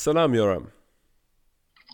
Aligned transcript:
Salam, 0.00 0.32
Joram. 0.32 0.72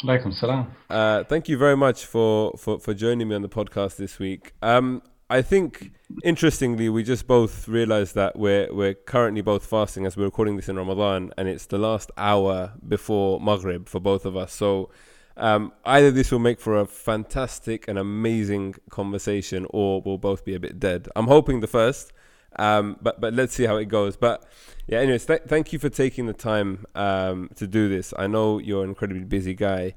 Alaikum 0.05 0.33
salam. 0.33 0.71
Uh, 0.89 1.25
thank 1.25 1.49
you 1.49 1.59
very 1.59 1.77
much 1.77 2.05
for, 2.05 2.53
for, 2.57 2.79
for 2.79 2.95
joining 2.95 3.27
me 3.27 3.35
on 3.35 3.43
the 3.43 3.49
podcast 3.49 3.97
this 3.97 4.21
week. 4.21 4.53
Um, 4.63 5.03
I 5.29 5.43
think 5.43 5.91
interestingly, 6.23 6.89
we 6.89 7.03
just 7.03 7.27
both 7.27 7.67
realized 7.67 8.15
that 8.15 8.39
we're 8.39 8.73
we're 8.73 8.95
currently 8.95 9.41
both 9.41 9.67
fasting 9.67 10.07
as 10.07 10.17
we're 10.17 10.27
recording 10.27 10.55
this 10.55 10.69
in 10.69 10.77
Ramadan, 10.77 11.33
and 11.37 11.49
it's 11.49 11.67
the 11.67 11.79
last 11.79 12.13
hour 12.17 12.75
before 12.87 13.41
Maghrib 13.41 13.89
for 13.89 13.99
both 13.99 14.25
of 14.25 14.37
us. 14.37 14.53
So 14.53 14.91
um, 15.37 15.73
either 15.85 16.13
this 16.13 16.31
will 16.31 16.39
make 16.39 16.61
for 16.61 16.79
a 16.79 16.87
fantastic 16.87 17.89
and 17.89 17.99
amazing 17.99 18.77
conversation, 18.89 19.67
or 19.71 20.01
we'll 20.01 20.19
both 20.19 20.45
be 20.45 20.55
a 20.55 20.61
bit 20.61 20.79
dead. 20.79 21.09
I'm 21.17 21.27
hoping 21.27 21.59
the 21.59 21.67
first, 21.67 22.13
um, 22.59 22.97
but 23.01 23.21
but 23.21 23.35
let's 23.35 23.55
see 23.55 23.65
how 23.65 23.77
it 23.77 23.87
goes. 23.87 24.17
But 24.17 24.45
yeah, 24.87 24.99
anyways, 25.01 25.27
th- 25.27 25.43
thank 25.47 25.73
you 25.73 25.79
for 25.79 25.89
taking 25.89 26.27
the 26.27 26.33
time 26.33 26.87
um, 26.95 27.51
to 27.57 27.67
do 27.67 27.89
this. 27.89 28.15
I 28.17 28.27
know 28.27 28.59
you're 28.59 28.83
an 28.85 28.91
incredibly 28.91 29.25
busy 29.25 29.55
guy, 29.55 29.95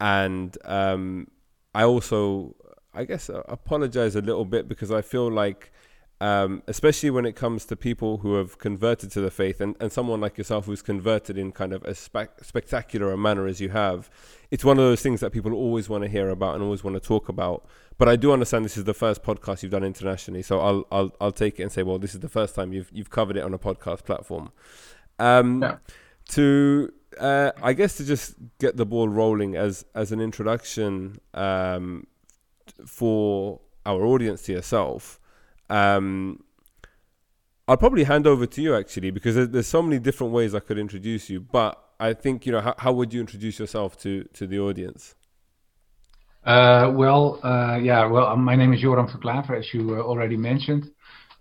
and 0.00 0.56
um, 0.64 1.28
I 1.74 1.84
also 1.84 2.56
I 2.92 3.04
guess 3.04 3.30
uh, 3.30 3.42
apologize 3.48 4.16
a 4.16 4.20
little 4.20 4.44
bit 4.44 4.68
because 4.68 4.90
I 4.90 5.02
feel 5.02 5.30
like, 5.30 5.72
um, 6.20 6.62
especially 6.66 7.10
when 7.10 7.24
it 7.24 7.36
comes 7.36 7.64
to 7.66 7.76
people 7.76 8.18
who 8.18 8.34
have 8.34 8.58
converted 8.58 9.12
to 9.12 9.20
the 9.20 9.30
faith 9.30 9.60
and, 9.60 9.76
and 9.80 9.92
someone 9.92 10.20
like 10.20 10.36
yourself 10.36 10.66
who's 10.66 10.82
converted 10.82 11.38
in 11.38 11.52
kind 11.52 11.72
of 11.72 11.84
as 11.84 11.98
spe- 11.98 12.42
spectacular 12.42 13.12
a 13.12 13.16
manner 13.16 13.46
as 13.46 13.60
you 13.60 13.68
have, 13.70 14.10
it's 14.50 14.64
one 14.64 14.78
of 14.78 14.84
those 14.84 15.00
things 15.00 15.20
that 15.20 15.30
people 15.30 15.54
always 15.54 15.88
want 15.88 16.02
to 16.02 16.10
hear 16.10 16.28
about 16.28 16.54
and 16.54 16.64
always 16.64 16.82
want 16.82 16.94
to 16.94 17.00
talk 17.00 17.28
about. 17.28 17.66
But 17.98 18.08
I 18.08 18.16
do 18.16 18.32
understand 18.32 18.64
this 18.64 18.76
is 18.76 18.84
the 18.84 18.94
first 18.94 19.22
podcast 19.22 19.62
you've 19.62 19.72
done 19.72 19.84
internationally, 19.84 20.42
so 20.42 20.60
I'll 20.60 20.86
I'll 20.90 21.14
I'll 21.20 21.32
take 21.32 21.60
it 21.60 21.62
and 21.64 21.72
say, 21.72 21.82
well, 21.82 21.98
this 21.98 22.14
is 22.14 22.20
the 22.20 22.28
first 22.28 22.54
time 22.54 22.72
you've 22.72 22.90
you've 22.92 23.10
covered 23.10 23.36
it 23.36 23.42
on 23.42 23.54
a 23.54 23.58
podcast 23.58 24.04
platform. 24.04 24.50
Um, 25.18 25.62
yeah. 25.62 25.76
To 26.30 26.92
uh, 27.18 27.52
I 27.62 27.72
guess 27.72 27.96
to 27.96 28.04
just 28.04 28.34
get 28.58 28.76
the 28.76 28.86
ball 28.86 29.08
rolling 29.08 29.56
as 29.56 29.84
as 29.94 30.12
an 30.12 30.20
introduction, 30.20 31.20
um, 31.34 32.06
for 32.86 33.60
our 33.86 34.04
audience 34.04 34.42
to 34.42 34.52
yourself, 34.52 35.20
um, 35.68 36.42
I'll 37.68 37.76
probably 37.76 38.04
hand 38.04 38.26
over 38.26 38.46
to 38.46 38.62
you 38.62 38.74
actually 38.74 39.10
because 39.10 39.34
there's, 39.34 39.48
there's, 39.48 39.66
so 39.66 39.82
many 39.82 39.98
different 39.98 40.32
ways 40.32 40.54
I 40.54 40.60
could 40.60 40.78
introduce 40.78 41.30
you. 41.30 41.40
But 41.40 41.82
I 42.00 42.14
think 42.14 42.46
you 42.46 42.52
know 42.52 42.60
how, 42.60 42.74
how 42.78 42.92
would 42.94 43.12
you 43.12 43.20
introduce 43.20 43.58
yourself 43.60 43.98
to 43.98 44.24
to 44.38 44.46
the 44.46 44.58
audience? 44.58 45.14
Uh, 46.44 46.90
well, 46.94 47.38
uh, 47.44 47.76
yeah, 47.76 48.06
well, 48.06 48.26
um, 48.26 48.42
my 48.42 48.56
name 48.56 48.72
is 48.72 48.80
Joram 48.80 49.06
van 49.06 49.20
Klaveren, 49.20 49.58
as 49.58 49.74
you 49.74 49.94
uh, 49.94 50.00
already 50.00 50.38
mentioned, 50.38 50.90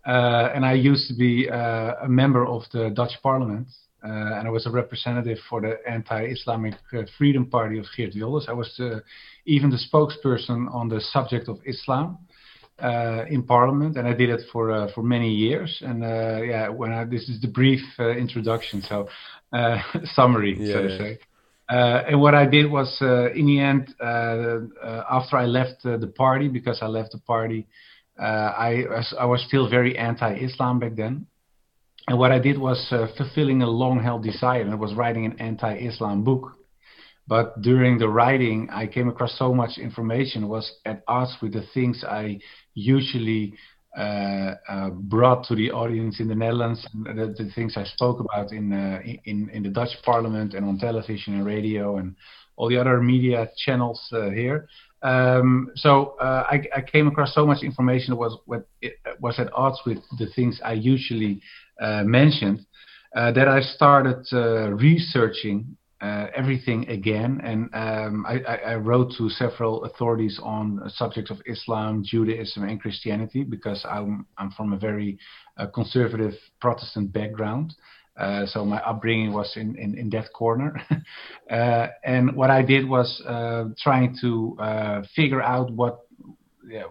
uh, 0.06 0.50
and 0.54 0.66
I 0.66 0.74
used 0.74 1.08
to 1.08 1.16
be 1.16 1.50
uh, 1.50 1.94
a 2.04 2.10
member 2.10 2.46
of 2.46 2.64
the 2.74 2.90
Dutch 2.90 3.14
Parliament, 3.24 3.68
uh, 4.04 4.08
and 4.38 4.46
I 4.46 4.52
was 4.52 4.68
a 4.68 4.72
representative 4.72 5.38
for 5.50 5.62
the 5.62 5.78
anti-Islamic 5.88 6.74
Freedom 7.18 7.46
Party 7.46 7.80
of 7.80 7.86
Geert 7.96 8.14
Wilders. 8.14 8.48
I 8.50 8.54
was 8.54 8.70
even 9.46 9.70
the 9.70 9.80
spokesperson 9.90 10.70
on 10.74 10.90
the 10.90 11.00
subject 11.00 11.48
of 11.48 11.60
Islam 11.66 12.18
in 13.30 13.44
Parliament, 13.44 13.96
and 13.98 14.06
I 14.06 14.14
did 14.14 14.30
it 14.30 14.42
for 14.52 14.90
for 14.94 15.04
many 15.04 15.32
years. 15.46 15.82
And 15.82 16.02
yeah, 16.02 16.68
when 16.70 16.92
I, 16.92 17.06
this 17.06 17.30
is 17.30 17.40
the 17.42 17.48
brief 17.48 17.84
introduction, 18.00 18.82
so 18.82 19.08
uh, 19.54 19.78
summary, 20.14 20.58
yeah, 20.60 20.74
so 20.74 20.82
to 20.82 20.90
yeah. 20.90 20.98
say. 20.98 21.20
Uh, 21.70 22.04
and 22.10 22.22
what 22.22 22.34
I 22.34 22.48
did 22.48 22.70
was, 22.72 22.98
in 23.02 23.46
the 23.46 23.60
end, 23.60 23.94
after 24.02 25.38
I 25.38 25.46
left 25.46 25.84
the 25.84 26.12
party, 26.16 26.48
because 26.48 26.80
I 26.82 26.88
left 26.88 27.12
the 27.12 27.20
party, 27.20 27.68
I 28.20 28.86
I 29.20 29.26
was 29.26 29.44
still 29.48 29.70
very 29.70 29.96
anti-Islam 29.96 30.80
back 30.80 30.96
then. 30.96 31.28
And 32.08 32.18
what 32.18 32.32
I 32.32 32.40
did 32.40 32.58
was 32.58 32.88
fulfilling 33.18 33.62
a 33.62 33.70
long-held 33.70 34.24
desire, 34.24 34.62
and 34.62 34.74
it 34.74 34.80
was 34.80 34.96
writing 34.96 35.26
an 35.26 35.40
anti-Islam 35.40 36.24
book. 36.24 36.54
But 37.28 37.62
during 37.62 38.00
the 38.00 38.10
writing, 38.10 38.70
I 38.72 38.88
came 38.88 39.08
across 39.08 39.38
so 39.38 39.54
much 39.54 39.78
information 39.78 40.48
was 40.48 40.72
at 40.84 41.04
odds 41.08 41.38
with 41.40 41.54
the 41.54 41.64
things 41.76 42.04
I 42.04 42.40
usually 42.74 43.54
uh, 43.54 43.54
uh, 43.54 43.79
brought 43.96 45.46
to 45.46 45.56
the 45.56 45.72
audience 45.72 46.20
in 46.20 46.28
the 46.28 46.36
Netherlands, 46.36 46.86
the, 46.94 47.34
the 47.38 47.52
things 47.56 47.74
I 47.76 47.84
spoke 47.84 48.20
about 48.20 48.52
in, 48.52 48.72
uh, 48.72 49.02
in 49.26 49.50
in 49.50 49.64
the 49.64 49.70
Dutch 49.70 49.96
Parliament 50.04 50.54
and 50.54 50.66
on 50.66 50.78
television 50.78 51.36
and 51.36 51.46
radio 51.46 51.98
and 51.98 52.16
all 52.56 52.70
the 52.70 52.78
other 52.78 53.02
media 53.02 53.50
channels 53.58 54.02
uh, 54.12 54.30
here. 54.30 54.68
Um, 55.02 55.72
so 55.76 56.18
uh, 56.20 56.46
I, 56.52 56.62
I, 56.76 56.82
came 56.82 57.08
across 57.08 57.34
so 57.34 57.46
much 57.46 57.64
information 57.64 58.12
that 58.12 58.18
was 58.18 58.38
what 58.46 58.68
was 59.22 59.40
at 59.40 59.50
odds 59.54 59.80
with 59.86 60.00
the 60.18 60.28
things 60.36 60.60
I 60.64 60.74
usually 60.74 61.42
uh, 61.82 62.04
mentioned. 62.04 62.66
that 63.16 63.48
I 63.48 63.62
started 63.62 64.26
researching 64.78 65.78
uh, 66.02 66.28
everything 66.36 66.88
again. 66.90 67.42
And 67.44 67.70
um, 67.74 68.26
I, 68.26 68.40
I, 68.72 68.76
wrote 68.76 69.14
to 69.18 69.30
several 69.30 69.84
authorities 69.84 70.40
on 70.42 70.82
subjects 70.96 71.30
of 71.30 71.42
Islam, 71.46 72.04
Judaism, 72.06 72.64
and 72.64 72.80
Christianity 72.80 73.44
because 73.44 73.86
I'm, 73.90 74.26
I'm 74.38 74.52
from 74.52 74.72
a 74.74 74.78
very 74.78 75.18
uh, 75.58 75.68
conservative 75.68 76.34
Protestant 76.62 77.12
background. 77.12 77.76
Uh, 78.18 78.46
so 78.46 78.66
my 78.66 78.80
upbringing 78.82 79.34
was 79.34 79.54
in, 79.56 79.78
in, 79.78 79.98
in 79.98 80.10
that 80.12 80.32
corner. 80.34 80.82
Uh, 81.50 81.88
and 82.04 82.36
what 82.36 82.52
I 82.52 82.62
did 82.62 82.88
was 82.88 83.24
uh, 83.28 83.70
trying 83.82 84.16
to 84.22 84.56
uh, 84.60 85.02
figure 85.16 85.42
out 85.42 85.72
what. 85.72 86.02
Yeah, 86.68 86.84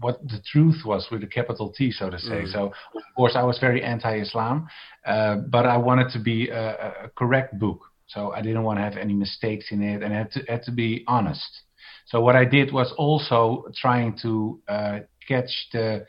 what 0.00 0.20
the 0.28 0.38
truth 0.52 0.82
was 0.84 1.06
with 1.10 1.22
a 1.22 1.26
capital 1.26 1.72
T, 1.72 1.90
so 1.90 2.10
to 2.10 2.18
say. 2.18 2.42
Mm. 2.42 2.52
So, 2.52 2.66
of 2.94 3.02
course, 3.16 3.32
I 3.34 3.42
was 3.42 3.58
very 3.58 3.82
anti-Islam, 3.82 4.68
but 5.02 5.64
I 5.64 5.78
wanted 5.78 6.10
to 6.10 6.18
be 6.18 6.50
a, 6.50 7.04
a 7.04 7.08
correct 7.16 7.58
book. 7.58 7.80
So 8.08 8.32
I 8.32 8.40
didn't 8.42 8.62
want 8.62 8.78
to 8.78 8.82
have 8.82 8.96
any 8.96 9.14
mistakes 9.14 9.66
in 9.70 9.82
it, 9.82 10.02
and 10.02 10.14
I 10.14 10.18
had 10.18 10.30
to, 10.32 10.40
had 10.48 10.62
to 10.64 10.72
be 10.72 11.04
honest. 11.06 11.62
So 12.06 12.20
what 12.20 12.36
I 12.36 12.44
did 12.44 12.72
was 12.72 12.92
also 12.96 13.66
trying 13.74 14.16
to 14.22 14.60
uh, 14.68 14.98
catch 15.26 15.50
the 15.72 16.06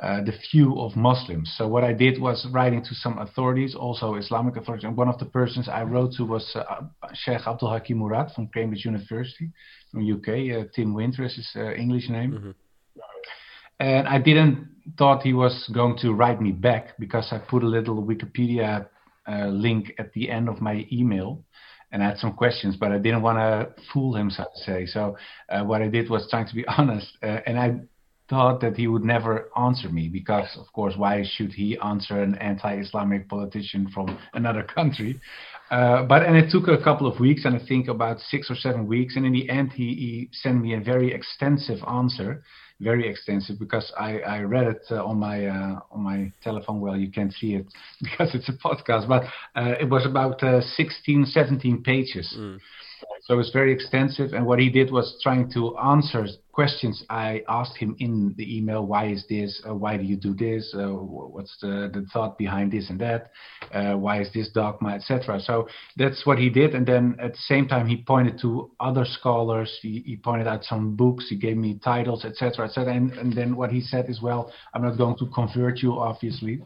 uh, 0.00 0.22
the 0.24 0.32
view 0.50 0.80
of 0.80 0.96
Muslims. 0.96 1.52
So 1.58 1.68
what 1.68 1.84
I 1.84 1.92
did 1.92 2.18
was 2.18 2.46
writing 2.50 2.82
to 2.84 2.94
some 2.94 3.18
authorities, 3.18 3.74
also 3.74 4.14
Islamic 4.14 4.56
authorities. 4.56 4.84
And 4.84 4.96
one 4.96 5.08
of 5.08 5.18
the 5.18 5.26
persons 5.26 5.68
I 5.68 5.82
wrote 5.82 6.14
to 6.14 6.24
was 6.24 6.50
uh, 6.54 6.84
Sheikh 7.12 7.46
Abdul 7.46 7.68
Hakim 7.68 7.98
Murad 7.98 8.30
from 8.34 8.48
Cambridge 8.48 8.86
University, 8.86 9.50
from 9.90 10.10
UK. 10.10 10.28
Uh, 10.28 10.68
Tim 10.74 10.94
Winter 10.94 11.24
is 11.24 11.36
his 11.36 11.50
uh, 11.54 11.74
English 11.74 12.08
name. 12.08 12.32
Mm-hmm. 12.32 12.50
And 13.80 14.08
I 14.08 14.18
didn't 14.18 14.68
thought 14.96 15.22
he 15.22 15.34
was 15.34 15.70
going 15.74 15.98
to 15.98 16.12
write 16.14 16.40
me 16.40 16.52
back 16.52 16.98
because 16.98 17.28
I 17.30 17.38
put 17.38 17.62
a 17.62 17.66
little 17.66 18.02
Wikipedia 18.02 18.86
uh, 19.30 19.46
link 19.46 19.92
at 19.98 20.12
the 20.12 20.30
end 20.30 20.48
of 20.48 20.60
my 20.60 20.86
email 20.90 21.44
and 21.92 22.02
I 22.02 22.08
had 22.08 22.18
some 22.18 22.34
questions, 22.34 22.76
but 22.76 22.92
I 22.92 22.98
didn't 22.98 23.22
want 23.22 23.38
to 23.38 23.82
fool 23.92 24.14
him, 24.14 24.30
so 24.30 24.44
to 24.44 24.62
say. 24.64 24.86
So 24.86 25.16
uh, 25.48 25.64
what 25.64 25.82
I 25.82 25.88
did 25.88 26.08
was 26.08 26.28
trying 26.30 26.46
to 26.48 26.54
be 26.54 26.64
honest, 26.78 27.08
uh, 27.22 27.38
and 27.46 27.58
I 27.58 27.80
thought 28.28 28.60
that 28.60 28.76
he 28.76 28.86
would 28.86 29.04
never 29.04 29.50
answer 29.58 29.88
me 29.88 30.08
because, 30.08 30.56
of 30.56 30.72
course, 30.72 30.94
why 30.96 31.24
should 31.28 31.52
he 31.52 31.76
answer 31.78 32.22
an 32.22 32.36
anti-Islamic 32.36 33.28
politician 33.28 33.90
from 33.92 34.16
another 34.34 34.62
country? 34.62 35.20
Uh, 35.70 36.04
but 36.04 36.24
and 36.24 36.36
it 36.36 36.50
took 36.50 36.68
a 36.68 36.82
couple 36.82 37.06
of 37.06 37.18
weeks, 37.20 37.44
and 37.44 37.56
I 37.56 37.66
think 37.66 37.88
about 37.88 38.20
six 38.20 38.50
or 38.50 38.56
seven 38.56 38.86
weeks, 38.86 39.16
and 39.16 39.26
in 39.26 39.32
the 39.32 39.50
end, 39.50 39.72
he, 39.72 39.94
he 39.94 40.28
sent 40.32 40.60
me 40.60 40.74
a 40.74 40.80
very 40.80 41.12
extensive 41.12 41.78
answer 41.88 42.42
very 42.80 43.08
extensive 43.08 43.58
because 43.58 43.92
I, 43.98 44.18
I 44.20 44.40
read 44.40 44.66
it 44.66 44.82
uh, 44.90 45.04
on 45.04 45.18
my 45.18 45.46
uh, 45.46 45.80
on 45.90 46.00
my 46.00 46.32
telephone. 46.42 46.80
Well, 46.80 46.96
you 46.96 47.10
can't 47.10 47.32
see 47.32 47.54
it 47.54 47.66
because 48.02 48.34
it's 48.34 48.48
a 48.48 48.52
podcast, 48.52 49.06
but 49.08 49.24
uh, 49.54 49.74
it 49.80 49.88
was 49.88 50.06
about 50.06 50.42
uh, 50.42 50.60
16, 50.60 51.26
17 51.26 51.82
pages. 51.82 52.34
Mm. 52.36 52.58
So 53.22 53.34
it 53.34 53.36
was 53.36 53.50
very 53.52 53.72
extensive. 53.72 54.32
And 54.32 54.46
what 54.46 54.58
he 54.58 54.70
did 54.70 54.90
was 54.90 55.18
trying 55.22 55.50
to 55.52 55.76
answer 55.78 56.26
questions 56.52 57.04
I 57.08 57.42
asked 57.48 57.76
him 57.76 57.94
in 57.98 58.34
the 58.36 58.56
email. 58.56 58.84
Why 58.84 59.06
is 59.08 59.24
this? 59.28 59.62
Uh, 59.66 59.74
why 59.74 59.96
do 59.96 60.04
you 60.04 60.16
do 60.16 60.34
this? 60.34 60.74
Uh, 60.74 60.88
what's 60.88 61.56
the, 61.60 61.90
the 61.92 62.06
thought 62.12 62.38
behind 62.38 62.72
this 62.72 62.90
and 62.90 63.00
that? 63.00 63.30
Uh, 63.72 63.94
why 63.94 64.20
is 64.20 64.32
this 64.32 64.50
dogma, 64.50 64.90
etc. 64.90 65.40
So 65.40 65.68
that's 65.96 66.24
what 66.26 66.38
he 66.38 66.50
did. 66.50 66.74
And 66.74 66.86
then 66.86 67.16
at 67.20 67.32
the 67.32 67.38
same 67.38 67.68
time, 67.68 67.86
he 67.86 67.98
pointed 67.98 68.38
to 68.40 68.70
other 68.80 69.04
scholars. 69.04 69.78
He, 69.82 70.02
he 70.04 70.16
pointed 70.16 70.46
out 70.46 70.64
some 70.64 70.96
books. 70.96 71.28
He 71.28 71.36
gave 71.36 71.56
me 71.56 71.78
titles, 71.82 72.24
etc., 72.24 72.66
etc. 72.66 72.94
And, 72.94 73.12
and 73.12 73.32
then 73.32 73.56
what 73.56 73.70
he 73.70 73.80
said 73.80 74.08
is, 74.08 74.20
well, 74.20 74.52
I'm 74.74 74.82
not 74.82 74.96
going 74.96 75.16
to 75.18 75.26
convert 75.34 75.78
you, 75.78 75.98
obviously 75.98 76.62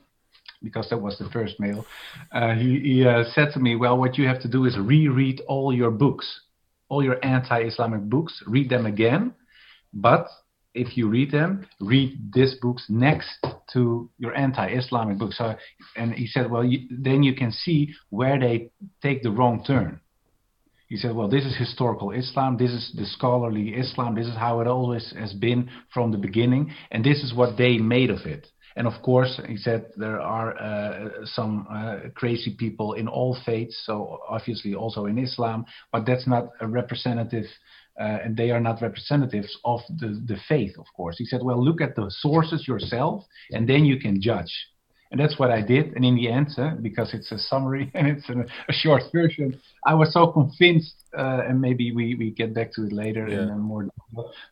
because 0.62 0.88
that 0.88 0.96
was 0.96 1.18
the 1.18 1.28
first 1.30 1.60
mail. 1.60 1.84
Uh, 2.32 2.54
he, 2.54 2.80
he 2.80 3.06
uh, 3.06 3.22
said 3.34 3.48
to 3.52 3.60
me, 3.60 3.76
"Well, 3.76 3.98
what 3.98 4.16
you 4.16 4.26
have 4.26 4.40
to 4.40 4.48
do 4.48 4.64
is 4.64 4.78
reread 4.78 5.42
all 5.46 5.74
your 5.74 5.90
books, 5.90 6.40
all 6.88 7.02
your 7.02 7.24
anti-Islamic 7.24 8.02
books. 8.02 8.42
Read 8.46 8.68
them 8.68 8.86
again, 8.86 9.34
but 9.92 10.26
if 10.74 10.96
you 10.96 11.08
read 11.08 11.30
them, 11.30 11.66
read 11.80 12.32
these 12.32 12.54
books 12.60 12.86
next 12.88 13.44
to 13.72 14.10
your 14.18 14.34
anti-Islamic 14.34 15.18
books." 15.18 15.38
So, 15.38 15.56
and 15.96 16.12
he 16.14 16.26
said, 16.26 16.50
"Well, 16.50 16.64
you, 16.64 16.88
then 16.90 17.22
you 17.22 17.34
can 17.34 17.52
see 17.52 17.94
where 18.10 18.38
they 18.38 18.70
take 19.02 19.22
the 19.22 19.30
wrong 19.30 19.64
turn." 19.64 20.00
He 20.88 20.96
said, 20.96 21.14
"Well, 21.14 21.28
this 21.28 21.44
is 21.44 21.56
historical 21.56 22.10
Islam. 22.10 22.56
This 22.56 22.72
is 22.72 22.92
the 22.94 23.06
scholarly 23.06 23.74
Islam. 23.74 24.14
This 24.14 24.26
is 24.26 24.36
how 24.36 24.60
it 24.60 24.66
always 24.66 25.12
has 25.12 25.32
been 25.32 25.70
from 25.92 26.10
the 26.10 26.18
beginning, 26.18 26.72
and 26.90 27.04
this 27.04 27.22
is 27.22 27.34
what 27.34 27.56
they 27.56 27.78
made 27.78 28.10
of 28.10 28.26
it." 28.26 28.46
And 28.76 28.86
of 28.86 29.02
course, 29.02 29.40
he 29.46 29.56
said 29.56 29.86
there 29.96 30.20
are 30.20 30.58
uh, 30.58 31.24
some 31.24 31.66
uh, 31.70 32.08
crazy 32.14 32.54
people 32.58 32.94
in 32.94 33.06
all 33.06 33.36
faiths, 33.46 33.82
so 33.86 34.20
obviously 34.28 34.74
also 34.74 35.06
in 35.06 35.18
Islam, 35.18 35.64
but 35.92 36.06
that's 36.06 36.26
not 36.26 36.48
a 36.60 36.66
representative. 36.66 37.46
Uh, 37.98 38.18
and 38.24 38.36
they 38.36 38.50
are 38.50 38.58
not 38.58 38.82
representatives 38.82 39.56
of 39.64 39.80
the, 39.88 40.20
the 40.26 40.36
faith, 40.48 40.76
of 40.78 40.86
course. 40.96 41.16
He 41.16 41.24
said, 41.24 41.44
Well, 41.44 41.64
look 41.64 41.80
at 41.80 41.94
the 41.94 42.10
sources 42.10 42.66
yourself, 42.66 43.22
and 43.52 43.68
then 43.68 43.84
you 43.84 44.00
can 44.00 44.20
judge. 44.20 44.52
And 45.14 45.22
that's 45.22 45.38
what 45.38 45.52
I 45.52 45.60
did. 45.60 45.94
And 45.94 46.04
in 46.04 46.16
the 46.16 46.28
end, 46.28 46.48
uh, 46.58 46.70
because 46.82 47.14
it's 47.14 47.30
a 47.30 47.38
summary 47.38 47.88
and 47.94 48.08
it's 48.08 48.28
a, 48.28 48.40
a 48.68 48.72
short 48.72 49.04
version, 49.12 49.60
I 49.86 49.94
was 49.94 50.12
so 50.12 50.26
convinced, 50.32 50.96
uh, 51.16 51.42
and 51.46 51.60
maybe 51.60 51.92
we, 51.92 52.16
we 52.16 52.32
get 52.32 52.52
back 52.52 52.72
to 52.72 52.82
it 52.82 52.92
later 52.92 53.28
yeah. 53.28 53.42
in 53.42 53.60
more. 53.60 53.86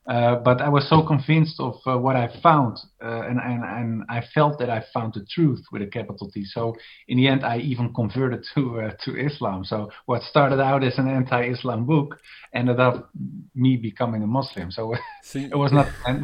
Uh, 0.06 0.36
but 0.36 0.60
I 0.60 0.68
was 0.68 0.88
so 0.88 1.02
convinced 1.04 1.58
of 1.58 1.74
uh, 1.84 1.98
what 1.98 2.14
I 2.14 2.28
found, 2.44 2.78
uh, 3.02 3.22
and, 3.22 3.40
and 3.40 3.64
and 3.64 4.04
I 4.08 4.22
felt 4.32 4.60
that 4.60 4.70
I 4.70 4.84
found 4.94 5.14
the 5.14 5.26
truth 5.34 5.64
with 5.72 5.82
a 5.82 5.86
capital 5.88 6.30
T. 6.30 6.44
So 6.44 6.76
in 7.08 7.16
the 7.16 7.26
end, 7.26 7.44
I 7.44 7.56
even 7.58 7.92
converted 7.92 8.46
to 8.54 8.82
uh, 8.82 8.90
to 9.04 9.16
Islam. 9.16 9.64
So 9.64 9.90
what 10.06 10.22
started 10.22 10.60
out 10.60 10.84
as 10.84 10.96
an 10.96 11.08
anti-Islam 11.08 11.86
book 11.86 12.20
ended 12.54 12.78
up 12.78 13.10
me 13.56 13.76
becoming 13.76 14.22
a 14.22 14.28
Muslim. 14.28 14.70
So, 14.70 14.94
so 15.24 15.38
it 15.50 15.58
was 15.58 15.72
not. 15.72 15.88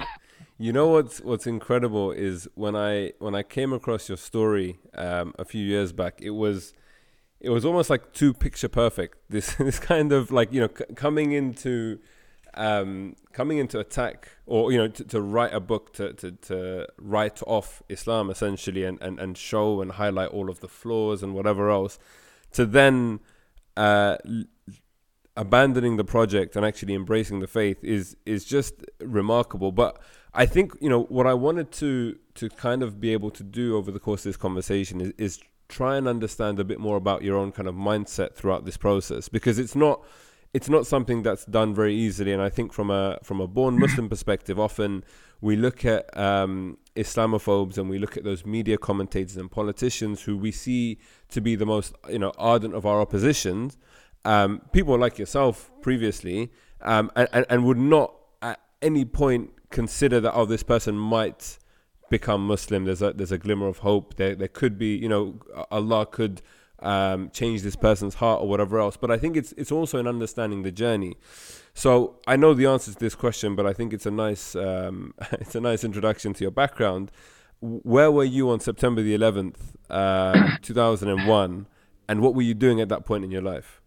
You 0.60 0.72
know 0.72 0.88
what's 0.88 1.20
what's 1.20 1.46
incredible 1.46 2.10
is 2.10 2.48
when 2.56 2.74
I 2.74 3.12
when 3.20 3.36
I 3.36 3.44
came 3.44 3.72
across 3.72 4.08
your 4.08 4.18
story 4.18 4.80
um, 4.94 5.32
a 5.38 5.44
few 5.44 5.64
years 5.64 5.92
back, 5.92 6.20
it 6.20 6.30
was 6.30 6.74
it 7.40 7.50
was 7.50 7.64
almost 7.64 7.90
like 7.90 8.12
too 8.12 8.34
picture 8.34 8.68
perfect. 8.68 9.18
This 9.30 9.54
this 9.54 9.78
kind 9.78 10.12
of 10.12 10.32
like 10.32 10.52
you 10.52 10.60
know 10.60 10.70
c- 10.76 10.92
coming 10.96 11.30
into 11.30 12.00
um, 12.54 13.14
coming 13.32 13.58
into 13.58 13.78
attack 13.78 14.30
or 14.46 14.72
you 14.72 14.78
know 14.78 14.88
to, 14.88 15.04
to 15.04 15.20
write 15.20 15.54
a 15.54 15.60
book 15.60 15.92
to, 15.94 16.12
to, 16.14 16.32
to 16.32 16.88
write 16.98 17.40
off 17.46 17.80
Islam 17.88 18.28
essentially 18.28 18.82
and, 18.82 19.00
and, 19.00 19.20
and 19.20 19.38
show 19.38 19.80
and 19.80 19.92
highlight 19.92 20.30
all 20.30 20.50
of 20.50 20.58
the 20.58 20.66
flaws 20.66 21.22
and 21.22 21.34
whatever 21.34 21.70
else 21.70 22.00
to 22.50 22.66
then 22.66 23.20
uh, 23.76 24.16
abandoning 25.36 25.96
the 25.98 26.04
project 26.04 26.56
and 26.56 26.66
actually 26.66 26.94
embracing 26.94 27.38
the 27.38 27.46
faith 27.46 27.78
is 27.84 28.16
is 28.26 28.44
just 28.44 28.74
remarkable. 29.00 29.70
But 29.70 30.00
I 30.38 30.46
think 30.46 30.76
you 30.80 30.88
know 30.88 31.02
what 31.02 31.26
I 31.26 31.34
wanted 31.34 31.72
to 31.72 32.16
to 32.36 32.48
kind 32.48 32.84
of 32.84 33.00
be 33.00 33.12
able 33.12 33.32
to 33.32 33.42
do 33.42 33.76
over 33.76 33.90
the 33.90 33.98
course 33.98 34.20
of 34.20 34.30
this 34.30 34.36
conversation 34.36 35.00
is, 35.00 35.12
is 35.18 35.40
try 35.68 35.96
and 35.96 36.06
understand 36.06 36.60
a 36.60 36.64
bit 36.64 36.78
more 36.78 36.96
about 36.96 37.22
your 37.22 37.36
own 37.36 37.50
kind 37.50 37.68
of 37.68 37.74
mindset 37.74 38.34
throughout 38.34 38.64
this 38.64 38.76
process 38.76 39.28
because 39.28 39.58
it's 39.58 39.74
not 39.74 40.00
it's 40.54 40.68
not 40.68 40.86
something 40.86 41.24
that's 41.24 41.44
done 41.44 41.74
very 41.74 41.92
easily. 41.92 42.32
And 42.32 42.40
I 42.40 42.50
think 42.50 42.72
from 42.72 42.88
a 42.88 43.18
from 43.24 43.40
a 43.40 43.48
born 43.48 43.78
Muslim 43.84 44.08
perspective 44.08 44.60
often 44.60 45.02
we 45.40 45.56
look 45.56 45.84
at 45.84 46.16
um, 46.16 46.78
Islamophobes 46.94 47.76
and 47.76 47.90
we 47.90 47.98
look 47.98 48.16
at 48.16 48.22
those 48.22 48.46
media 48.46 48.78
commentators 48.78 49.36
and 49.36 49.50
politicians 49.50 50.22
who 50.22 50.36
we 50.36 50.52
see 50.52 50.98
to 51.30 51.40
be 51.40 51.56
the 51.56 51.66
most 51.66 51.96
you 52.08 52.20
know 52.20 52.32
ardent 52.38 52.76
of 52.76 52.86
our 52.86 53.00
oppositions 53.00 53.76
um, 54.24 54.62
people 54.72 54.96
like 54.96 55.18
yourself 55.18 55.72
previously 55.82 56.52
um, 56.82 57.10
and, 57.16 57.44
and 57.50 57.64
would 57.64 57.76
not 57.76 58.14
at 58.40 58.60
any 58.80 59.04
point 59.04 59.50
consider 59.70 60.20
that 60.20 60.32
oh 60.34 60.46
this 60.46 60.62
person 60.62 60.96
might 60.96 61.58
become 62.10 62.46
Muslim. 62.46 62.84
There's 62.84 63.02
a 63.02 63.12
there's 63.12 63.32
a 63.32 63.38
glimmer 63.38 63.66
of 63.66 63.78
hope. 63.78 64.16
There 64.16 64.34
there 64.34 64.48
could 64.48 64.78
be 64.78 64.96
you 64.96 65.08
know 65.08 65.40
Allah 65.70 66.06
could 66.06 66.42
um, 66.80 67.30
change 67.30 67.62
this 67.62 67.76
person's 67.76 68.14
heart 68.14 68.40
or 68.40 68.48
whatever 68.48 68.78
else. 68.78 68.96
But 68.96 69.10
I 69.10 69.18
think 69.18 69.36
it's 69.36 69.52
it's 69.52 69.72
also 69.72 69.98
in 69.98 70.06
understanding 70.06 70.62
the 70.62 70.72
journey. 70.72 71.16
So 71.74 72.18
I 72.26 72.36
know 72.36 72.54
the 72.54 72.66
answer 72.66 72.92
to 72.92 72.98
this 72.98 73.14
question, 73.14 73.54
but 73.54 73.66
I 73.66 73.72
think 73.72 73.92
it's 73.92 74.06
a 74.06 74.10
nice 74.10 74.54
um, 74.56 75.14
it's 75.32 75.54
a 75.54 75.60
nice 75.60 75.84
introduction 75.84 76.34
to 76.34 76.44
your 76.44 76.50
background. 76.50 77.10
Where 77.60 78.12
were 78.12 78.24
you 78.24 78.50
on 78.50 78.60
September 78.60 79.02
the 79.02 79.18
11th, 79.18 79.56
uh, 79.90 80.56
2001, 80.62 81.66
and 82.08 82.20
what 82.20 82.36
were 82.36 82.42
you 82.42 82.54
doing 82.54 82.80
at 82.80 82.88
that 82.88 83.04
point 83.04 83.24
in 83.24 83.32
your 83.32 83.42
life? 83.42 83.80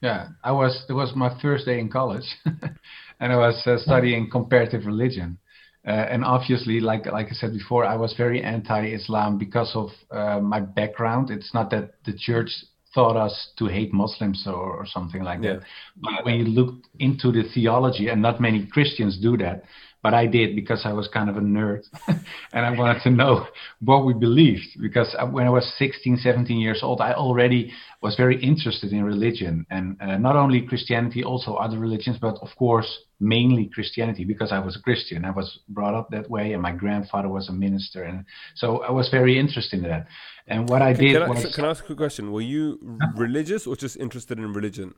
Yeah, 0.00 0.28
I 0.42 0.52
was. 0.52 0.84
It 0.88 0.92
was 0.92 1.14
my 1.14 1.36
first 1.40 1.64
day 1.64 1.78
in 1.78 1.88
college, 1.88 2.26
and 3.22 3.32
I 3.32 3.36
was 3.36 3.62
uh, 3.66 3.78
studying 3.78 4.28
comparative 4.28 4.84
religion. 4.84 5.38
Uh, 5.86 5.90
and 5.90 6.24
obviously, 6.24 6.80
like 6.80 7.06
like 7.06 7.28
I 7.30 7.34
said 7.34 7.52
before, 7.52 7.84
I 7.84 7.96
was 7.96 8.14
very 8.16 8.42
anti-Islam 8.42 9.38
because 9.38 9.70
of 9.74 9.90
uh, 10.10 10.40
my 10.40 10.60
background. 10.60 11.30
It's 11.30 11.54
not 11.54 11.70
that 11.70 11.94
the 12.04 12.14
church 12.18 12.50
taught 12.94 13.16
us 13.16 13.34
to 13.58 13.66
hate 13.66 13.92
Muslims 13.92 14.44
or, 14.46 14.70
or 14.78 14.86
something 14.86 15.22
like 15.22 15.40
yeah. 15.42 15.54
that. 15.54 15.62
But 15.96 16.24
when 16.24 16.34
you 16.34 16.44
look 16.44 16.74
into 16.98 17.32
the 17.32 17.44
theology, 17.54 18.08
and 18.08 18.20
not 18.20 18.40
many 18.40 18.66
Christians 18.66 19.18
do 19.18 19.36
that, 19.38 19.64
but 20.02 20.14
I 20.14 20.26
did 20.26 20.56
because 20.56 20.82
I 20.84 20.92
was 20.92 21.08
kind 21.08 21.30
of 21.30 21.36
a 21.36 21.40
nerd 21.40 21.82
and 22.08 22.66
I 22.66 22.76
wanted 22.76 23.02
to 23.02 23.10
know 23.10 23.46
what 23.80 24.04
we 24.04 24.12
believed. 24.12 24.66
Because 24.80 25.14
when 25.30 25.46
I 25.46 25.50
was 25.50 25.72
16, 25.78 26.18
17 26.18 26.58
years 26.58 26.80
old, 26.82 27.00
I 27.00 27.12
already 27.12 27.72
was 28.02 28.16
very 28.16 28.42
interested 28.42 28.92
in 28.92 29.04
religion 29.04 29.64
and 29.70 29.96
uh, 30.00 30.18
not 30.18 30.34
only 30.34 30.62
Christianity, 30.62 31.22
also 31.22 31.54
other 31.54 31.78
religions, 31.78 32.18
but 32.20 32.36
of 32.42 32.48
course, 32.58 32.98
mainly 33.20 33.70
Christianity 33.72 34.24
because 34.24 34.50
I 34.50 34.58
was 34.58 34.76
a 34.76 34.80
Christian. 34.80 35.24
I 35.24 35.30
was 35.30 35.60
brought 35.68 35.94
up 35.94 36.10
that 36.10 36.28
way 36.28 36.52
and 36.52 36.60
my 36.60 36.72
grandfather 36.72 37.28
was 37.28 37.48
a 37.48 37.52
minister. 37.52 38.02
And 38.02 38.24
so 38.56 38.82
I 38.82 38.90
was 38.90 39.08
very 39.08 39.38
interested 39.38 39.84
in 39.84 39.88
that. 39.88 40.08
And 40.48 40.68
what 40.68 40.82
I 40.82 40.92
did 40.92 41.12
can 41.12 41.28
was. 41.28 41.46
I, 41.46 41.52
can 41.52 41.64
I 41.64 41.70
ask 41.70 41.84
a 41.84 41.86
quick 41.86 41.98
question? 41.98 42.32
Were 42.32 42.40
you 42.40 42.98
religious 43.16 43.68
or 43.68 43.76
just 43.76 43.96
interested 43.96 44.38
in 44.38 44.52
religion? 44.52 44.96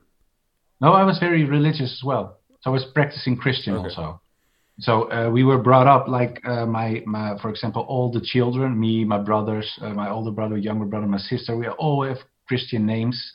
No, 0.81 0.95
I 0.95 1.05
was 1.05 1.19
very 1.19 1.45
religious 1.45 1.93
as 1.93 2.03
well. 2.03 2.39
So 2.63 2.71
I 2.71 2.73
was 2.73 2.87
practicing 2.95 3.37
Christian 3.37 3.75
okay. 3.75 3.85
also. 3.85 4.23
So 4.81 5.11
uh, 5.11 5.31
we 5.31 5.45
were 5.45 5.59
brought 5.59 5.87
up 5.87 6.09
like 6.09 6.41
uh, 6.45 6.67
my, 6.67 7.03
my, 7.07 7.39
for 7.41 7.49
example, 7.49 7.83
all 7.89 8.11
the 8.11 8.21
children, 8.21 8.79
me, 8.79 9.05
my 9.05 9.19
brothers, 9.19 9.71
uh, 9.81 9.91
my 9.91 10.11
older 10.11 10.33
brother, 10.33 10.57
younger 10.57 10.85
brother, 10.85 11.07
my 11.07 11.19
sister, 11.19 11.57
we 11.57 11.69
all 11.69 12.05
have 12.05 12.19
Christian 12.49 12.85
names 12.85 13.33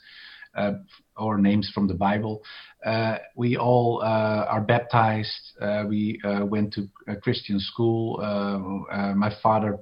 uh, 0.55 0.73
or 1.15 1.37
names 1.37 1.71
from 1.73 1.87
the 1.87 1.93
Bible. 1.93 2.43
Uh, 2.85 3.17
we 3.35 3.55
all 3.55 4.01
uh, 4.03 4.45
are 4.49 4.61
baptized. 4.61 5.31
we 5.87 6.19
went 6.41 6.73
to 6.73 6.89
Christian 7.21 7.59
school. 7.59 8.17
my 9.15 9.31
father 9.41 9.77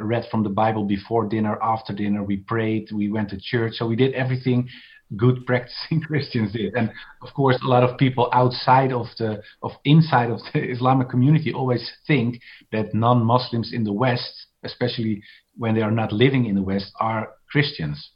read 0.00 0.24
from 0.30 0.44
the 0.44 0.48
Bible 0.48 0.84
before 0.84 1.26
dinner, 1.26 1.58
after 1.60 1.92
dinner. 1.92 2.22
We 2.22 2.38
prayed. 2.38 2.90
We 2.92 3.10
went 3.10 3.30
to 3.30 3.40
church. 3.40 3.74
So 3.74 3.86
we 3.86 3.96
did 3.96 4.14
everything 4.14 4.68
good 5.16 5.46
practicing 5.46 6.00
Christians 6.06 6.52
did. 6.52 6.74
And 6.74 6.90
of 7.22 7.32
course, 7.34 7.58
a 7.62 7.68
lot 7.68 7.82
of 7.82 7.98
people 7.98 8.28
outside 8.32 8.92
of 8.92 9.06
the 9.18 9.42
of 9.62 9.72
inside 9.84 10.30
of 10.30 10.40
the 10.52 10.60
Islamic 10.74 11.08
community 11.08 11.52
always 11.52 11.90
think 12.06 12.40
that 12.72 12.94
non-Muslims 12.94 13.72
in 13.72 13.84
the 13.84 13.92
West, 13.92 14.46
especially 14.64 15.22
when 15.56 15.74
they 15.74 15.82
are 15.82 15.90
not 15.90 16.12
living 16.12 16.46
in 16.46 16.54
the 16.54 16.62
West, 16.62 16.92
are 17.00 17.30
Christians. 17.50 18.10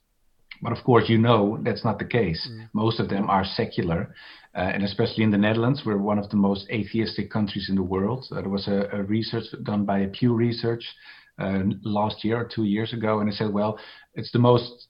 But 0.60 0.72
of 0.76 0.82
course, 0.84 1.04
you 1.08 1.18
know 1.18 1.58
that's 1.62 1.84
not 1.84 1.98
the 1.98 2.04
case. 2.04 2.48
Mm. 2.50 2.68
Most 2.72 2.98
of 2.98 3.08
them 3.08 3.30
are 3.30 3.44
secular, 3.44 4.14
uh, 4.56 4.60
and 4.60 4.82
especially 4.82 5.22
in 5.22 5.30
the 5.30 5.38
Netherlands, 5.38 5.82
we're 5.86 5.98
one 5.98 6.18
of 6.18 6.30
the 6.30 6.36
most 6.36 6.68
atheistic 6.70 7.30
countries 7.30 7.66
in 7.68 7.76
the 7.76 7.82
world. 7.82 8.26
Uh, 8.32 8.40
there 8.40 8.48
was 8.48 8.66
a, 8.66 8.88
a, 8.92 9.02
research 9.04 9.44
done 9.62 9.84
by 9.84 10.06
Pew 10.06 10.34
Research 10.34 10.84
uh, 11.38 11.60
last 11.84 12.24
year 12.24 12.40
or 12.40 12.44
two 12.52 12.64
years 12.64 12.92
ago, 12.92 13.20
and 13.20 13.28
it 13.28 13.36
said, 13.36 13.52
well, 13.52 13.78
it's 14.14 14.32
the 14.32 14.38
most 14.40 14.88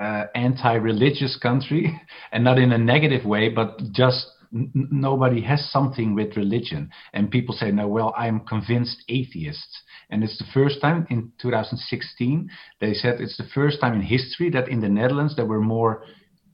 uh, 0.00 0.26
anti-religious 0.34 1.38
country, 1.40 2.00
and 2.32 2.42
not 2.42 2.58
in 2.58 2.72
a 2.72 2.78
negative 2.78 3.24
way, 3.24 3.48
but 3.48 3.78
just 3.92 4.26
n- 4.54 4.70
nobody 4.90 5.42
has 5.42 5.70
something 5.70 6.14
with 6.14 6.36
religion. 6.36 6.90
And 7.12 7.30
people 7.30 7.54
say, 7.54 7.70
no, 7.70 7.86
well, 7.86 8.14
I'm 8.16 8.40
convinced 8.40 9.04
atheists. 9.08 9.82
And 10.08 10.24
it's 10.24 10.38
the 10.38 10.46
first 10.52 10.80
time 10.80 11.06
in 11.10 11.32
2016, 11.40 12.50
they 12.80 12.94
said 12.94 13.20
it's 13.20 13.36
the 13.36 13.48
first 13.54 13.80
time 13.80 13.94
in 13.94 14.02
history 14.02 14.50
that 14.50 14.68
in 14.68 14.80
the 14.80 14.88
Netherlands 14.88 15.36
there 15.36 15.46
were 15.46 15.60
more 15.60 16.04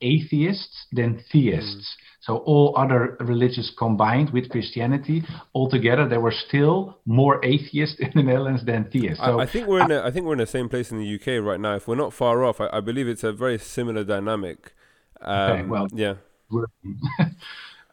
atheists 0.00 0.86
than 0.92 1.22
theists. 1.32 1.96
Mm. 1.96 2.02
So 2.20 2.38
all 2.38 2.74
other 2.76 3.16
religions 3.20 3.72
combined 3.78 4.30
with 4.30 4.48
Christianity, 4.50 5.22
altogether 5.54 6.08
there 6.08 6.20
were 6.20 6.34
still 6.48 6.98
more 7.06 7.44
atheists 7.44 7.98
in 8.00 8.10
the 8.14 8.22
Netherlands 8.22 8.64
than 8.64 8.90
theists. 8.90 9.18
So 9.24 9.38
I, 9.38 9.44
I 9.44 9.46
think 9.46 9.68
we're 9.68 9.84
in 9.84 9.92
a, 9.92 10.02
I 10.02 10.10
think 10.10 10.26
we're 10.26 10.32
in 10.32 10.40
the 10.40 10.46
same 10.46 10.68
place 10.68 10.90
in 10.90 10.98
the 10.98 11.14
UK 11.14 11.44
right 11.44 11.60
now. 11.60 11.76
If 11.76 11.86
we're 11.86 11.94
not 11.94 12.12
far 12.12 12.44
off, 12.44 12.60
I, 12.60 12.68
I 12.72 12.80
believe 12.80 13.06
it's 13.06 13.24
a 13.24 13.32
very 13.32 13.58
similar 13.58 14.02
dynamic. 14.02 14.72
Um, 15.20 15.52
okay, 15.52 15.62
well, 15.64 15.88
yeah. 15.94 16.14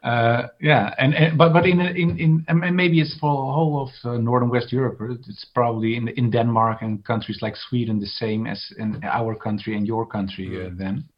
Uh, 0.04 0.48
yeah, 0.60 0.94
and, 0.98 1.14
and, 1.14 1.38
but 1.38 1.54
but 1.54 1.64
in 1.64 1.80
in 1.80 2.18
in 2.18 2.44
and 2.48 2.76
maybe 2.76 3.00
it's 3.00 3.18
for 3.18 3.30
the 3.30 3.52
whole 3.52 3.88
of 3.88 3.88
uh, 4.04 4.18
northern 4.18 4.50
West 4.50 4.70
Europe. 4.70 4.98
It's 5.26 5.46
probably 5.54 5.96
in 5.96 6.08
in 6.08 6.30
Denmark 6.30 6.82
and 6.82 7.02
countries 7.06 7.38
like 7.40 7.56
Sweden 7.56 8.00
the 8.00 8.06
same 8.06 8.46
as 8.46 8.62
in 8.78 9.00
our 9.02 9.34
country 9.34 9.74
and 9.78 9.86
your 9.86 10.04
country 10.04 10.66
uh, 10.66 10.68
then. 10.76 11.08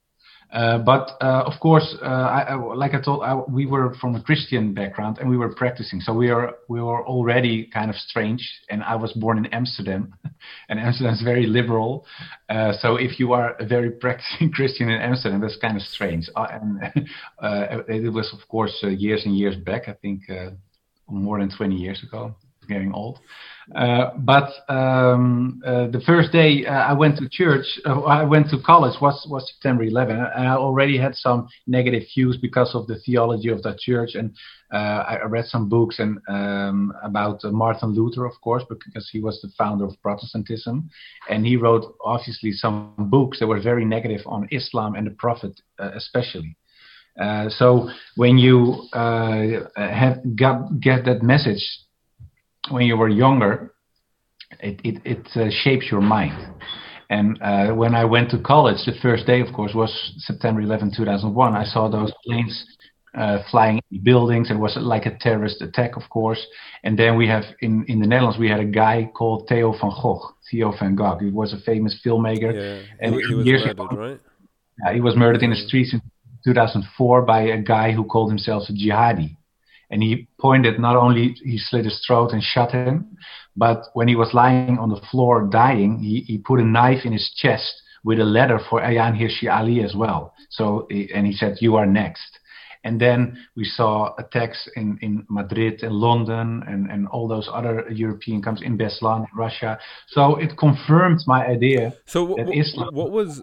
Uh, 0.53 0.79
but 0.79 1.11
uh, 1.21 1.43
of 1.45 1.59
course, 1.61 1.97
uh, 2.03 2.07
I, 2.07 2.41
I, 2.51 2.55
like 2.55 2.95
I 2.95 3.01
told, 3.01 3.23
I, 3.23 3.35
we 3.35 3.67
were 3.67 3.95
from 4.01 4.15
a 4.15 4.23
Christian 4.23 4.75
background 4.75 5.19
and 5.19 5.29
we 5.29 5.37
were 5.37 5.53
practicing. 5.55 6.01
So 6.01 6.15
we 6.15 6.31
are 6.31 6.55
we 6.69 6.81
were 6.81 7.05
already 7.05 7.69
kind 7.73 7.91
of 7.91 7.97
strange. 7.97 8.49
And 8.71 8.83
I 8.83 8.95
was 8.95 9.13
born 9.13 9.39
in 9.39 9.47
Amsterdam, 9.47 10.15
and 10.69 10.79
Amsterdam 10.79 11.15
is 11.15 11.23
very 11.23 11.47
liberal. 11.47 12.07
Uh, 12.49 12.73
so 12.81 12.97
if 12.97 13.19
you 13.19 13.33
are 13.33 13.55
a 13.59 13.67
very 13.67 13.91
practicing 13.91 14.53
Christian 14.55 14.89
in 14.89 15.01
Amsterdam, 15.01 15.41
that's 15.41 15.59
kind 15.59 15.77
of 15.77 15.83
strange. 15.83 16.29
Uh, 16.37 16.47
and 16.51 17.09
it 17.89 18.13
was, 18.13 18.33
of 18.33 18.49
course, 18.49 18.77
years 18.83 19.25
and 19.27 19.37
years 19.37 19.57
back. 19.57 19.89
I 19.89 19.95
think 19.95 20.23
more 21.09 21.39
than 21.39 21.51
20 21.57 21.75
years 21.75 22.03
ago. 22.03 22.35
Getting 22.69 22.93
old. 22.93 23.21
Uh, 23.75 24.11
but 24.19 24.53
um, 24.69 25.61
uh, 25.67 25.89
the 25.89 26.01
first 26.07 26.31
day 26.31 26.65
uh, 26.65 26.71
I 26.71 26.93
went 26.93 27.19
to 27.19 27.29
church, 27.29 27.67
uh, 27.85 28.01
I 28.03 28.23
went 28.23 28.49
to 28.51 28.59
college 28.65 29.01
was 29.01 29.27
was 29.29 29.51
September 29.53 29.83
11. 29.83 30.17
And 30.17 30.49
I 30.49 30.55
already 30.55 30.97
had 30.97 31.17
some 31.17 31.49
negative 31.67 32.05
views 32.15 32.37
because 32.37 32.75
of 32.75 32.87
the 32.87 33.01
theology 33.01 33.49
of 33.49 33.63
that 33.65 33.79
church, 33.79 34.15
and 34.15 34.37
uh, 34.73 35.03
I 35.09 35.25
read 35.25 35.47
some 35.47 35.69
books 35.69 35.99
and 35.99 36.19
um, 36.29 36.93
about 37.03 37.43
Martin 37.45 37.93
Luther, 37.93 38.25
of 38.25 38.41
course, 38.41 38.63
because 38.69 39.09
he 39.11 39.21
was 39.21 39.41
the 39.43 39.51
founder 39.59 39.85
of 39.85 40.01
Protestantism, 40.01 40.89
and 41.29 41.45
he 41.45 41.57
wrote 41.57 41.97
obviously 42.05 42.53
some 42.53 42.95
books 42.99 43.41
that 43.41 43.49
were 43.49 43.61
very 43.61 43.85
negative 43.85 44.21
on 44.27 44.49
Islam 44.53 44.95
and 44.95 45.07
the 45.07 45.13
Prophet, 45.13 45.61
especially. 45.79 46.57
Uh, 47.21 47.49
so 47.49 47.89
when 48.17 48.37
you 48.39 48.87
uh, 48.93 49.61
have 49.77 50.37
got, 50.37 50.81
get 50.81 51.05
that 51.07 51.23
message 51.23 51.65
when 52.71 52.87
you 52.87 52.97
were 52.97 53.09
younger, 53.09 53.75
it 54.61 54.81
it, 54.85 55.03
it 55.05 55.27
uh, 55.37 55.51
shapes 55.51 55.87
your 55.91 56.01
mind. 56.01 56.55
And 57.09 57.41
uh, 57.41 57.73
when 57.73 57.95
I 57.95 58.05
went 58.05 58.31
to 58.31 58.39
college, 58.39 58.85
the 58.85 58.95
first 59.01 59.27
day, 59.27 59.41
of 59.41 59.55
course, 59.55 59.73
was 59.75 60.13
September 60.19 60.61
11, 60.61 60.93
2001. 60.97 61.55
I 61.55 61.65
saw 61.65 61.89
those 61.89 62.13
planes 62.25 62.67
uh, 63.17 63.39
flying 63.51 63.81
in 63.93 64.03
buildings. 64.03 64.51
It 64.51 64.59
was 64.59 64.77
like 64.81 65.07
a 65.07 65.17
terrorist 65.19 65.63
attack, 65.63 65.97
of 65.97 66.03
course. 66.11 66.45
And 66.83 66.99
then 66.99 67.17
we 67.17 67.29
have 67.29 67.45
in, 67.61 67.85
in 67.87 68.01
the 68.01 68.07
Netherlands, 68.07 68.39
we 68.39 68.49
had 68.49 68.61
a 68.61 68.65
guy 68.65 69.09
called 69.15 69.47
Theo 69.49 69.73
van 69.73 69.93
Gogh, 70.03 70.35
Theo 70.51 70.73
van 70.79 70.97
Gogh. 70.97 71.19
He 71.19 71.31
was 71.31 71.53
a 71.53 71.61
famous 71.61 71.99
filmmaker. 72.05 72.53
Yeah, 72.53 72.83
and 73.01 73.15
he, 73.15 73.23
he 73.23 73.35
was 73.35 73.47
murdered, 73.47 73.71
ago, 73.71 73.87
right? 73.93 74.21
Yeah, 74.85 74.95
he 74.95 75.01
was 75.01 75.17
murdered 75.17 75.43
in 75.43 75.51
the 75.51 75.57
streets 75.57 75.95
in 75.95 76.03
2004 76.45 77.23
by 77.23 77.43
a 77.43 77.63
guy 77.63 77.93
who 77.93 78.05
called 78.05 78.31
himself 78.31 78.65
a 78.69 78.73
jihadi 78.73 79.37
and 79.91 80.03
he 80.03 80.29
pointed 80.41 80.79
not 80.79 80.97
only 80.97 81.35
he 81.45 81.59
slit 81.59 81.85
his 81.85 82.03
throat 82.07 82.33
and 82.33 82.43
shot 82.43 82.73
him, 82.73 83.17
but 83.57 83.87
when 83.95 84.09
he 84.09 84.17
was 84.17 84.35
lying 84.35 84.79
on 84.79 84.89
the 84.89 85.01
floor 85.11 85.49
dying, 85.51 85.99
he, 85.99 86.21
he 86.21 86.39
put 86.39 86.61
a 86.61 86.65
knife 86.65 87.05
in 87.05 87.13
his 87.13 87.33
chest 87.37 87.83
with 88.05 88.19
a 88.21 88.25
letter 88.25 88.59
for 88.71 88.81
Ayaan 88.81 89.19
Hirsi 89.19 89.51
Ali 89.51 89.83
as 89.83 89.95
well. 89.95 90.35
So 90.51 90.87
and 90.91 91.27
he 91.27 91.33
said, 91.33 91.57
"You 91.61 91.77
are 91.77 91.87
next." 91.87 92.39
And 92.87 93.01
then 93.01 93.37
we 93.57 93.65
saw 93.65 94.15
attacks 94.17 94.69
in, 94.77 94.97
in 95.03 95.27
Madrid 95.29 95.83
and 95.83 95.93
London 95.93 96.63
and, 96.69 96.89
and 96.89 97.09
all 97.09 97.27
those 97.27 97.49
other 97.53 97.85
European 97.91 98.41
countries 98.41 98.65
in 98.65 98.79
Beslan, 98.79 99.27
Russia. 99.35 99.77
So 100.07 100.37
it 100.37 100.57
confirmed 100.57 101.19
my 101.27 101.45
idea. 101.45 101.95
So 102.07 102.23
what, 102.23 102.57
Islam 102.57 102.95
what 102.95 103.11
was 103.11 103.43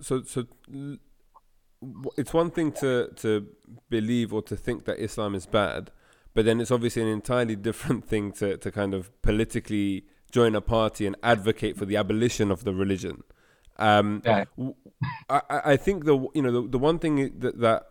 so 0.00 0.22
so 0.22 0.46
it's 2.16 2.32
one 2.32 2.50
thing 2.50 2.72
to 2.72 3.10
to 3.16 3.46
believe 3.88 4.32
or 4.32 4.42
to 4.42 4.56
think 4.56 4.84
that 4.86 4.98
Islam 4.98 5.34
is 5.34 5.46
bad, 5.46 5.90
but 6.34 6.44
then 6.44 6.60
it's 6.60 6.70
obviously 6.70 7.02
an 7.02 7.08
entirely 7.08 7.56
different 7.56 8.04
thing 8.04 8.32
to 8.32 8.56
to 8.56 8.70
kind 8.70 8.94
of 8.94 9.10
politically 9.22 10.04
join 10.30 10.54
a 10.54 10.60
party 10.60 11.06
and 11.06 11.16
advocate 11.22 11.76
for 11.76 11.86
the 11.86 11.96
abolition 11.96 12.50
of 12.50 12.64
the 12.64 12.74
religion. 12.74 13.22
Um, 13.78 14.22
yeah. 14.24 14.44
I, 15.30 15.40
I 15.48 15.76
think 15.76 16.04
the 16.04 16.18
you 16.34 16.42
know 16.42 16.50
the, 16.50 16.68
the 16.68 16.78
one 16.78 16.98
thing 16.98 17.38
that, 17.38 17.60
that 17.60 17.86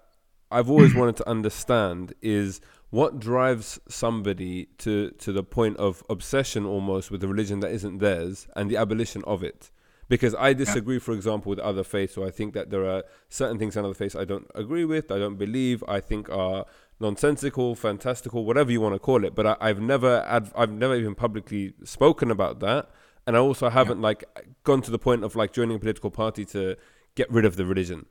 I've 0.51 0.69
always 0.69 0.93
wanted 0.93 1.15
to 1.17 1.29
understand 1.29 2.13
is 2.21 2.61
what 2.89 3.19
drives 3.19 3.79
somebody 3.87 4.67
to 4.79 5.11
to 5.11 5.31
the 5.31 5.43
point 5.43 5.77
of 5.77 6.03
obsession 6.09 6.65
almost 6.65 7.11
with 7.11 7.23
a 7.23 7.27
religion 7.27 7.61
that 7.61 7.71
isn't 7.71 7.99
theirs 7.99 8.47
and 8.55 8.69
the 8.69 8.77
abolition 8.77 9.23
of 9.25 9.43
it 9.43 9.71
because 10.09 10.33
I 10.35 10.53
disagree, 10.53 10.95
yeah. 10.95 11.01
for 11.01 11.13
example, 11.13 11.49
with 11.49 11.59
other 11.59 11.83
faiths. 11.83 12.15
So 12.15 12.25
I 12.25 12.31
think 12.31 12.53
that 12.53 12.69
there 12.69 12.85
are 12.85 13.03
certain 13.29 13.59
things 13.59 13.75
in 13.75 13.83
other 13.83 13.93
faiths 13.93 14.15
I 14.15 14.25
don't 14.25 14.49
agree 14.55 14.85
with, 14.85 15.11
I 15.11 15.19
don't 15.19 15.35
believe, 15.35 15.83
I 15.87 15.99
think 15.99 16.29
are 16.29 16.65
nonsensical, 16.99 17.75
fantastical, 17.75 18.45
whatever 18.45 18.71
you 18.71 18.81
want 18.81 18.95
to 18.95 18.99
call 18.99 19.23
it. 19.23 19.35
But 19.35 19.61
I, 19.61 19.67
have 19.67 19.81
never, 19.81 20.23
adv- 20.27 20.53
I've 20.55 20.71
never 20.71 20.95
even 20.95 21.15
publicly 21.15 21.73
spoken 21.83 22.31
about 22.31 22.59
that, 22.61 22.89
and 23.25 23.35
I 23.35 23.39
also 23.39 23.69
haven't 23.69 23.99
yeah. 23.99 24.03
like 24.03 24.23
gone 24.63 24.81
to 24.81 24.91
the 24.91 24.99
point 24.99 25.23
of 25.23 25.35
like 25.35 25.51
joining 25.51 25.75
a 25.75 25.79
political 25.79 26.09
party 26.09 26.45
to 26.45 26.77
get 27.15 27.29
rid 27.31 27.45
of 27.45 27.57
the 27.57 27.65
religion. 27.65 28.05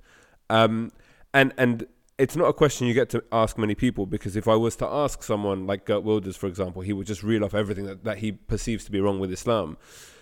Um, 0.50 0.92
and 1.32 1.52
and 1.56 1.86
it's 2.18 2.36
not 2.36 2.46
a 2.46 2.52
question 2.52 2.86
you 2.86 2.94
get 2.94 3.10
to 3.10 3.22
ask 3.30 3.58
many 3.58 3.74
people 3.74 4.06
because 4.06 4.36
if 4.36 4.48
I 4.48 4.54
was 4.54 4.76
to 4.76 4.86
ask 4.86 5.22
someone 5.22 5.66
like 5.66 5.84
Geert 5.84 6.02
Wilders, 6.02 6.36
for 6.36 6.46
example, 6.46 6.82
he 6.82 6.92
would 6.92 7.06
just 7.06 7.22
reel 7.22 7.44
off 7.44 7.54
everything 7.54 7.84
that, 7.84 8.04
that 8.04 8.18
he 8.18 8.32
perceives 8.32 8.84
to 8.86 8.90
be 8.90 9.00
wrong 9.00 9.20
with 9.20 9.30
Islam. 9.30 9.76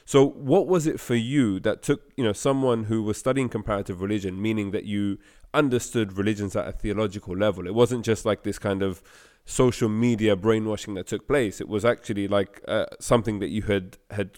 So, 0.04 0.26
what 0.26 0.66
was 0.66 0.86
it 0.86 1.00
for 1.00 1.14
you 1.14 1.58
that 1.60 1.82
took, 1.82 2.12
you 2.16 2.24
know, 2.24 2.32
someone 2.32 2.84
who 2.84 3.02
was 3.02 3.16
studying 3.16 3.48
comparative 3.48 4.02
religion, 4.02 4.40
meaning 4.40 4.70
that 4.72 4.84
you 4.84 5.18
understood 5.54 6.18
religions 6.18 6.54
at 6.54 6.68
a 6.68 6.72
theological 6.72 7.36
level? 7.36 7.66
It 7.66 7.74
wasn't 7.74 8.04
just 8.04 8.26
like 8.26 8.42
this 8.42 8.58
kind 8.58 8.82
of 8.82 9.02
social 9.46 9.88
media 9.88 10.36
brainwashing 10.36 10.94
that 10.94 11.06
took 11.06 11.26
place. 11.26 11.60
It 11.60 11.68
was 11.68 11.84
actually 11.84 12.28
like 12.28 12.60
uh, 12.68 12.86
something 13.00 13.38
that 13.38 13.48
you 13.48 13.62
had 13.62 13.96
had 14.10 14.36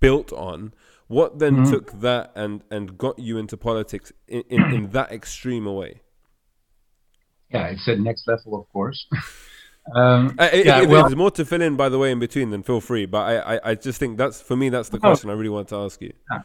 built 0.00 0.32
on. 0.32 0.74
What 1.06 1.38
then 1.38 1.58
mm-hmm. 1.58 1.70
took 1.70 2.00
that 2.00 2.32
and 2.34 2.64
and 2.70 2.98
got 2.98 3.18
you 3.18 3.38
into 3.38 3.56
politics 3.56 4.12
in, 4.26 4.42
in, 4.48 4.62
in 4.74 4.90
that 4.90 5.12
extreme 5.12 5.66
a 5.66 5.72
way? 5.72 6.02
Yeah, 7.50 7.68
it's 7.68 7.88
at 7.88 8.00
next 8.00 8.26
level, 8.26 8.60
of 8.60 8.68
course. 8.72 9.06
Um, 9.94 10.34
uh, 10.38 10.48
yeah, 10.52 10.82
if, 10.82 10.88
well, 10.88 11.02
there's 11.02 11.16
more 11.16 11.30
to 11.32 11.44
fill 11.44 11.62
in, 11.62 11.76
by 11.76 11.88
the 11.88 11.98
way, 11.98 12.10
in 12.10 12.18
between, 12.18 12.50
then 12.50 12.62
feel 12.62 12.80
free. 12.80 13.06
But 13.06 13.18
I, 13.18 13.56
I, 13.56 13.70
I 13.70 13.74
just 13.74 13.98
think 13.98 14.18
that's 14.18 14.40
for 14.40 14.56
me. 14.56 14.68
That's 14.68 14.88
the 14.88 14.98
question 14.98 15.30
I 15.30 15.34
really 15.34 15.48
want 15.48 15.68
to 15.68 15.76
ask 15.76 16.00
you. 16.00 16.12
Yeah, 16.30 16.40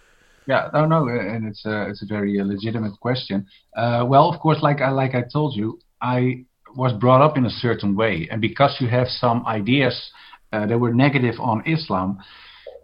yeah 0.48 0.70
no, 0.74 0.86
no, 0.86 1.08
and 1.08 1.48
it's 1.48 1.66
a, 1.66 1.90
it's 1.90 2.02
a 2.02 2.06
very 2.06 2.40
uh, 2.40 2.46
legitimate 2.46 3.00
question. 3.00 3.48
Uh, 3.76 4.06
well, 4.08 4.30
of 4.30 4.40
course, 4.40 4.62
like 4.62 4.82
I, 4.82 4.90
like 4.90 5.16
I 5.16 5.24
told 5.24 5.56
you, 5.56 5.80
I 6.02 6.46
was 6.76 6.94
brought 6.94 7.22
up 7.22 7.38
in 7.38 7.46
a 7.46 7.50
certain 7.50 7.96
way, 7.96 8.28
and 8.32 8.42
because 8.42 8.78
you 8.80 8.88
have 8.88 9.08
some 9.08 9.46
ideas 9.46 10.12
uh, 10.52 10.66
that 10.66 10.78
were 10.78 10.94
negative 10.94 11.36
on 11.40 11.64
Islam, 11.66 12.20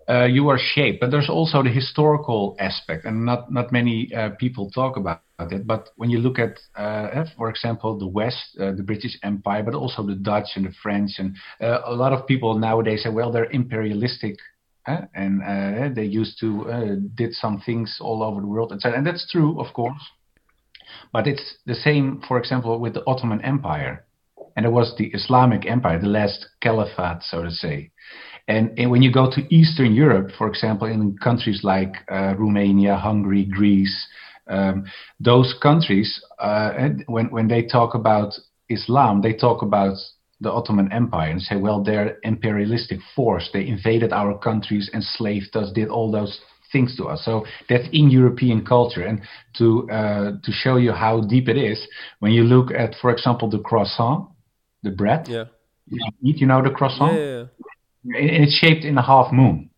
uh, 0.10 0.26
you 0.26 0.50
are 0.50 0.60
shaped. 0.60 1.00
But 1.00 1.12
there's 1.12 1.30
also 1.30 1.64
the 1.64 1.70
historical 1.70 2.56
aspect, 2.60 3.06
and 3.06 3.26
not 3.26 3.52
not 3.52 3.72
many 3.72 4.14
uh, 4.14 4.32
people 4.40 4.70
talk 4.72 4.98
about 4.98 5.22
it. 5.52 5.66
But 5.66 5.90
when 5.96 6.10
you 6.10 6.20
look 6.20 6.40
at, 6.40 6.60
uh, 6.76 7.26
for 7.38 7.50
example, 7.50 7.98
the 7.98 8.08
West, 8.08 8.58
uh, 8.60 8.72
the 8.72 8.84
British 8.84 9.18
Empire, 9.24 9.64
but 9.64 9.74
also 9.74 10.06
the 10.06 10.16
Dutch 10.16 10.50
and 10.56 10.66
the 10.66 10.74
French, 10.84 11.12
and 11.18 11.36
uh, 11.62 11.80
a 11.86 11.94
lot 11.94 12.14
of 12.14 12.28
people 12.28 12.58
nowadays 12.58 13.04
say, 13.04 13.10
well, 13.10 13.32
they're 13.32 13.52
imperialistic. 13.52 14.38
and 15.14 15.42
uh, 15.44 15.94
they 15.94 16.06
used 16.06 16.40
to 16.40 17.00
did 17.16 17.34
some 17.34 17.62
things 17.66 17.98
all 18.02 18.24
over 18.24 18.42
the 18.42 18.48
world, 18.48 18.72
etc. 18.72 18.98
And 18.98 19.06
that's 19.06 19.30
true, 19.32 19.60
of 19.60 19.74
course. 19.74 20.02
But 21.14 21.28
it's 21.28 21.58
the 21.66 21.76
same, 21.76 22.22
for 22.28 22.38
example, 22.40 22.80
with 22.80 22.94
the 22.96 23.04
Ottoman 23.06 23.42
Empire, 23.42 24.06
and 24.56 24.66
it 24.66 24.72
was 24.72 24.94
the 24.98 25.08
Islamic 25.08 25.66
Empire, 25.66 26.00
the 26.00 26.08
last 26.08 26.46
caliphate, 26.62 27.24
so 27.24 27.44
to 27.44 27.52
say. 27.52 27.92
And, 28.48 28.78
and, 28.80 28.90
when 28.90 29.04
you 29.04 29.12
go 29.12 29.30
to 29.30 29.56
Eastern 29.56 29.94
Europe, 29.94 30.32
for 30.38 30.48
example, 30.48 30.88
in 30.88 31.16
countries 31.18 31.64
like 31.64 31.94
uh, 32.12 32.34
Romania, 32.36 32.96
Hungary, 32.96 33.46
Greece, 33.46 34.08
um, 34.50 34.86
those 35.20 35.54
countries, 35.62 36.22
uh, 36.40 36.72
when 37.08 37.30
when 37.32 37.48
they 37.48 37.64
talk 37.64 37.94
about 37.94 38.34
Islam, 38.70 39.22
they 39.22 39.34
talk 39.34 39.62
about 39.62 39.96
the 40.42 40.52
Ottoman 40.52 40.92
Empire 40.92 41.32
and 41.32 41.42
say, 41.42 41.58
well, 41.58 41.84
they're 41.84 42.18
imperialistic 42.24 43.00
force. 43.16 43.50
They 43.52 43.68
invaded 43.68 44.14
our 44.14 44.38
countries, 44.38 44.90
enslaved 44.94 45.56
us, 45.56 45.72
did 45.74 45.90
all 45.90 46.12
those 46.12 46.40
things 46.72 46.96
to 46.98 47.06
us. 47.06 47.26
So 47.26 47.46
that's 47.68 47.88
in 47.92 48.10
European 48.10 48.66
culture. 48.66 49.06
And 49.06 49.22
to 49.58 49.90
uh, 49.92 50.32
to 50.44 50.52
show 50.52 50.78
you 50.78 50.92
how 50.92 51.22
deep 51.22 51.48
it 51.50 51.58
is, 51.58 51.86
when 52.20 52.32
you 52.32 52.44
look 52.44 52.72
at, 52.72 52.96
for 53.02 53.12
example, 53.12 53.50
the 53.50 53.60
croissant, 53.60 54.30
the 54.84 54.92
bread, 54.92 55.28
yeah, 55.28 55.46
you 55.88 56.00
eat, 56.24 56.38
you 56.38 56.48
know, 56.48 56.64
the 56.64 56.70
croissant, 56.70 57.14
yeah, 57.14 57.46
yeah. 58.04 58.44
it's 58.44 58.54
shaped 58.54 58.86
in 58.86 58.98
a 58.98 59.04
half 59.04 59.32
moon 59.32 59.69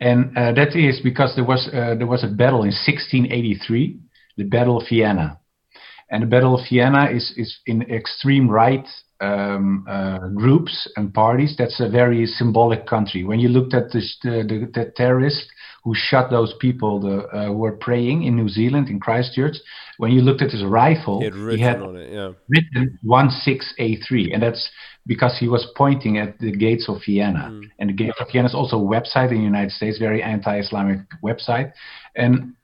and 0.00 0.36
uh, 0.36 0.52
that 0.52 0.76
is 0.76 1.00
because 1.00 1.34
there 1.34 1.44
was 1.44 1.68
uh, 1.72 1.94
there 1.96 2.06
was 2.06 2.24
a 2.24 2.28
battle 2.28 2.62
in 2.62 2.72
1683, 2.72 3.98
the 4.36 4.44
Battle 4.44 4.78
of 4.78 4.88
Vienna, 4.88 5.38
and 6.10 6.22
the 6.22 6.26
Battle 6.26 6.54
of 6.54 6.66
Vienna 6.68 7.10
is 7.10 7.32
is 7.36 7.58
in 7.66 7.82
extreme 7.82 8.48
right 8.48 8.86
um, 9.20 9.86
uh, 9.88 10.28
groups 10.28 10.90
and 10.96 11.14
parties. 11.14 11.54
That's 11.56 11.80
a 11.80 11.88
very 11.88 12.26
symbolic 12.26 12.86
country. 12.86 13.24
When 13.24 13.40
you 13.40 13.48
looked 13.48 13.74
at 13.74 13.90
the, 13.90 14.02
the, 14.22 14.68
the 14.72 14.92
terrorist 14.96 15.46
who 15.84 15.94
shot 15.94 16.30
those 16.30 16.54
people 16.60 16.98
the, 16.98 17.28
uh, 17.36 17.52
were 17.52 17.72
praying 17.72 18.24
in 18.24 18.34
New 18.34 18.48
Zealand 18.48 18.88
in 18.88 18.98
Christchurch. 18.98 19.56
When 19.98 20.10
you 20.12 20.22
looked 20.22 20.40
at 20.40 20.50
his 20.50 20.64
rifle, 20.64 21.20
he 21.20 21.60
had, 21.60 21.80
it, 21.80 22.12
yeah. 22.12 22.32
written 22.48 22.98
16A3, 23.46 24.32
and 24.32 24.42
that's 24.42 24.70
because 25.06 25.36
he 25.38 25.46
was 25.46 25.66
pointing 25.76 26.16
at 26.16 26.38
the 26.38 26.50
gates 26.50 26.88
of 26.88 26.96
Vienna. 27.04 27.50
Mm. 27.52 27.70
And 27.78 27.90
the 27.90 27.94
gates 27.94 28.16
of 28.18 28.28
Vienna 28.32 28.48
is 28.48 28.54
also 28.54 28.78
a 28.78 28.80
website 28.80 29.30
in 29.30 29.38
the 29.38 29.44
United 29.44 29.72
States, 29.72 29.98
very 29.98 30.22
anti-Islamic 30.22 31.00
website. 31.22 31.72
And 32.16 32.54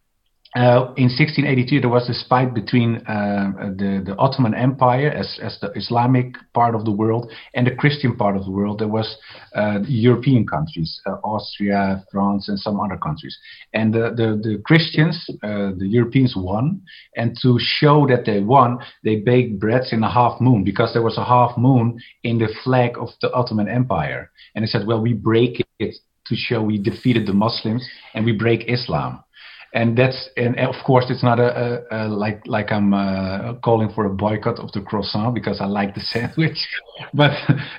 uh, 0.57 0.93
in 0.97 1.07
1682, 1.07 1.81
there 1.81 1.89
was 1.89 2.09
this 2.09 2.25
fight 2.29 2.53
between 2.53 2.97
uh, 3.07 3.53
the, 3.77 4.03
the 4.05 4.17
Ottoman 4.19 4.53
Empire 4.53 5.09
as, 5.09 5.39
as 5.41 5.57
the 5.61 5.71
Islamic 5.77 6.35
part 6.55 6.75
of 6.75 6.85
the 6.85 6.91
world 6.91 7.31
and 7.55 7.69
the 7.69 7.75
Christian 7.77 8.17
part 8.17 8.37
of 8.37 8.45
the 8.45 8.51
world. 8.51 8.81
There 8.81 8.89
was 8.89 9.17
uh, 9.55 9.79
European 9.87 10.45
countries, 10.45 11.01
uh, 11.07 11.19
Austria, 11.23 12.05
France, 12.11 12.49
and 12.49 12.59
some 12.59 12.81
other 12.81 12.97
countries. 12.97 13.39
And 13.75 13.95
the, 13.95 14.11
the, 14.11 14.41
the 14.43 14.61
Christians, 14.65 15.25
uh, 15.45 15.71
the 15.79 15.87
Europeans 15.87 16.35
won. 16.37 16.83
And 17.17 17.39
to 17.43 17.57
show 17.61 18.09
that 18.09 18.25
they 18.27 18.41
won, 18.41 18.81
they 19.05 19.17
baked 19.17 19.61
breads 19.61 19.93
in 19.93 20.03
a 20.03 20.13
half 20.13 20.41
moon 20.41 20.65
because 20.65 20.93
there 20.93 21.03
was 21.03 21.17
a 21.17 21.25
half 21.25 21.57
moon 21.57 22.01
in 22.25 22.39
the 22.39 22.53
flag 22.65 22.99
of 22.99 23.11
the 23.23 23.33
Ottoman 23.33 23.69
Empire. 23.69 24.33
And 24.57 24.65
they 24.65 24.69
said, 24.69 24.85
well, 24.85 25.01
we 25.01 25.13
break 25.13 25.65
it 25.79 25.95
to 26.27 26.35
show 26.35 26.61
we 26.61 26.79
defeated 26.79 27.27
the 27.27 27.33
Muslims 27.33 27.89
and 28.15 28.25
we 28.25 28.33
break 28.33 28.69
Islam 28.69 29.23
and 29.73 29.97
that's 29.97 30.29
and 30.37 30.59
of 30.59 30.75
course 30.85 31.07
it's 31.09 31.23
not 31.23 31.39
a, 31.39 31.85
a, 31.91 32.07
a 32.07 32.09
like 32.09 32.43
like 32.47 32.73
I'm 32.73 32.93
uh, 32.93 33.55
calling 33.63 33.91
for 33.95 34.05
a 34.05 34.11
boycott 34.11 34.59
of 34.59 34.73
the 34.73 34.81
croissant 34.81 35.35
because 35.35 35.61
I 35.61 35.67
like 35.67 35.95
the 35.95 36.01
sandwich, 36.01 36.59
but 37.15 37.31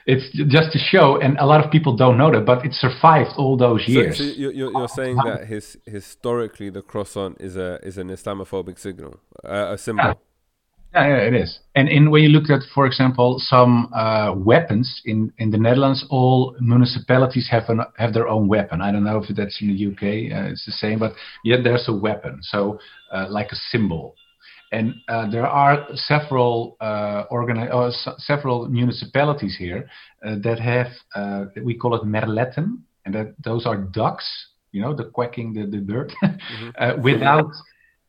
it's 0.05 0.25
just 0.47 0.71
to 0.71 0.79
show, 0.79 1.19
and 1.19 1.37
a 1.37 1.45
lot 1.45 1.63
of 1.63 1.69
people 1.69 1.95
don't 1.95 2.17
know 2.17 2.31
that, 2.31 2.45
but 2.45 2.65
it 2.65 2.73
survived 2.73 3.31
all 3.37 3.57
those 3.57 3.87
years. 3.87 4.17
So, 4.17 4.23
so 4.23 4.29
you're, 4.29 4.53
you're 4.53 4.87
saying 4.87 5.17
that 5.17 5.47
his, 5.47 5.77
historically 5.85 6.69
the 6.69 6.81
croissant 6.81 7.37
is 7.41 7.57
a 7.57 7.79
is 7.83 7.97
an 7.97 8.09
Islamophobic 8.09 8.79
signal, 8.79 9.19
uh, 9.43 9.73
a 9.73 9.77
symbol. 9.77 10.05
Yeah. 10.05 10.13
Yeah, 10.93 11.07
yeah, 11.07 11.21
it 11.27 11.33
is. 11.33 11.59
And 11.73 11.87
in 11.87 12.11
when 12.11 12.21
you 12.23 12.29
look 12.29 12.49
at, 12.49 12.63
for 12.75 12.85
example, 12.85 13.37
some 13.39 13.89
uh, 13.93 14.33
weapons 14.35 15.01
in, 15.05 15.31
in 15.37 15.49
the 15.49 15.57
Netherlands, 15.57 16.05
all 16.09 16.55
municipalities 16.59 17.47
have 17.49 17.69
an, 17.69 17.81
have 17.97 18.13
their 18.13 18.27
own 18.27 18.49
weapon. 18.49 18.81
I 18.81 18.91
don't 18.91 19.05
know 19.05 19.23
if 19.23 19.33
that's 19.33 19.61
in 19.61 19.69
the 19.69 19.87
UK, 19.87 20.03
uh, 20.33 20.51
it's 20.51 20.65
the 20.65 20.73
same, 20.73 20.99
but 20.99 21.13
yet 21.45 21.63
there's 21.63 21.87
a 21.87 21.93
weapon, 21.93 22.39
so 22.41 22.77
uh, 23.13 23.27
like 23.29 23.51
a 23.53 23.55
symbol. 23.55 24.15
And 24.73 24.95
uh, 25.07 25.29
there 25.29 25.47
are 25.47 25.87
several 25.93 26.75
uh, 26.81 27.23
organi- 27.31 27.73
or 27.73 27.87
s- 27.87 28.09
several 28.17 28.67
municipalities 28.67 29.55
here 29.57 29.89
uh, 30.25 30.35
that 30.43 30.59
have 30.59 30.87
we 31.63 31.73
call 31.73 31.95
it 31.95 32.03
merletten, 32.03 32.79
and 33.05 33.15
that 33.15 33.35
those 33.43 33.65
are 33.65 33.77
ducks, 33.77 34.29
you 34.73 34.81
know, 34.81 34.93
the 34.93 35.05
quacking 35.05 35.53
the 35.53 35.65
the 35.65 35.79
bird, 35.79 36.13
mm-hmm. 36.23 37.01
without 37.01 37.51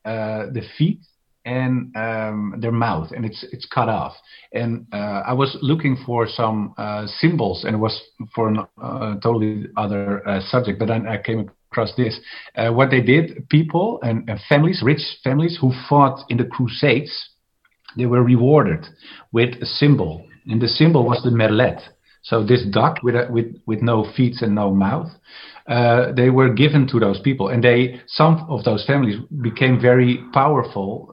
the 0.04 0.62
feet 0.76 1.00
and 1.44 1.94
um, 1.96 2.54
their 2.58 2.72
mouth, 2.72 3.10
and 3.12 3.24
it's 3.24 3.44
it's 3.52 3.66
cut 3.66 3.88
off. 3.88 4.14
And 4.52 4.86
uh, 4.92 5.22
I 5.26 5.32
was 5.32 5.56
looking 5.60 5.96
for 6.06 6.26
some 6.28 6.74
uh, 6.78 7.06
symbols, 7.06 7.64
and 7.64 7.74
it 7.74 7.78
was 7.78 8.00
for 8.34 8.52
a 8.52 8.68
uh, 8.80 9.20
totally 9.20 9.66
other 9.76 10.26
uh, 10.28 10.40
subject. 10.40 10.78
But 10.78 10.88
then 10.88 11.06
I 11.08 11.20
came 11.20 11.50
across 11.70 11.94
this. 11.96 12.18
Uh, 12.56 12.70
what 12.70 12.90
they 12.90 13.00
did, 13.00 13.48
people 13.48 13.98
and, 14.02 14.28
and, 14.28 14.38
families, 14.48 14.82
rich 14.84 15.00
families 15.24 15.58
who 15.60 15.72
fought 15.88 16.24
in 16.28 16.36
the 16.36 16.44
Crusades, 16.44 17.30
they 17.96 18.06
were 18.06 18.22
rewarded 18.22 18.86
with 19.32 19.54
a 19.60 19.66
symbol, 19.66 20.24
and 20.46 20.60
the 20.60 20.68
symbol 20.68 21.04
was 21.04 21.22
the 21.24 21.30
merlet. 21.30 21.80
So 22.24 22.44
this 22.44 22.64
duck 22.70 23.02
with 23.02 23.16
a, 23.16 23.26
with 23.30 23.56
with 23.66 23.82
no 23.82 24.06
feet 24.16 24.42
and 24.42 24.54
no 24.54 24.72
mouth, 24.72 25.10
uh, 25.66 26.12
they 26.12 26.30
were 26.30 26.52
given 26.52 26.86
to 26.88 27.00
those 27.00 27.20
people, 27.20 27.48
and 27.48 27.64
they 27.64 28.00
some 28.06 28.46
of 28.48 28.62
those 28.62 28.84
families 28.86 29.18
became 29.40 29.80
very 29.80 30.22
powerful 30.32 31.11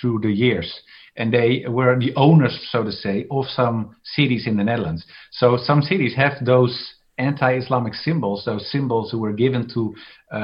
through 0.00 0.20
the 0.20 0.30
years, 0.30 0.80
and 1.16 1.32
they 1.32 1.64
were 1.68 1.98
the 1.98 2.14
owners, 2.16 2.68
so 2.70 2.84
to 2.84 2.92
say, 2.92 3.26
of 3.30 3.46
some 3.46 3.96
cities 4.02 4.46
in 4.46 4.56
the 4.56 4.64
Netherlands. 4.64 5.04
So 5.32 5.56
some 5.56 5.82
cities 5.82 6.14
have 6.16 6.32
those 6.44 6.94
anti-Islamic 7.18 7.94
symbols, 7.94 8.44
those 8.44 8.70
symbols 8.70 9.10
who 9.10 9.18
were 9.18 9.32
given 9.32 9.68
to 9.72 9.94
uh, 10.30 10.36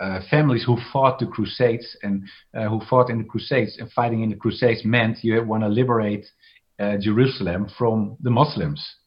uh, 0.00 0.20
families 0.30 0.64
who 0.64 0.76
fought 0.92 1.18
the 1.18 1.26
Crusades 1.26 1.96
and 2.02 2.22
uh, 2.54 2.68
who 2.68 2.80
fought 2.88 3.10
in 3.10 3.18
the 3.18 3.24
Crusades. 3.24 3.76
And 3.78 3.90
fighting 3.92 4.22
in 4.22 4.30
the 4.30 4.36
Crusades 4.36 4.84
meant 4.84 5.24
you 5.24 5.42
want 5.42 5.62
to 5.64 5.68
liberate 5.68 6.26
Jerusalem 7.00 7.68
from 7.76 8.16
the 8.22 8.30
Muslims. 8.30 8.99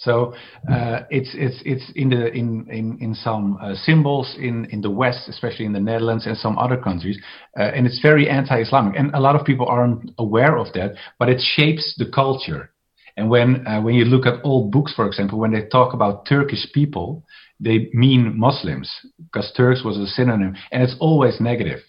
So 0.00 0.32
uh, 0.70 1.00
it's 1.10 1.30
it's 1.34 1.60
it's 1.66 1.92
in 1.94 2.08
the 2.08 2.32
in 2.32 2.66
in 2.70 2.96
in 3.00 3.14
some 3.14 3.58
uh, 3.60 3.74
symbols 3.74 4.34
in 4.38 4.64
in 4.70 4.80
the 4.80 4.90
West, 4.90 5.28
especially 5.28 5.66
in 5.66 5.74
the 5.74 5.80
Netherlands 5.80 6.26
and 6.26 6.36
some 6.36 6.58
other 6.58 6.78
countries, 6.78 7.18
uh, 7.58 7.64
and 7.74 7.86
it's 7.86 8.00
very 8.00 8.26
anti-Islamic. 8.26 8.98
And 8.98 9.14
a 9.14 9.20
lot 9.20 9.36
of 9.36 9.44
people 9.44 9.66
aren't 9.66 10.10
aware 10.18 10.56
of 10.56 10.72
that, 10.72 10.94
but 11.18 11.28
it 11.28 11.40
shapes 11.40 11.94
the 11.98 12.06
culture. 12.06 12.70
And 13.18 13.28
when 13.28 13.66
uh, 13.66 13.82
when 13.82 13.94
you 13.94 14.06
look 14.06 14.24
at 14.24 14.40
old 14.42 14.72
books, 14.72 14.94
for 14.94 15.06
example, 15.06 15.38
when 15.38 15.52
they 15.52 15.66
talk 15.66 15.92
about 15.92 16.24
Turkish 16.26 16.66
people, 16.72 17.22
they 17.58 17.90
mean 17.92 18.38
Muslims 18.38 18.90
because 19.18 19.52
Turks 19.54 19.84
was 19.84 19.98
a 19.98 20.06
synonym, 20.06 20.56
and 20.72 20.82
it's 20.82 20.96
always 20.98 21.40
negative. 21.40 21.80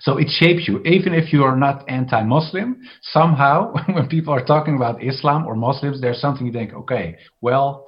So 0.00 0.18
it 0.18 0.28
shapes 0.28 0.68
you. 0.68 0.82
Even 0.84 1.14
if 1.14 1.32
you 1.32 1.44
are 1.44 1.56
not 1.56 1.88
anti 1.88 2.22
Muslim, 2.22 2.80
somehow 3.02 3.74
when 3.92 4.08
people 4.08 4.32
are 4.32 4.44
talking 4.44 4.76
about 4.76 5.02
Islam 5.02 5.46
or 5.46 5.54
Muslims, 5.54 6.00
there's 6.00 6.20
something 6.20 6.46
you 6.46 6.52
think, 6.52 6.72
okay, 6.72 7.16
well, 7.40 7.86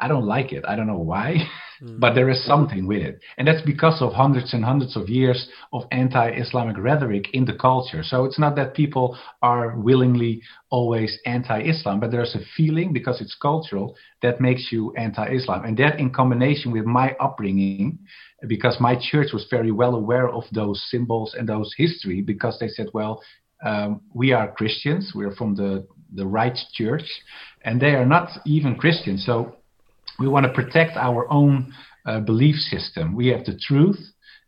I 0.00 0.08
don't 0.08 0.24
like 0.24 0.52
it. 0.52 0.64
I 0.66 0.76
don't 0.76 0.86
know 0.86 0.98
why, 0.98 1.36
but 1.98 2.14
there 2.14 2.30
is 2.30 2.44
something 2.46 2.86
with 2.86 3.02
it. 3.02 3.20
And 3.36 3.46
that's 3.46 3.60
because 3.60 4.00
of 4.00 4.14
hundreds 4.14 4.54
and 4.54 4.64
hundreds 4.64 4.96
of 4.96 5.10
years 5.10 5.48
of 5.74 5.82
anti 5.92 6.30
Islamic 6.30 6.78
rhetoric 6.78 7.28
in 7.34 7.44
the 7.44 7.52
culture. 7.52 8.02
So 8.02 8.24
it's 8.24 8.38
not 8.38 8.56
that 8.56 8.74
people 8.74 9.18
are 9.42 9.78
willingly 9.78 10.40
always 10.70 11.18
anti 11.26 11.60
Islam, 11.62 12.00
but 12.00 12.10
there's 12.10 12.34
a 12.34 12.40
feeling 12.56 12.94
because 12.94 13.20
it's 13.20 13.36
cultural 13.40 13.94
that 14.22 14.40
makes 14.40 14.68
you 14.72 14.94
anti 14.96 15.34
Islam. 15.34 15.66
And 15.66 15.76
that 15.76 16.00
in 16.00 16.10
combination 16.10 16.72
with 16.72 16.86
my 16.86 17.14
upbringing, 17.20 17.98
because 18.46 18.76
my 18.80 18.96
church 19.10 19.28
was 19.32 19.46
very 19.50 19.70
well 19.70 19.94
aware 19.94 20.28
of 20.28 20.44
those 20.52 20.82
symbols 20.90 21.34
and 21.38 21.48
those 21.48 21.74
history 21.76 22.22
because 22.22 22.58
they 22.58 22.68
said, 22.68 22.86
well, 22.94 23.22
um, 23.64 24.00
we 24.14 24.32
are 24.32 24.50
Christians, 24.52 25.12
we're 25.14 25.34
from 25.34 25.54
the, 25.54 25.86
the 26.14 26.26
right 26.26 26.56
church, 26.72 27.04
and 27.62 27.80
they 27.80 27.90
are 27.90 28.06
not 28.06 28.30
even 28.46 28.76
Christians. 28.76 29.24
So 29.26 29.56
we 30.18 30.28
want 30.28 30.46
to 30.46 30.52
protect 30.52 30.96
our 30.96 31.30
own 31.30 31.72
uh, 32.06 32.20
belief 32.20 32.56
system. 32.56 33.14
We 33.14 33.28
have 33.28 33.44
the 33.44 33.58
truth 33.58 33.98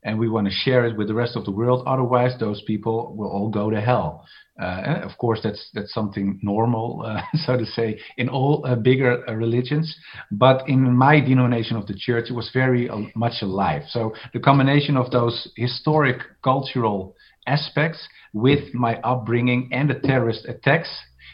and 0.05 0.19
we 0.19 0.29
want 0.29 0.47
to 0.47 0.53
share 0.53 0.85
it 0.87 0.97
with 0.97 1.09
the 1.09 1.15
rest 1.15 1.37
of 1.37 1.45
the 1.45 1.51
world. 1.51 1.85
Otherwise, 1.87 2.33
those 2.41 2.63
people 2.67 3.15
will 3.17 3.29
all 3.29 3.49
go 3.49 3.71
to 3.71 3.81
hell. 3.81 4.27
Uh, 4.63 5.01
of 5.03 5.19
course, 5.19 5.41
that's 5.43 5.71
that's 5.75 5.93
something 5.93 6.39
normal, 6.43 7.03
uh, 7.07 7.21
so 7.45 7.57
to 7.57 7.67
say, 7.67 7.99
in 8.17 8.29
all 8.29 8.65
uh, 8.65 8.77
bigger 8.77 9.25
religions. 9.29 9.97
But 10.31 10.69
in 10.69 10.81
my 10.97 11.19
denomination 11.21 11.77
of 11.77 11.87
the 11.87 11.95
church, 11.95 12.31
it 12.31 12.35
was 12.35 12.51
very 12.53 12.89
much 13.17 13.43
alive. 13.43 13.83
So 13.89 14.15
the 14.33 14.41
combination 14.41 14.97
of 14.97 15.11
those 15.11 15.49
historic 15.57 16.19
cultural 16.45 17.17
aspects 17.47 18.07
with 18.33 18.73
my 18.73 19.01
upbringing 19.01 19.69
and 19.73 19.91
the 19.91 19.95
terrorist 19.95 20.47
attacks 20.47 20.89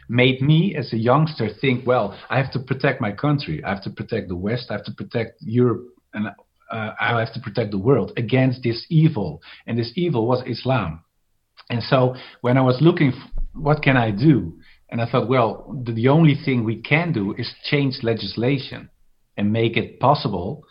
made 0.09 0.41
me 0.41 0.75
as 0.75 0.93
a 0.95 0.97
youngster 0.97 1.49
think, 1.61 1.87
well, 1.87 2.19
I 2.31 2.38
have 2.38 2.51
to 2.53 2.59
protect 2.59 3.01
my 3.01 3.12
country, 3.12 3.62
I 3.62 3.69
have 3.75 3.83
to 3.83 3.91
protect 3.91 4.29
the 4.29 4.37
West, 4.37 4.67
I 4.71 4.75
have 4.75 4.85
to 4.85 4.93
protect 4.93 5.43
Europe, 5.43 5.85
and 6.14 6.29
uh, 6.29 6.91
I 6.99 7.21
have 7.21 7.35
to 7.35 7.41
protect 7.41 7.73
the 7.73 7.79
world 7.79 8.12
against 8.17 8.62
this 8.62 8.87
evil. 8.88 9.43
And 9.67 9.79
this 9.79 9.93
evil 9.97 10.27
was 10.27 10.43
Islam. 10.47 11.03
And 11.71 11.83
so 11.83 12.15
when 12.41 12.57
I 12.57 12.63
was 12.63 12.79
looking, 12.81 13.13
what 13.53 13.83
can 13.83 13.97
I 13.97 14.11
do? 14.11 14.59
And 14.91 15.01
I 15.03 15.11
thought, 15.11 15.29
well, 15.29 15.77
the, 15.85 15.93
the 15.93 16.09
only 16.09 16.35
thing 16.35 16.65
we 16.65 16.81
can 16.81 17.13
do 17.13 17.35
is 17.37 17.53
change 17.65 17.99
legislation 18.03 18.89
and 19.37 19.53
make 19.53 19.77
it 19.77 20.01
possible 20.01 20.65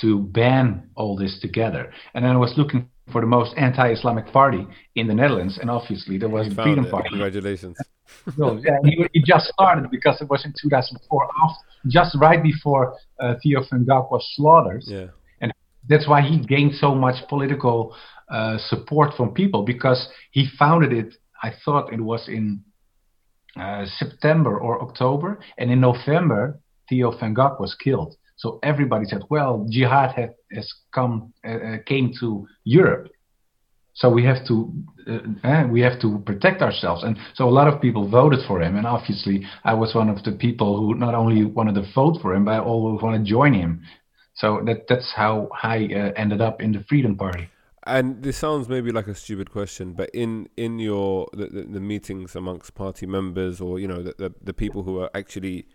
to 0.00 0.18
ban 0.18 0.90
all 0.94 1.16
this 1.16 1.38
together. 1.40 1.92
And 2.14 2.24
then 2.24 2.32
I 2.32 2.36
was 2.36 2.54
looking 2.56 2.88
for 3.12 3.20
the 3.20 3.26
most 3.26 3.54
anti-Islamic 3.56 4.32
party 4.32 4.66
in 4.94 5.06
the 5.06 5.14
Netherlands, 5.14 5.58
and 5.60 5.70
obviously 5.70 6.18
there 6.18 6.28
was 6.28 6.48
the 6.48 6.62
Freedom 6.62 6.86
it. 6.86 6.90
Party. 6.90 7.10
Congratulations! 7.10 7.76
well, 8.38 8.60
yeah, 8.64 8.78
he, 8.84 9.06
he, 9.12 9.22
just 9.22 9.46
started 9.46 9.90
because 9.90 10.20
it 10.20 10.28
was 10.28 10.44
in 10.44 10.54
2004, 10.60 11.24
after, 11.24 11.60
just 11.88 12.16
right 12.18 12.42
before 12.42 12.96
uh, 13.20 13.34
Theo 13.42 13.62
van 13.70 13.84
Gogh 13.84 14.08
was 14.10 14.26
slaughtered. 14.34 14.82
Yeah. 14.86 15.06
That's 15.88 16.08
why 16.08 16.22
he 16.22 16.38
gained 16.38 16.74
so 16.74 16.94
much 16.94 17.26
political 17.28 17.94
uh, 18.30 18.58
support 18.58 19.14
from 19.16 19.34
people 19.34 19.64
because 19.64 20.08
he 20.30 20.48
founded 20.58 20.92
it. 20.92 21.14
I 21.42 21.52
thought 21.64 21.92
it 21.92 22.00
was 22.00 22.26
in 22.28 22.64
uh, 23.56 23.84
September 23.98 24.58
or 24.58 24.82
October, 24.82 25.40
and 25.58 25.70
in 25.70 25.80
November, 25.80 26.58
Theo 26.88 27.16
van 27.18 27.34
Gogh 27.34 27.56
was 27.60 27.74
killed. 27.74 28.16
So 28.36 28.58
everybody 28.62 29.04
said, 29.04 29.22
"Well, 29.30 29.66
jihad 29.70 30.12
had, 30.12 30.34
has 30.52 30.72
come 30.92 31.32
uh, 31.46 31.50
uh 31.50 31.76
came 31.86 32.12
to 32.20 32.46
Europe, 32.64 33.08
so 33.92 34.10
we 34.10 34.24
have 34.24 34.44
to 34.48 34.72
uh, 35.06 35.18
eh, 35.44 35.64
we 35.66 35.80
have 35.82 36.00
to 36.00 36.18
protect 36.26 36.62
ourselves." 36.62 37.04
And 37.04 37.16
so 37.34 37.48
a 37.48 37.54
lot 37.58 37.68
of 37.68 37.80
people 37.80 38.08
voted 38.08 38.40
for 38.48 38.60
him, 38.60 38.76
and 38.76 38.86
obviously 38.86 39.46
I 39.62 39.74
was 39.74 39.94
one 39.94 40.08
of 40.08 40.24
the 40.24 40.32
people 40.32 40.76
who 40.78 40.94
not 40.94 41.14
only 41.14 41.44
wanted 41.44 41.76
to 41.76 41.86
vote 41.94 42.18
for 42.20 42.34
him, 42.34 42.44
but 42.46 42.54
I 42.54 42.58
always 42.58 43.02
wanted 43.02 43.18
to 43.18 43.30
join 43.30 43.52
him. 43.52 43.82
So 44.34 44.60
that 44.66 44.88
that's 44.88 45.12
how 45.12 45.48
I 45.62 45.84
uh, 45.86 46.12
ended 46.16 46.40
up 46.40 46.60
in 46.60 46.72
the 46.72 46.80
Freedom 46.80 47.16
Party. 47.16 47.48
And 47.86 48.22
this 48.22 48.38
sounds 48.38 48.68
maybe 48.68 48.90
like 48.90 49.06
a 49.06 49.14
stupid 49.14 49.50
question, 49.50 49.92
but 49.92 50.10
in 50.10 50.48
in 50.56 50.78
your 50.78 51.28
the, 51.32 51.46
the, 51.46 51.62
the 51.62 51.80
meetings 51.80 52.34
amongst 52.34 52.74
party 52.74 53.06
members, 53.06 53.60
or 53.60 53.78
you 53.78 53.86
know 53.86 54.02
the, 54.02 54.14
the, 54.18 54.34
the 54.42 54.54
people 54.54 54.82
who 54.82 54.98
are 55.00 55.10
actually 55.14 55.66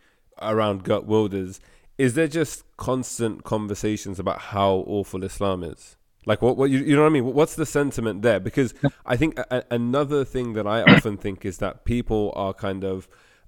around 0.42 0.84
Geert 0.84 1.06
Wilders, 1.06 1.60
is 1.98 2.16
there 2.16 2.28
just 2.28 2.64
constant 2.78 3.44
conversations 3.44 4.20
about 4.20 4.40
how 4.40 4.84
awful 4.88 5.24
Islam 5.24 5.64
is? 5.64 5.98
Like 6.26 6.42
what, 6.42 6.58
what 6.58 6.70
you, 6.70 6.80
you 6.80 6.96
know 6.96 7.04
what 7.04 7.10
I 7.10 7.12
mean? 7.12 7.26
What's 7.26 7.56
the 7.56 7.66
sentiment 7.66 8.24
there? 8.24 8.40
Because 8.40 8.74
I 9.06 9.16
think 9.16 9.40
a, 9.40 9.64
another 9.72 10.26
thing 10.26 10.54
that 10.54 10.68
I 10.68 10.82
often 10.84 11.18
think 11.18 11.46
is 11.46 11.60
that 11.60 11.86
people 11.86 12.34
are 12.36 12.54
kind 12.54 12.84
of 12.84 13.08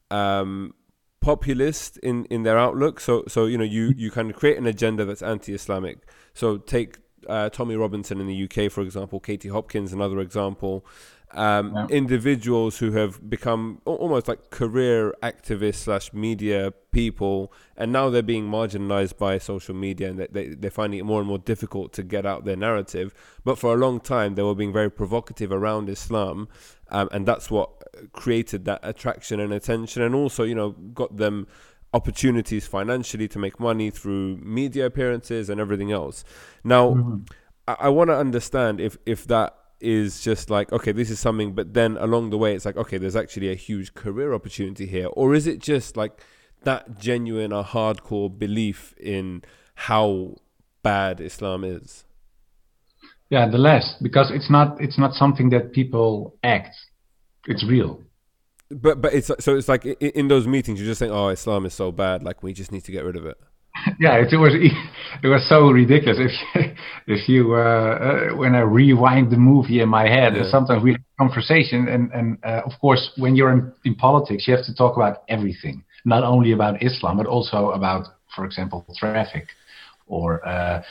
um, 0.09 0.73
populist 1.21 1.97
in, 1.97 2.25
in 2.25 2.43
their 2.43 2.57
outlook. 2.57 2.99
So 2.99 3.23
so 3.27 3.45
you 3.45 3.57
know 3.57 3.63
you 3.63 3.93
you 3.95 4.11
kind 4.11 4.29
of 4.29 4.35
create 4.35 4.57
an 4.57 4.67
agenda 4.67 5.05
that's 5.05 5.21
anti-Islamic. 5.21 5.99
So 6.33 6.57
take 6.57 6.97
uh, 7.27 7.49
Tommy 7.49 7.75
Robinson 7.75 8.19
in 8.19 8.27
the 8.27 8.43
UK, 8.43 8.71
for 8.71 8.81
example, 8.81 9.19
Katie 9.19 9.49
Hopkins, 9.49 9.93
another 9.93 10.19
example 10.19 10.85
um, 11.33 11.73
yeah. 11.73 11.87
individuals 11.87 12.77
who 12.79 12.91
have 12.91 13.29
become 13.29 13.81
almost 13.85 14.27
like 14.27 14.49
career 14.49 15.13
activists 15.23 15.75
slash 15.75 16.13
media 16.13 16.73
people, 16.91 17.53
and 17.77 17.91
now 17.91 18.09
they're 18.09 18.21
being 18.21 18.49
marginalized 18.49 19.17
by 19.17 19.37
social 19.37 19.75
media, 19.75 20.09
and 20.09 20.19
they, 20.19 20.49
they're 20.49 20.71
finding 20.71 20.99
it 20.99 21.03
more 21.03 21.19
and 21.19 21.27
more 21.27 21.39
difficult 21.39 21.93
to 21.93 22.03
get 22.03 22.25
out 22.25 22.45
their 22.45 22.55
narrative. 22.55 23.13
But 23.43 23.57
for 23.57 23.73
a 23.73 23.77
long 23.77 23.99
time, 23.99 24.35
they 24.35 24.43
were 24.43 24.55
being 24.55 24.73
very 24.73 24.91
provocative 24.91 25.51
around 25.51 25.89
Islam, 25.89 26.49
um, 26.89 27.07
and 27.11 27.25
that's 27.25 27.49
what 27.49 27.80
created 28.13 28.65
that 28.65 28.79
attraction 28.83 29.39
and 29.39 29.53
attention, 29.53 30.01
and 30.01 30.15
also 30.15 30.43
you 30.43 30.55
know 30.55 30.71
got 30.71 31.17
them 31.17 31.47
opportunities 31.93 32.65
financially 32.65 33.27
to 33.27 33.37
make 33.37 33.59
money 33.59 33.89
through 33.89 34.37
media 34.37 34.85
appearances 34.85 35.49
and 35.49 35.59
everything 35.59 35.91
else. 35.91 36.23
Now, 36.63 36.91
mm-hmm. 36.91 37.17
I, 37.67 37.75
I 37.79 37.89
want 37.89 38.09
to 38.09 38.17
understand 38.17 38.79
if 38.79 38.97
if 39.05 39.27
that 39.27 39.55
is 39.81 40.21
just 40.21 40.49
like 40.49 40.71
okay 40.71 40.91
this 40.91 41.09
is 41.09 41.19
something 41.19 41.53
but 41.53 41.73
then 41.73 41.97
along 41.97 42.29
the 42.29 42.37
way 42.37 42.53
it's 42.53 42.65
like 42.65 42.77
okay 42.77 42.99
there's 42.99 43.15
actually 43.15 43.49
a 43.49 43.55
huge 43.55 43.95
career 43.95 44.31
opportunity 44.31 44.85
here 44.85 45.07
or 45.13 45.33
is 45.33 45.47
it 45.47 45.59
just 45.59 45.97
like 45.97 46.21
that 46.63 46.99
genuine 46.99 47.51
a 47.51 47.63
hardcore 47.63 48.29
belief 48.37 48.93
in 48.99 49.41
how 49.73 50.35
bad 50.83 51.19
islam 51.19 51.63
is 51.63 52.05
yeah 53.31 53.49
the 53.49 53.57
less 53.57 53.95
because 54.03 54.29
it's 54.29 54.51
not 54.51 54.79
it's 54.79 54.99
not 54.99 55.15
something 55.15 55.49
that 55.49 55.73
people 55.73 56.37
act 56.43 56.75
it's 57.45 57.65
real 57.67 58.01
but 58.69 59.01
but 59.01 59.13
it's 59.13 59.31
so 59.39 59.55
it's 59.55 59.67
like 59.67 59.85
in, 59.85 60.27
those 60.27 60.47
meetings 60.47 60.79
you're 60.79 60.87
just 60.87 60.99
saying 60.99 61.11
oh 61.11 61.29
islam 61.29 61.65
is 61.65 61.73
so 61.73 61.91
bad 61.91 62.23
like 62.23 62.41
we 62.43 62.53
just 62.53 62.71
need 62.71 62.83
to 62.83 62.91
get 62.91 63.03
rid 63.03 63.15
of 63.15 63.25
it 63.25 63.37
yeah, 63.99 64.17
it 64.17 64.35
was 64.37 64.53
it 65.23 65.27
was 65.27 65.47
so 65.47 65.69
ridiculous. 65.69 66.17
If 66.19 66.77
if 67.07 67.29
you 67.29 67.55
uh, 67.55 67.59
uh, 67.59 68.35
when 68.35 68.55
I 68.55 68.61
rewind 68.61 69.31
the 69.31 69.37
movie 69.37 69.81
in 69.81 69.89
my 69.89 70.07
head, 70.07 70.35
yeah. 70.35 70.49
sometimes 70.49 70.83
we 70.83 70.91
have 70.91 71.01
conversation, 71.17 71.87
and 71.87 72.11
and 72.11 72.37
uh, 72.43 72.61
of 72.65 72.73
course 72.79 73.11
when 73.17 73.35
you're 73.35 73.51
in, 73.51 73.71
in 73.85 73.95
politics, 73.95 74.47
you 74.47 74.55
have 74.55 74.65
to 74.65 74.75
talk 74.75 74.95
about 74.95 75.23
everything, 75.29 75.83
not 76.05 76.23
only 76.23 76.51
about 76.51 76.83
Islam, 76.83 77.17
but 77.17 77.25
also 77.25 77.71
about, 77.71 78.05
for 78.35 78.45
example, 78.45 78.85
traffic, 78.97 79.47
or 80.07 80.45
uh, 80.47 80.81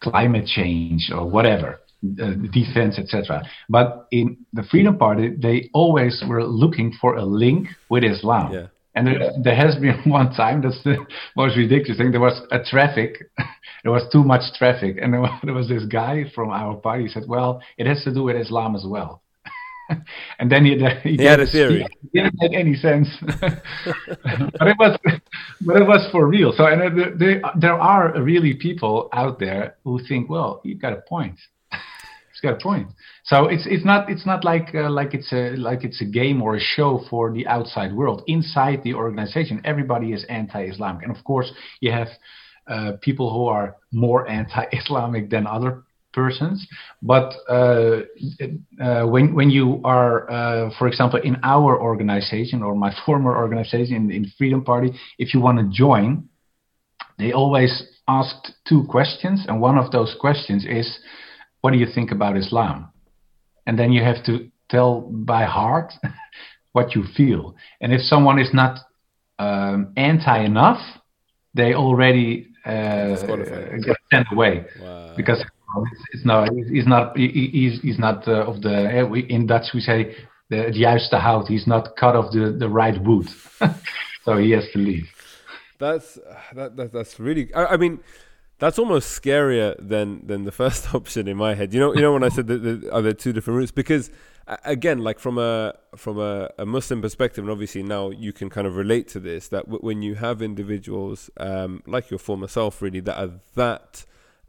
climate 0.00 0.46
change, 0.46 1.10
or 1.14 1.28
whatever, 1.28 1.80
uh, 2.04 2.32
defense, 2.52 2.98
etc. 2.98 3.42
But 3.68 4.06
in 4.10 4.38
the 4.52 4.62
Freedom 4.64 4.96
Party, 4.96 5.34
they 5.36 5.70
always 5.72 6.22
were 6.28 6.44
looking 6.44 6.92
for 7.00 7.16
a 7.16 7.24
link 7.24 7.68
with 7.88 8.04
Islam. 8.04 8.52
Yeah 8.52 8.66
and 8.96 9.06
there, 9.06 9.32
there, 9.44 9.54
has 9.54 9.76
been 9.76 10.00
one 10.10 10.34
time, 10.34 10.62
that's 10.62 10.80
the 10.84 10.96
most 11.36 11.56
ridiculous 11.56 11.98
thing. 11.98 12.10
There 12.10 12.20
was 12.20 12.40
a 12.50 12.58
traffic, 12.64 13.30
there 13.84 13.92
was 13.92 14.02
too 14.10 14.24
much 14.24 14.42
traffic. 14.58 14.96
And 15.00 15.12
there 15.12 15.54
was, 15.54 15.68
this 15.68 15.84
guy 15.84 16.24
from 16.34 16.50
our 16.50 16.74
party 16.76 17.04
He 17.04 17.08
said, 17.08 17.24
Well, 17.28 17.60
it 17.76 17.86
has 17.86 18.02
to 18.04 18.14
do 18.14 18.24
with 18.24 18.36
Islam 18.36 18.74
as 18.74 18.84
well. 18.86 19.22
and 20.40 20.50
then 20.50 20.64
he, 20.64 20.76
he, 21.02 21.16
he 21.16 21.24
had 21.24 21.38
a 21.38 21.46
theory. 21.46 21.82
It 21.82 22.12
didn't 22.12 22.34
make 22.38 22.54
any 22.54 22.74
sense, 22.74 23.08
but 23.40 24.66
it 24.66 24.76
was, 24.80 24.98
but 25.60 25.76
it 25.76 25.86
was 25.86 26.08
for 26.10 26.26
real. 26.26 26.52
So, 26.56 26.66
and 26.66 27.20
there, 27.20 27.40
there 27.56 27.74
are 27.74 28.20
really 28.20 28.54
people 28.54 29.08
out 29.12 29.38
there 29.38 29.76
who 29.84 30.00
think, 30.08 30.28
well, 30.28 30.60
you've 30.64 30.80
got 30.80 30.92
a 30.92 31.02
point. 31.02 31.38
He's 32.36 32.50
got 32.50 32.60
a 32.60 32.62
point. 32.62 32.88
So 33.24 33.46
it's 33.46 33.66
it's 33.66 33.84
not 33.84 34.10
it's 34.10 34.26
not 34.26 34.44
like 34.44 34.74
uh, 34.74 34.90
like 34.90 35.14
it's 35.14 35.32
a 35.32 35.56
like 35.56 35.84
it's 35.84 36.02
a 36.02 36.04
game 36.04 36.42
or 36.42 36.56
a 36.56 36.60
show 36.60 37.02
for 37.08 37.32
the 37.32 37.46
outside 37.46 37.94
world. 37.94 38.24
Inside 38.26 38.82
the 38.82 38.92
organization, 38.92 39.62
everybody 39.64 40.12
is 40.12 40.24
anti-Islamic, 40.28 41.04
and 41.04 41.16
of 41.16 41.24
course 41.24 41.50
you 41.80 41.92
have 41.92 42.08
uh, 42.68 42.92
people 43.00 43.32
who 43.32 43.46
are 43.46 43.76
more 43.90 44.28
anti-Islamic 44.40 45.30
than 45.30 45.46
other 45.46 45.84
persons. 46.12 46.66
But 47.00 47.32
uh, 47.48 48.02
uh 48.82 49.06
when 49.06 49.34
when 49.34 49.48
you 49.48 49.80
are, 49.82 50.30
uh, 50.30 50.70
for 50.78 50.88
example, 50.88 51.18
in 51.24 51.38
our 51.42 51.80
organization 51.80 52.62
or 52.62 52.74
my 52.74 52.92
former 53.06 53.34
organization 53.34 53.96
in, 53.96 54.10
in 54.10 54.32
Freedom 54.36 54.62
Party, 54.62 54.92
if 55.18 55.32
you 55.32 55.40
want 55.40 55.58
to 55.58 55.66
join, 55.74 56.28
they 57.18 57.32
always 57.32 57.72
asked 58.06 58.52
two 58.68 58.84
questions, 58.90 59.46
and 59.48 59.58
one 59.58 59.78
of 59.78 59.90
those 59.90 60.14
questions 60.20 60.66
is 60.66 60.98
what 61.66 61.72
do 61.72 61.80
you 61.80 61.92
think 61.92 62.12
about 62.12 62.36
Islam? 62.36 62.90
And 63.66 63.76
then 63.76 63.90
you 63.90 64.00
have 64.04 64.24
to 64.26 64.48
tell 64.70 65.00
by 65.00 65.42
heart 65.46 65.92
what 66.76 66.94
you 66.94 67.02
feel. 67.16 67.56
And 67.80 67.92
if 67.92 68.02
someone 68.02 68.38
is 68.38 68.50
not 68.54 68.78
um, 69.40 69.92
anti 69.96 70.44
enough, 70.44 70.78
they 71.54 71.74
already 71.74 72.50
uh, 72.64 73.16
get 73.84 73.96
sent 74.12 74.28
away 74.30 74.64
wow. 74.80 75.14
because 75.16 75.40
it's, 75.40 76.02
it's 76.12 76.24
no, 76.24 76.46
he's 76.70 76.86
not 76.86 77.16
he's, 77.16 77.80
he's 77.82 77.98
not 77.98 78.28
uh, 78.28 78.50
of 78.50 78.62
the 78.62 78.76
eh, 78.98 79.34
in 79.34 79.48
Dutch 79.48 79.74
we 79.74 79.80
say 79.80 80.14
the 80.50 80.70
juiste 80.72 81.18
hout. 81.20 81.48
He's 81.48 81.66
not 81.66 81.96
cut 81.96 82.14
of 82.14 82.30
the 82.30 82.56
the 82.56 82.68
right 82.68 82.96
wood, 83.02 83.26
so 84.24 84.36
he 84.38 84.52
has 84.52 84.66
to 84.72 84.78
leave. 84.78 85.08
That's 85.80 86.16
that, 86.54 86.76
that 86.76 86.92
that's 86.92 87.18
really. 87.18 87.52
I, 87.52 87.74
I 87.74 87.76
mean 87.76 87.98
that's 88.58 88.78
almost 88.78 89.20
scarier 89.20 89.76
than 89.78 90.26
than 90.26 90.44
the 90.44 90.52
first 90.52 90.94
option 90.94 91.28
in 91.28 91.36
my 91.36 91.54
head. 91.54 91.74
You 91.74 91.80
know, 91.80 91.94
you 91.94 92.00
know 92.00 92.12
when 92.12 92.24
I 92.24 92.28
said 92.28 92.46
that, 92.46 92.62
that 92.62 92.90
are 92.90 93.02
there 93.02 93.12
two 93.12 93.32
different 93.32 93.58
routes 93.58 93.72
because 93.72 94.10
again, 94.64 94.98
like 94.98 95.18
from 95.18 95.38
a 95.38 95.74
from 95.96 96.18
a, 96.18 96.50
a, 96.58 96.64
Muslim 96.66 97.02
perspective, 97.02 97.44
and 97.44 97.50
obviously 97.50 97.82
now 97.82 98.10
you 98.10 98.32
can 98.32 98.48
kind 98.48 98.66
of 98.66 98.76
relate 98.76 99.08
to 99.08 99.20
this 99.20 99.48
that 99.48 99.64
w- 99.64 99.80
when 99.80 100.02
you 100.02 100.14
have 100.14 100.40
individuals 100.40 101.30
um, 101.38 101.82
like 101.86 102.10
your 102.10 102.18
former 102.18 102.48
self, 102.48 102.80
really 102.80 103.00
that 103.00 103.18
are 103.18 103.32
that 103.54 104.04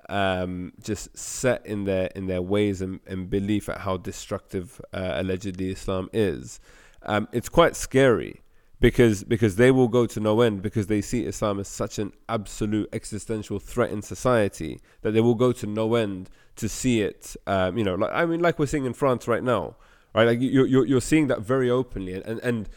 um, 0.09 0.73
just 0.81 1.17
set 1.17 1.65
in 1.65 1.85
their 1.85 2.07
in 2.15 2.27
their 2.27 2.41
ways 2.41 2.81
and, 2.81 2.99
and 3.07 3.29
belief 3.29 3.67
at 3.69 3.79
how 3.79 3.97
destructive 3.97 4.79
uh, 4.93 5.13
allegedly 5.15 5.71
Islam 5.71 6.09
is, 6.13 6.59
um, 7.03 7.27
it's 7.31 7.49
quite 7.49 7.75
scary 7.75 8.41
because 8.79 9.23
because 9.23 9.55
they 9.55 9.71
will 9.71 9.87
go 9.87 10.05
to 10.05 10.19
no 10.19 10.41
end 10.41 10.61
because 10.61 10.87
they 10.87 11.01
see 11.01 11.25
Islam 11.25 11.59
as 11.59 11.67
such 11.67 11.97
an 11.97 12.13
absolute 12.29 12.89
existential 12.93 13.59
threat 13.59 13.91
in 13.91 14.01
society 14.01 14.79
that 15.01 15.11
they 15.11 15.21
will 15.21 15.35
go 15.35 15.51
to 15.51 15.65
no 15.65 15.95
end 15.95 16.29
to 16.57 16.69
see 16.69 17.01
it. 17.01 17.35
Um, 17.47 17.77
you 17.77 17.83
know, 17.83 17.95
like 17.95 18.11
I 18.13 18.25
mean, 18.25 18.39
like 18.39 18.59
we're 18.59 18.67
seeing 18.67 18.85
in 18.85 18.93
France 18.93 19.27
right 19.27 19.43
now, 19.43 19.75
right? 20.13 20.25
Like 20.25 20.39
you're 20.41 20.67
you're, 20.67 20.85
you're 20.85 21.01
seeing 21.01 21.27
that 21.27 21.41
very 21.41 21.69
openly, 21.69 22.13
and, 22.13 22.25
and 22.25 22.39
and 22.41 22.69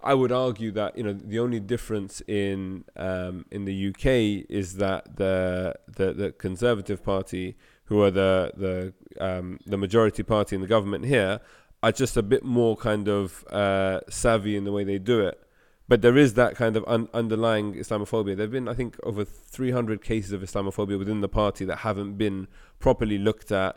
I 0.00 0.14
would 0.14 0.30
argue 0.30 0.70
that 0.72 0.96
you 0.96 1.02
know 1.02 1.12
the 1.12 1.40
only 1.40 1.58
difference 1.58 2.22
in 2.28 2.84
um, 2.96 3.44
in 3.50 3.64
the 3.64 3.88
UK 3.88 4.46
is 4.48 4.76
that 4.76 5.16
the 5.16 5.74
the, 5.88 6.12
the 6.12 6.32
Conservative 6.32 7.02
Party, 7.02 7.56
who 7.86 8.00
are 8.02 8.12
the 8.12 8.52
the 8.56 8.92
um, 9.20 9.58
the 9.66 9.76
majority 9.76 10.22
party 10.22 10.54
in 10.54 10.62
the 10.62 10.68
government 10.68 11.04
here, 11.04 11.40
are 11.82 11.90
just 11.90 12.16
a 12.16 12.22
bit 12.22 12.44
more 12.44 12.76
kind 12.76 13.08
of 13.08 13.44
uh, 13.48 14.02
savvy 14.08 14.56
in 14.56 14.62
the 14.62 14.70
way 14.70 14.84
they 14.84 15.00
do 15.00 15.18
it 15.18 15.42
but 15.88 16.02
there 16.02 16.16
is 16.16 16.34
that 16.34 16.54
kind 16.54 16.76
of 16.76 16.84
un- 16.86 17.08
underlying 17.14 17.74
Islamophobia. 17.74 18.36
There 18.36 18.44
have 18.44 18.50
been, 18.50 18.68
I 18.68 18.74
think, 18.74 18.96
over 19.02 19.24
300 19.24 20.02
cases 20.02 20.32
of 20.32 20.42
Islamophobia 20.42 20.98
within 20.98 21.22
the 21.22 21.28
party 21.28 21.64
that 21.64 21.78
haven't 21.78 22.18
been 22.18 22.46
properly 22.78 23.18
looked 23.18 23.50
at. 23.50 23.76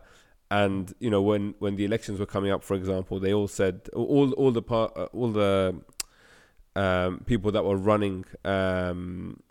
And 0.50 0.94
you 1.00 1.10
know, 1.10 1.22
when, 1.22 1.56
when 1.60 1.78
the 1.78 1.86
elections 1.86 2.20
were 2.20 2.26
coming 2.26 2.52
up, 2.52 2.64
for 2.64 2.76
example, 2.76 3.20
they 3.20 3.34
all 3.34 3.48
said 3.48 3.88
all 3.94 4.34
all 4.34 4.52
the 4.52 4.62
uh, 4.70 5.08
all 5.14 5.32
the 5.32 5.82
um, 6.76 7.24
people 7.26 7.52
that 7.52 7.64
were 7.64 7.78
running 7.78 8.26
um, 8.44 9.42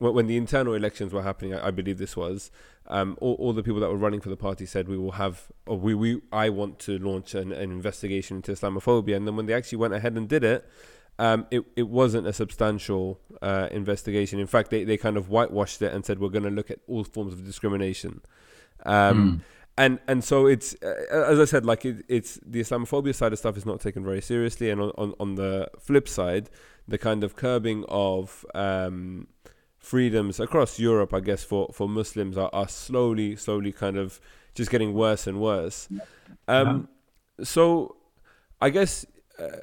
when, 0.00 0.14
when, 0.14 0.26
the 0.26 0.36
internal 0.36 0.74
elections 0.74 1.12
were 1.12 1.22
happening, 1.22 1.54
I, 1.54 1.68
I 1.68 1.70
believe 1.70 1.98
this 1.98 2.16
was 2.16 2.50
um, 2.86 3.16
all, 3.20 3.34
all, 3.34 3.52
the 3.52 3.62
people 3.62 3.80
that 3.80 3.88
were 3.88 3.96
running 3.96 4.20
for 4.20 4.30
the 4.30 4.36
party 4.36 4.66
said 4.66 4.88
we 4.88 4.98
will 4.98 5.12
have 5.12 5.46
or 5.66 5.78
we, 5.78 5.94
we 5.94 6.20
I 6.32 6.48
want 6.48 6.78
to 6.80 6.98
launch 6.98 7.34
an, 7.34 7.52
an 7.52 7.70
investigation 7.70 8.38
into 8.38 8.52
Islamophobia. 8.52 9.16
And 9.16 9.26
then 9.26 9.36
when 9.36 9.46
they 9.46 9.54
actually 9.54 9.78
went 9.78 9.94
ahead 9.94 10.14
and 10.14 10.28
did 10.28 10.42
it, 10.42 10.68
um, 11.18 11.46
it, 11.50 11.64
it 11.76 11.88
wasn't 11.88 12.26
a 12.26 12.32
substantial 12.32 13.20
uh, 13.42 13.68
investigation. 13.70 14.38
In 14.38 14.46
fact, 14.46 14.70
they, 14.70 14.84
they 14.84 14.96
kind 14.96 15.16
of 15.16 15.28
whitewashed 15.28 15.82
it 15.82 15.92
and 15.92 16.04
said 16.04 16.18
we're 16.18 16.30
going 16.30 16.44
to 16.44 16.50
look 16.50 16.70
at 16.70 16.78
all 16.86 17.04
forms 17.04 17.32
of 17.32 17.44
discrimination. 17.44 18.22
Um, 18.86 19.40
mm. 19.40 19.40
And 19.78 19.98
and 20.06 20.22
so 20.22 20.46
it's 20.46 20.74
uh, 20.82 21.24
as 21.26 21.38
I 21.38 21.44
said, 21.44 21.64
like 21.64 21.84
it, 21.84 22.04
it's 22.08 22.38
the 22.44 22.60
Islamophobia 22.60 23.14
side 23.14 23.32
of 23.32 23.38
stuff 23.38 23.56
is 23.56 23.64
not 23.64 23.80
taken 23.80 24.04
very 24.04 24.20
seriously, 24.20 24.68
and 24.68 24.80
on, 24.80 24.90
on, 24.98 25.14
on 25.18 25.34
the 25.36 25.70
flip 25.78 26.06
side, 26.08 26.50
the 26.86 26.98
kind 26.98 27.24
of 27.24 27.34
curbing 27.34 27.84
of 27.88 28.44
um, 28.54 29.28
freedoms 29.78 30.38
across 30.38 30.78
Europe, 30.78 31.14
I 31.14 31.20
guess, 31.20 31.44
for, 31.44 31.70
for 31.72 31.88
Muslims 31.88 32.36
are, 32.36 32.50
are 32.52 32.68
slowly 32.68 33.36
slowly 33.36 33.72
kind 33.72 33.96
of 33.96 34.20
just 34.54 34.70
getting 34.70 34.92
worse 34.92 35.26
and 35.26 35.40
worse. 35.40 35.88
Um, 36.46 36.88
yeah. 37.38 37.44
So 37.44 37.96
I 38.60 38.70
guess. 38.70 39.06
Uh, 39.38 39.60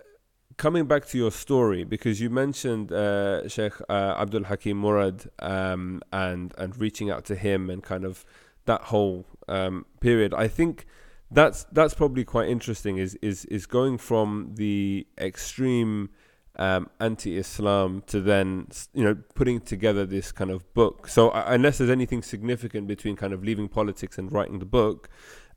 coming 0.57 0.85
back 0.85 1.05
to 1.07 1.17
your 1.17 1.31
story, 1.31 1.83
because 1.83 2.19
you 2.19 2.29
mentioned 2.29 2.91
uh, 2.91 3.47
Sheikh 3.47 3.73
uh, 3.89 4.15
Abdul 4.17 4.45
Hakim 4.45 4.79
Murad 4.79 5.29
um, 5.39 6.01
and 6.11 6.53
and 6.57 6.77
reaching 6.77 7.09
out 7.09 7.25
to 7.25 7.35
him 7.35 7.69
and 7.69 7.83
kind 7.83 8.03
of 8.03 8.25
that 8.65 8.81
whole 8.81 9.25
um, 9.47 9.85
period. 9.99 10.33
I 10.33 10.47
think 10.47 10.85
that's 11.31 11.65
that's 11.71 11.93
probably 11.93 12.23
quite 12.23 12.49
interesting. 12.49 12.97
Is 12.97 13.15
is 13.21 13.45
is 13.45 13.65
going 13.65 13.97
from 13.97 14.53
the 14.55 15.07
extreme 15.19 16.09
um, 16.57 16.89
anti-Islam 16.99 18.03
to 18.07 18.19
then 18.19 18.67
you 18.93 19.03
know 19.03 19.15
putting 19.35 19.61
together 19.61 20.05
this 20.05 20.31
kind 20.31 20.51
of 20.51 20.73
book. 20.73 21.07
So 21.07 21.29
uh, 21.29 21.45
unless 21.47 21.77
there's 21.77 21.91
anything 21.91 22.23
significant 22.23 22.87
between 22.87 23.15
kind 23.15 23.33
of 23.33 23.43
leaving 23.43 23.67
politics 23.67 24.17
and 24.17 24.31
writing 24.31 24.59
the 24.59 24.65
book, 24.65 25.09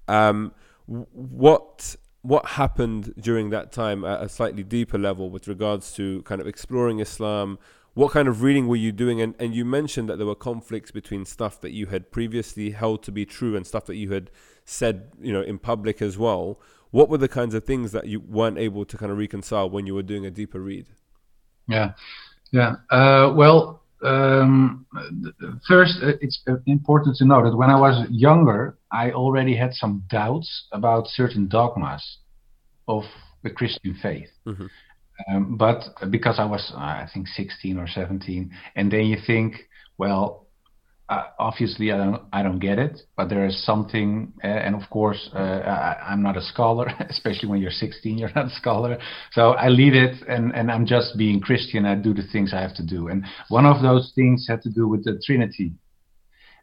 um, 0.09 0.53
what 0.87 1.97
what 2.23 2.45
happened 2.47 3.15
during 3.19 3.51
that 3.51 3.73
time 3.73 4.05
at 4.05 4.23
a 4.23 4.29
slightly 4.29 4.63
deeper 4.63 4.99
level 4.99 5.31
with 5.31 5.49
regards 5.49 5.93
to 5.95 6.23
kind 6.23 6.41
of 6.41 6.47
exploring 6.47 7.01
Islam? 7.01 7.59
What 7.95 8.13
kind 8.13 8.29
of 8.29 8.43
reading 8.43 8.69
were 8.69 8.77
you 8.77 8.93
doing? 8.93 9.21
And 9.21 9.35
and 9.39 9.55
you 9.55 9.65
mentioned 9.65 10.09
that 10.09 10.17
there 10.17 10.27
were 10.27 10.35
conflicts 10.35 10.91
between 10.91 11.25
stuff 11.25 11.61
that 11.61 11.73
you 11.73 11.87
had 11.87 12.11
previously 12.11 12.71
held 12.71 13.03
to 13.05 13.13
be 13.13 13.27
true 13.27 13.57
and 13.57 13.67
stuff 13.67 13.87
that 13.87 13.97
you 13.97 14.13
had 14.13 14.31
said 14.65 15.11
you 15.21 15.33
know 15.33 15.41
in 15.41 15.59
public 15.59 16.01
as 16.01 16.17
well 16.17 16.61
what 16.91 17.09
were 17.09 17.19
the 17.19 17.29
kinds 17.29 17.55
of 17.55 17.65
things 17.65 17.93
that 17.93 18.07
you 18.07 18.21
weren't 18.21 18.59
able 18.59 18.85
to 18.85 18.97
kind 18.97 19.13
of 19.13 19.19
reconcile 19.19 19.71
when 19.71 19.87
you 19.87 19.95
were 19.95 20.03
doing 20.03 20.27
a 20.27 20.31
deeper 20.31 20.61
read? 20.61 20.87
Yeah, 21.69 21.93
yeah. 22.51 22.77
Uh, 22.91 23.33
well, 23.35 23.83
um, 24.03 24.87
first, 25.69 25.99
uh, 26.03 26.13
it's 26.21 26.41
uh, 26.49 26.55
important 26.67 27.17
to 27.17 27.25
know 27.25 27.43
that 27.45 27.57
when 27.57 27.71
I 27.71 27.79
was 27.79 28.07
younger, 28.11 28.79
I 28.91 29.11
already 29.11 29.57
had 29.57 29.75
some 29.75 30.05
doubts 30.09 30.67
about 30.73 31.07
certain 31.09 31.49
dogmas 31.49 32.19
of 32.89 33.05
the 33.43 33.51
Christian 33.51 33.97
faith. 34.03 34.29
Mm-hmm. 34.47 34.67
Um, 35.29 35.57
but 35.57 35.85
because 36.11 36.39
I 36.39 36.47
was, 36.47 36.73
I 36.75 37.07
think, 37.13 37.29
16 37.29 37.79
or 37.79 37.87
17, 37.87 38.51
and 38.75 38.91
then 38.91 39.05
you 39.05 39.19
think, 39.27 39.55
well, 39.99 40.47
uh, 41.11 41.25
obviously 41.41 41.91
I 41.91 41.97
don't 41.97 42.23
I 42.33 42.43
don't 42.45 42.61
get 42.61 42.79
it, 42.79 43.03
but 43.17 43.29
there 43.29 43.45
is 43.45 43.65
something, 43.67 44.33
uh, 44.45 44.47
and 44.47 44.77
of 44.81 44.89
course 44.91 45.29
uh, 45.35 45.39
I, 45.39 46.13
am 46.13 46.23
not 46.23 46.37
a 46.37 46.43
scholar, 46.43 46.87
especially 47.11 47.49
when 47.49 47.61
you're 47.61 47.73
16, 47.73 48.17
you're 48.17 48.33
not 48.35 48.47
a 48.47 48.51
scholar. 48.51 48.97
So 49.33 49.51
I 49.51 49.69
leave 49.69 49.95
it, 49.95 50.23
and 50.29 50.55
and 50.55 50.71
I'm 50.71 50.87
just 50.87 51.19
being 51.19 51.41
Christian. 51.41 51.85
I 51.85 51.97
do 51.97 52.15
the 52.15 52.23
things 52.33 52.55
I 52.55 52.61
have 52.61 52.77
to 52.77 52.87
do, 52.87 53.09
and 53.09 53.25
one 53.49 53.67
of 53.67 53.83
those 53.83 54.13
things 54.15 54.47
had 54.49 54.63
to 54.63 54.71
do 54.71 54.87
with 54.87 55.05
the 55.05 55.21
Trinity. 55.27 55.73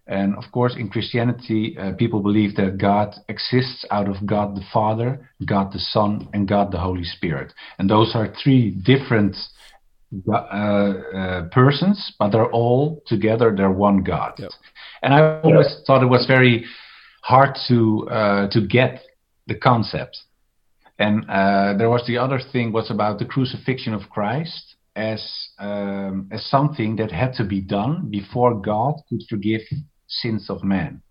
And 0.10 0.38
of 0.38 0.46
course, 0.54 0.74
in 0.78 0.88
Christianity, 0.88 1.78
uh, 1.78 1.92
people 1.92 2.22
believe 2.22 2.56
that 2.56 2.78
God 2.78 3.14
exists 3.28 3.84
out 3.92 4.08
of 4.08 4.26
God 4.26 4.56
the 4.56 4.64
Father, 4.72 5.30
God 5.46 5.74
the 5.74 5.80
Son, 5.80 6.30
and 6.34 6.48
God 6.48 6.72
the 6.72 6.80
Holy 6.80 7.04
Spirit. 7.04 7.52
And 7.78 7.90
those 7.90 8.16
are 8.16 8.34
three 8.42 8.72
different 8.72 9.36
uh, 10.32 10.36
uh, 10.36 11.50
persons, 11.50 12.14
but 12.18 12.30
they're 12.30 12.52
all 12.52 13.04
together. 13.08 13.54
They're 13.56 13.72
one 13.72 14.04
God. 14.04 14.34
Yep. 14.38 14.52
And 15.02 15.14
I 15.14 15.42
always 15.42 15.82
thought 15.86 16.02
it 16.02 16.08
was 16.08 16.26
very 16.26 16.66
hard 17.22 17.58
to 17.68 18.08
uh, 18.10 18.48
to 18.50 18.66
get 18.66 19.02
the 19.48 19.56
concept. 19.56 20.18
And 21.00 21.30
uh, 21.30 21.76
there 21.78 21.90
was 21.90 22.04
the 22.08 22.18
other 22.18 22.40
thing 22.52 22.72
was 22.72 22.90
about 22.90 23.20
the 23.20 23.26
crucifixion 23.26 23.94
of 23.94 24.10
Christ 24.10 24.76
as 24.96 25.50
um, 25.60 26.28
as 26.32 26.44
something 26.50 26.96
that 26.96 27.12
had 27.12 27.34
to 27.34 27.44
be 27.44 27.62
done 27.62 28.10
before 28.10 28.60
God 28.60 28.96
could 29.10 29.24
forgive 29.30 29.62
sins 30.08 30.50
of 30.50 30.64
man. 30.64 31.02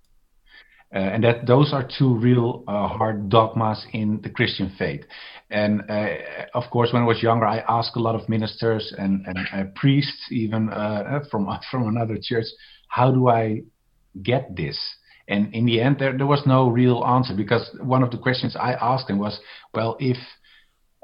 Uh, 0.97 1.01
and 1.01 1.25
that 1.25 1.47
those 1.47 1.75
are 1.75 1.87
two 1.99 2.15
real 2.15 2.65
uh, 2.67 2.89
hard 2.89 3.29
dogmas 3.29 3.85
in 3.93 4.19
the 4.23 4.31
Christian 4.31 4.75
faith. 4.79 5.03
And 5.51 5.83
uh, 5.91 6.07
of 6.55 6.71
course, 6.71 6.89
when 6.91 7.03
I 7.03 7.05
was 7.05 7.23
younger, 7.23 7.45
I 7.45 7.59
asked 7.69 7.97
a 7.97 8.01
lot 8.01 8.15
of 8.15 8.27
ministers 8.31 8.95
and, 8.97 9.27
and 9.27 9.75
priests, 9.75 10.29
even 10.31 10.71
uh, 10.71 11.21
from 11.31 11.47
from 11.71 11.89
another 11.89 12.17
church, 12.23 12.47
how 12.89 13.11
do 13.11 13.29
I 13.29 13.65
get 14.23 14.57
this? 14.57 14.79
And 15.29 15.55
in 15.55 15.67
the 15.67 15.83
end, 15.83 15.97
there, 15.99 16.17
there 16.17 16.27
was 16.27 16.43
no 16.47 16.69
real 16.69 17.05
answer 17.05 17.35
because 17.37 17.69
one 17.83 18.03
of 18.03 18.11
the 18.11 18.19
questions 18.19 18.57
I 18.57 18.73
asked 18.73 19.09
them 19.09 19.19
was, 19.19 19.39
well, 19.75 19.99
if 20.01 20.17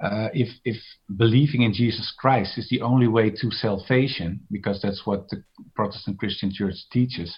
uh, 0.03 0.29
if 0.33 0.49
if 0.65 0.77
believing 1.15 1.63
in 1.63 1.75
Jesus 1.75 2.15
Christ 2.19 2.57
is 2.57 2.67
the 2.71 2.81
only 2.81 3.09
way 3.09 3.29
to 3.29 3.51
salvation, 3.51 4.41
because 4.51 4.81
that's 4.81 5.03
what 5.05 5.29
the 5.29 5.45
Protestant 5.75 6.19
Christian 6.19 6.51
Church 6.51 6.77
teaches, 6.91 7.37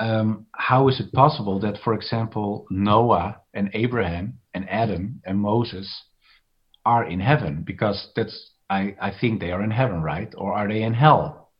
um, 0.00 0.46
how 0.52 0.88
is 0.88 1.00
it 1.00 1.12
possible 1.12 1.60
that, 1.60 1.78
for 1.82 1.94
example, 1.94 2.66
Noah 2.70 3.40
and 3.54 3.70
Abraham 3.74 4.38
and 4.54 4.68
Adam 4.68 5.20
and 5.24 5.38
Moses 5.38 6.04
are 6.84 7.04
in 7.04 7.20
heaven? 7.20 7.64
Because 7.66 8.08
that's 8.14 8.52
I, 8.70 8.94
I 9.00 9.12
think 9.18 9.40
they 9.40 9.50
are 9.50 9.62
in 9.62 9.70
heaven, 9.70 10.02
right? 10.02 10.32
Or 10.36 10.52
are 10.52 10.68
they 10.68 10.82
in 10.82 10.94
hell? 10.94 11.50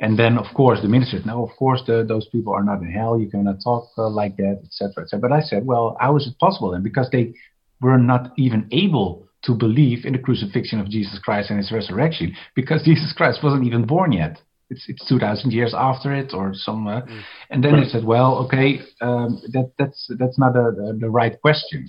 And 0.00 0.18
then, 0.18 0.38
of 0.38 0.46
course, 0.54 0.80
the 0.80 0.88
minister 0.88 1.18
said, 1.18 1.26
no, 1.26 1.44
of 1.44 1.50
course, 1.56 1.82
the, 1.86 2.04
those 2.06 2.28
people 2.28 2.52
are 2.54 2.62
not 2.62 2.80
in 2.80 2.90
hell. 2.90 3.18
You 3.18 3.28
cannot 3.28 3.56
talk 3.62 3.88
uh, 3.98 4.08
like 4.08 4.36
that, 4.36 4.60
etc., 4.64 5.02
etc. 5.02 5.20
But 5.20 5.32
I 5.32 5.40
said, 5.40 5.66
well, 5.66 5.96
how 6.00 6.16
is 6.16 6.26
it 6.26 6.38
possible 6.38 6.70
then? 6.70 6.82
Because 6.82 7.08
they 7.10 7.34
were 7.80 7.98
not 7.98 8.32
even 8.38 8.68
able 8.70 9.28
to 9.44 9.54
believe 9.54 10.04
in 10.04 10.12
the 10.12 10.18
crucifixion 10.18 10.80
of 10.80 10.88
Jesus 10.88 11.18
Christ 11.18 11.50
and 11.50 11.58
his 11.58 11.72
resurrection, 11.72 12.34
because 12.54 12.82
Jesus 12.84 13.12
Christ 13.16 13.40
wasn't 13.42 13.66
even 13.66 13.86
born 13.86 14.12
yet 14.12 14.40
it's 14.70 14.84
it's 14.88 15.06
2000 15.08 15.52
years 15.52 15.74
after 15.76 16.14
it 16.14 16.32
or 16.34 16.52
some 16.54 16.86
uh, 16.86 17.02
mm. 17.02 17.20
and 17.50 17.64
then 17.64 17.74
right. 17.74 17.84
they 17.84 17.88
said 17.88 18.04
well 18.04 18.36
okay 18.36 18.80
um, 19.00 19.40
that 19.52 19.72
that's 19.78 20.10
that's 20.18 20.38
not 20.38 20.56
a, 20.56 20.72
the, 20.76 20.98
the 21.00 21.10
right 21.10 21.40
question 21.40 21.88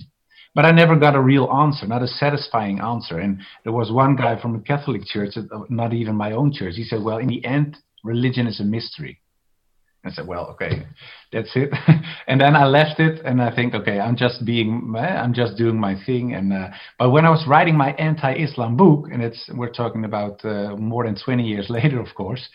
but 0.54 0.64
I 0.64 0.72
never 0.72 0.96
got 0.96 1.14
a 1.14 1.20
real 1.20 1.48
answer, 1.50 1.86
not 1.86 2.02
a 2.02 2.08
satisfying 2.08 2.80
answer. 2.80 3.18
And 3.18 3.40
there 3.62 3.72
was 3.72 3.92
one 3.92 4.16
guy 4.16 4.40
from 4.40 4.52
the 4.52 4.58
Catholic 4.58 5.04
Church, 5.04 5.36
uh, 5.36 5.42
not 5.68 5.92
even 5.92 6.16
my 6.16 6.32
own 6.32 6.52
church. 6.52 6.74
He 6.74 6.84
said, 6.84 7.02
"Well, 7.02 7.18
in 7.18 7.28
the 7.28 7.44
end, 7.44 7.76
religion 8.02 8.46
is 8.46 8.58
a 8.58 8.64
mystery." 8.64 9.20
I 10.04 10.10
said, 10.10 10.26
"Well, 10.26 10.46
okay, 10.52 10.86
that's 11.32 11.50
it." 11.54 11.70
and 12.26 12.40
then 12.40 12.56
I 12.56 12.64
left 12.64 13.00
it, 13.00 13.20
and 13.24 13.42
I 13.42 13.54
think, 13.54 13.74
okay, 13.74 14.00
I'm 14.00 14.16
just 14.16 14.44
being, 14.44 14.94
eh, 14.96 15.00
I'm 15.00 15.34
just 15.34 15.56
doing 15.56 15.78
my 15.78 15.94
thing. 16.06 16.34
And 16.34 16.52
uh, 16.52 16.68
but 16.98 17.10
when 17.10 17.26
I 17.26 17.30
was 17.30 17.44
writing 17.46 17.76
my 17.76 17.92
anti-Islam 17.92 18.76
book, 18.76 19.08
and 19.12 19.22
it's 19.22 19.50
we're 19.54 19.72
talking 19.72 20.04
about 20.04 20.44
uh, 20.44 20.76
more 20.76 21.04
than 21.04 21.16
20 21.22 21.42
years 21.42 21.66
later, 21.70 22.00
of 22.00 22.14
course, 22.14 22.48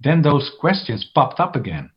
then 0.00 0.22
those 0.22 0.50
questions 0.60 1.08
popped 1.14 1.38
up 1.38 1.54
again. 1.54 1.90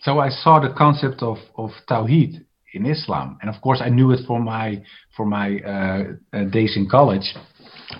So 0.00 0.18
I 0.18 0.30
saw 0.30 0.60
the 0.60 0.74
concept 0.76 1.22
of 1.22 1.38
of 1.56 1.70
tawhid 1.88 2.44
in 2.74 2.86
Islam, 2.86 3.38
and 3.40 3.54
of 3.54 3.60
course 3.62 3.80
I 3.80 3.88
knew 3.88 4.10
it 4.12 4.20
for 4.26 4.40
my 4.40 4.82
for 5.16 5.26
my 5.26 5.58
uh, 5.60 6.04
uh 6.32 6.44
days 6.44 6.76
in 6.76 6.88
college, 6.88 7.34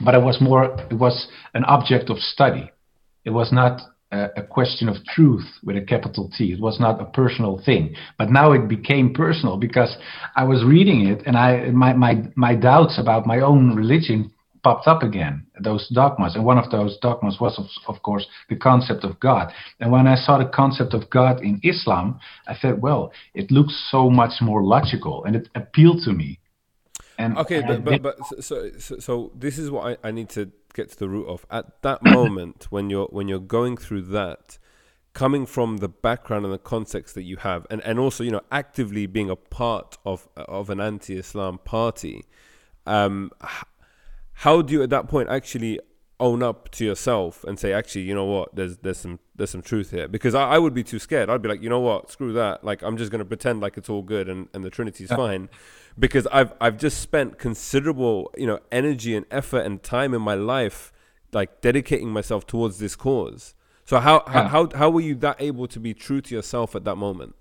but 0.05 0.15
it 0.15 0.23
was 0.23 0.41
more 0.41 0.65
it 0.91 0.99
was 0.99 1.29
an 1.55 1.65
object 1.65 2.11
of 2.11 2.19
study. 2.19 2.71
It 3.25 3.31
was 3.31 3.53
not 3.53 3.81
a, 4.11 4.43
question 4.43 4.89
of 4.89 4.97
truth 5.05 5.45
with 5.63 5.77
a 5.77 5.83
capital 5.83 6.31
T. 6.37 6.53
It 6.53 6.61
was 6.61 6.81
not 6.81 7.01
a 7.01 7.05
personal 7.05 7.61
thing, 7.65 7.95
but 8.17 8.31
now 8.31 8.53
it 8.53 8.69
became 8.69 9.13
personal 9.13 9.57
because 9.57 9.97
I 10.35 10.45
was 10.45 10.65
reading 10.65 11.07
it 11.07 11.23
and 11.27 11.37
I 11.37 11.71
my 11.71 11.93
my 11.93 12.23
my 12.35 12.55
doubts 12.55 12.99
about 12.99 13.27
my 13.27 13.41
own 13.41 13.77
religion 13.77 14.33
popped 14.63 14.89
up 14.89 15.03
again. 15.03 15.47
Those 15.61 15.89
dogmas, 15.89 16.35
and 16.35 16.45
one 16.45 16.59
of 16.59 16.71
those 16.71 16.99
dogmas 16.99 17.39
was 17.41 17.59
of, 17.59 17.67
of 17.95 18.03
course 18.03 18.27
the 18.49 18.57
concept 18.57 19.05
of 19.05 19.21
God. 19.21 19.53
And 19.81 19.93
when 19.93 20.07
I 20.07 20.17
saw 20.17 20.39
the 20.39 20.47
concept 20.47 20.95
of 20.95 21.09
God 21.11 21.43
in 21.43 21.61
Islam, 21.63 22.19
I 22.47 22.55
said, 22.57 22.83
well, 22.83 23.13
it 23.35 23.51
looks 23.51 23.89
so 23.91 24.11
much 24.11 24.41
more 24.41 24.63
logical, 24.63 25.25
and 25.25 25.37
it 25.37 25.49
appealed 25.55 26.03
to 26.05 26.13
me. 26.13 26.41
And 27.19 27.37
okay, 27.37 27.63
but, 27.63 27.85
but 27.85 28.01
but 28.01 28.43
so, 28.43 28.71
so 28.79 28.99
so 28.99 29.33
this 29.35 29.59
is 29.59 29.71
what 29.71 29.99
I, 30.05 30.09
I 30.09 30.11
need 30.13 30.29
to 30.31 30.53
get 30.75 30.91
to 30.91 30.99
the 30.99 31.09
root 31.09 31.27
of. 31.27 31.45
At 31.51 31.83
that 31.83 32.03
moment, 32.05 32.69
when 32.71 32.91
you're 32.91 33.07
when 33.07 33.27
you're 33.27 33.41
going 33.41 33.77
through 33.77 34.03
that, 34.03 34.59
coming 35.15 35.45
from 35.45 35.79
the 35.79 35.89
background 35.89 36.45
and 36.45 36.55
the 36.55 36.59
context 36.59 37.17
that 37.17 37.25
you 37.25 37.37
have, 37.39 37.67
and, 37.71 37.81
and 37.83 37.99
also 37.99 38.23
you 38.23 38.31
know 38.31 38.43
actively 38.53 39.07
being 39.07 39.31
a 39.31 39.37
part 39.37 39.99
of 40.07 40.29
of 40.37 40.71
an 40.71 40.81
anti-Islam 40.81 41.59
party, 41.65 42.25
um, 42.87 43.33
how 44.33 44.63
do 44.63 44.73
you 44.73 44.83
at 44.85 44.91
that 44.91 45.09
point 45.09 45.29
actually 45.29 45.81
own 46.21 46.43
up 46.43 46.69
to 46.71 46.85
yourself 46.85 47.45
and 47.45 47.59
say, 47.59 47.73
actually, 47.73 48.03
you 48.03 48.15
know 48.15 48.25
what, 48.25 48.55
there's 48.55 48.77
there's 48.79 48.99
some 48.99 49.19
there's 49.37 49.51
some 49.51 49.63
truth 49.63 49.91
here. 49.91 50.09
Because 50.09 50.35
I, 50.35 50.51
I 50.51 50.59
would 50.59 50.75
be 50.75 50.83
too 50.83 50.99
scared. 50.99 51.31
I'd 51.31 51.43
be 51.43 51.49
like, 51.49 51.63
you 51.63 51.69
know 51.69 51.81
what, 51.81 52.11
screw 52.11 52.33
that. 52.33 52.65
Like 52.65 52.83
I'm 52.83 52.97
just 52.97 53.11
gonna 53.11 53.25
pretend 53.25 53.61
like 53.61 53.77
it's 53.77 53.89
all 53.89 54.03
good 54.03 54.29
and, 54.29 54.49
and 54.53 54.65
the 54.65 54.71
Trinity's 54.71 55.11
yeah. 55.11 55.17
fine. 55.17 55.49
Because 55.99 56.27
I've 56.29 56.53
I've 56.61 56.77
just 56.79 57.01
spent 57.01 57.39
considerable, 57.39 58.31
you 58.37 58.47
know, 58.47 58.61
energy 58.71 59.17
and 59.17 59.27
effort 59.31 59.61
and 59.61 59.83
time 59.83 60.15
in 60.15 60.23
my 60.23 60.35
life 60.35 60.93
like 61.33 61.61
dedicating 61.61 62.11
myself 62.11 62.47
towards 62.47 62.79
this 62.79 62.97
cause. 62.97 63.55
So 63.85 63.99
how, 64.01 64.23
yeah. 64.27 64.49
how 64.49 64.69
how 64.75 64.91
were 64.91 65.01
you 65.01 65.15
that 65.17 65.37
able 65.41 65.67
to 65.69 65.81
be 65.81 65.95
true 65.95 66.21
to 66.21 66.35
yourself 66.35 66.77
at 66.77 66.85
that 66.85 66.97
moment? 66.97 67.35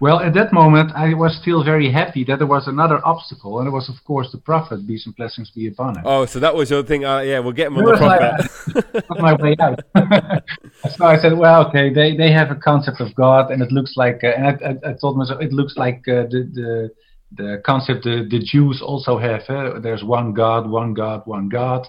Well, 0.00 0.20
at 0.20 0.34
that 0.34 0.52
moment, 0.52 0.90
I 0.94 1.14
was 1.14 1.38
still 1.40 1.62
very 1.62 1.90
happy 1.90 2.24
that 2.24 2.38
there 2.38 2.46
was 2.46 2.66
another 2.66 3.00
obstacle, 3.04 3.58
and 3.58 3.68
it 3.68 3.70
was, 3.70 3.88
of 3.88 3.96
course, 4.04 4.32
the 4.32 4.38
prophet. 4.38 4.86
Peace 4.86 5.06
and 5.06 5.14
blessings 5.14 5.50
be 5.50 5.68
upon 5.68 5.98
him. 5.98 6.02
Oh, 6.04 6.26
so 6.26 6.40
that 6.40 6.54
was 6.54 6.70
your 6.70 6.82
thing. 6.82 7.04
Uh, 7.04 7.20
yeah, 7.20 7.38
we'll 7.38 7.52
get 7.52 7.68
him 7.68 7.78
on 7.78 7.84
the 7.84 7.96
prophet. 7.96 9.04
My, 9.10 9.32
my 9.32 9.42
way 9.42 9.56
out. 9.60 9.78
so 10.96 11.04
I 11.04 11.18
said, 11.18 11.36
well, 11.36 11.66
okay, 11.68 11.92
they, 11.92 12.16
they 12.16 12.32
have 12.32 12.50
a 12.50 12.56
concept 12.56 13.00
of 13.00 13.14
God, 13.14 13.50
and 13.50 13.62
it 13.62 13.70
looks 13.70 13.96
like, 13.96 14.24
uh, 14.24 14.28
and 14.28 14.46
I, 14.46 14.50
I, 14.50 14.90
I, 14.90 14.94
told 14.94 15.16
myself, 15.16 15.40
it 15.40 15.52
looks 15.52 15.76
like 15.76 15.98
uh, 16.08 16.24
the, 16.30 16.50
the 16.52 16.90
the 17.34 17.62
concept 17.64 18.04
the, 18.04 18.26
the 18.28 18.38
Jews 18.38 18.82
also 18.84 19.18
have. 19.18 19.42
Uh, 19.48 19.80
there's 19.80 20.04
one 20.04 20.34
God, 20.34 20.68
one 20.68 20.94
God, 20.94 21.22
one 21.26 21.48
God. 21.48 21.86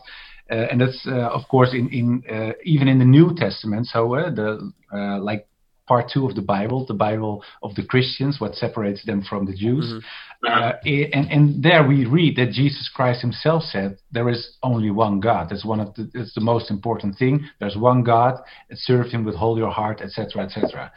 Uh, 0.51 0.67
and 0.71 0.81
that's 0.81 1.05
uh, 1.07 1.29
of 1.29 1.47
course 1.47 1.73
in 1.73 1.89
in 1.89 2.23
uh, 2.29 2.53
even 2.63 2.87
in 2.87 2.99
the 2.99 3.05
New 3.05 3.33
Testament. 3.35 3.87
So 3.87 4.13
uh, 4.15 4.29
the 4.29 4.71
uh, 4.93 5.19
like 5.19 5.47
part 5.87 6.09
two 6.13 6.27
of 6.27 6.35
the 6.35 6.41
Bible, 6.41 6.85
the 6.85 6.93
Bible 6.93 7.43
of 7.61 7.75
the 7.75 7.83
Christians, 7.83 8.39
what 8.39 8.55
separates 8.55 9.05
them 9.05 9.23
from 9.27 9.45
the 9.45 9.53
Jews. 9.53 9.85
Mm-hmm. 9.85 9.99
Uh, 10.45 10.73
and, 10.85 11.31
and 11.31 11.63
there 11.63 11.85
we 11.87 12.05
read 12.05 12.35
that 12.37 12.51
Jesus 12.51 12.89
Christ 12.93 13.21
himself 13.21 13.63
said, 13.63 13.97
there 14.11 14.29
is 14.29 14.57
only 14.61 14.91
one 14.91 15.19
God. 15.19 15.47
That's 15.49 15.65
one 15.65 15.79
of 15.79 15.93
the, 15.95 16.09
it's 16.13 16.33
the 16.35 16.41
most 16.41 16.69
important 16.69 17.17
thing. 17.17 17.45
There's 17.59 17.77
one 17.77 18.03
God, 18.03 18.35
serve 18.73 19.07
him 19.07 19.23
with 19.23 19.35
all 19.35 19.57
your 19.57 19.71
heart, 19.71 20.01
etc., 20.01 20.43
etc. 20.43 20.91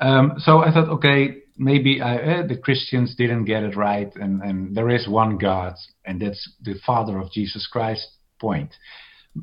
Um, 0.00 0.34
so 0.38 0.58
I 0.58 0.72
thought, 0.72 0.88
okay, 0.88 1.42
maybe 1.56 2.00
uh, 2.00 2.42
the 2.46 2.58
Christians 2.62 3.14
didn't 3.16 3.44
get 3.44 3.62
it 3.62 3.76
right, 3.76 4.14
and, 4.16 4.42
and 4.42 4.76
there 4.76 4.90
is 4.90 5.08
one 5.08 5.38
God, 5.38 5.74
and 6.04 6.20
that's 6.20 6.52
the 6.62 6.74
Father 6.86 7.18
of 7.18 7.30
Jesus 7.30 7.66
Christ. 7.66 8.08
Point 8.40 8.74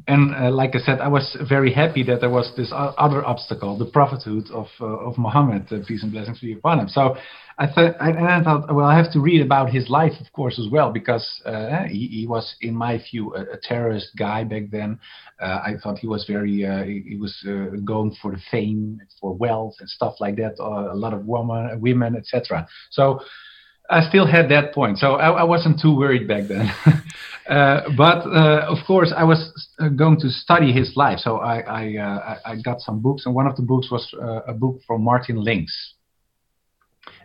and 0.08 0.34
uh, 0.34 0.51
like 0.51 0.73
I 0.73 0.80
said, 0.80 1.01
I 1.01 1.10
was 1.10 1.36
very 1.49 1.73
happy 1.73 2.04
that 2.04 2.21
there 2.21 2.30
was 2.30 2.54
this 2.56 2.71
other 2.73 3.25
obstacle, 3.25 3.77
the 3.77 3.86
prophethood 3.86 4.45
of 4.54 4.67
uh, 4.80 4.86
of 4.86 5.17
Muhammad, 5.17 5.67
uh, 5.71 5.80
peace 5.86 6.01
and 6.01 6.12
blessings 6.12 6.39
be 6.39 6.54
upon 6.54 6.80
him. 6.80 6.88
So 6.88 7.17
I 7.58 7.67
thought, 7.67 7.95
I, 7.99 8.10
and 8.12 8.25
I 8.25 8.41
thought, 8.41 8.73
well, 8.73 8.86
I 8.86 8.95
have 8.95 9.12
to 9.12 9.19
read 9.19 9.41
about 9.41 9.69
his 9.69 9.89
life, 9.89 10.13
of 10.21 10.32
course, 10.32 10.58
as 10.58 10.71
well, 10.71 10.91
because 10.91 11.41
uh, 11.45 11.84
he, 11.84 12.08
he, 12.08 12.27
was, 12.27 12.56
in 12.62 12.73
my 12.73 12.99
view, 13.12 13.36
a, 13.36 13.41
a 13.41 13.58
terrorist 13.62 14.12
guy 14.17 14.45
back 14.45 14.71
then. 14.71 14.97
Uh, 15.39 15.60
I 15.65 15.73
thought 15.84 15.99
he 15.99 16.08
was 16.08 16.25
very, 16.25 16.65
uh, 16.65 16.84
he, 16.84 17.04
he, 17.10 17.17
was 17.17 17.36
going 17.84 18.15
for 18.21 18.32
the 18.32 18.41
fame, 18.49 19.01
for 19.19 19.36
wealth, 19.36 19.75
and 19.80 19.89
stuff 19.89 20.15
like 20.19 20.38
that. 20.38 20.56
a 20.60 20.95
lot 20.95 21.13
of 21.13 21.25
women, 21.25 21.80
women, 21.82 22.15
etc. 22.15 22.65
So 22.91 23.19
I 23.91 24.08
still 24.08 24.25
had 24.25 24.49
that 24.49 24.73
point, 24.73 24.97
so 24.97 25.15
I, 25.15 25.41
I 25.41 25.43
wasn't 25.43 25.80
too 25.82 25.95
worried 25.95 26.27
back 26.27 26.47
then. 26.47 26.71
uh, 27.49 27.82
but 27.97 28.25
uh, 28.25 28.65
of 28.69 28.77
course, 28.88 29.13
I 29.15 29.25
was 29.25 29.51
uh, 29.80 29.89
going 29.89 30.19
to 30.21 30.30
study 30.30 30.71
his 30.71 30.95
life, 30.95 31.19
so 31.19 31.38
I 31.38 31.60
I, 31.60 31.97
uh, 31.97 32.38
I 32.45 32.56
got 32.63 32.80
some 32.80 33.01
books, 33.01 33.25
and 33.25 33.36
one 33.36 33.47
of 33.47 33.56
the 33.58 33.63
books 33.63 33.91
was 33.91 34.10
uh, 34.13 34.41
a 34.47 34.54
book 34.54 34.80
from 34.88 35.04
Martin 35.04 35.43
Lings, 35.43 35.73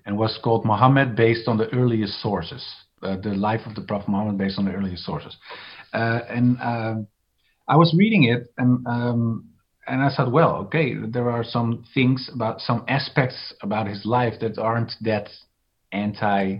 and 0.04 0.18
was 0.18 0.38
called 0.42 0.64
Muhammad, 0.64 1.14
based 1.14 1.46
on 1.46 1.56
the 1.56 1.72
earliest 1.72 2.20
sources, 2.20 2.64
uh, 3.02 3.16
the 3.16 3.34
life 3.34 3.60
of 3.66 3.76
the 3.76 3.82
Prophet 3.82 4.08
Muhammad, 4.08 4.36
based 4.36 4.58
on 4.58 4.64
the 4.64 4.72
earliest 4.72 5.04
sources, 5.04 5.36
and 5.92 6.58
I 7.68 7.76
was 7.76 7.94
reading 7.96 8.24
it, 8.24 8.52
and 8.58 8.86
um, 8.86 9.50
and 9.86 10.02
I 10.02 10.08
said, 10.08 10.32
well, 10.32 10.56
okay, 10.66 10.94
there 10.94 11.30
are 11.30 11.44
some 11.44 11.84
things 11.94 12.28
about 12.34 12.60
some 12.60 12.84
aspects 12.88 13.54
about 13.62 13.86
his 13.86 14.04
life 14.04 14.34
that 14.40 14.58
aren't 14.58 14.92
that 15.02 15.28
anti 15.92 16.58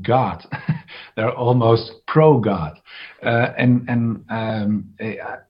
God. 0.00 0.46
They're 1.16 1.34
almost 1.34 1.92
pro 2.06 2.40
God. 2.40 2.78
Uh, 3.22 3.52
and 3.58 3.88
and 3.88 4.24
um, 4.30 4.94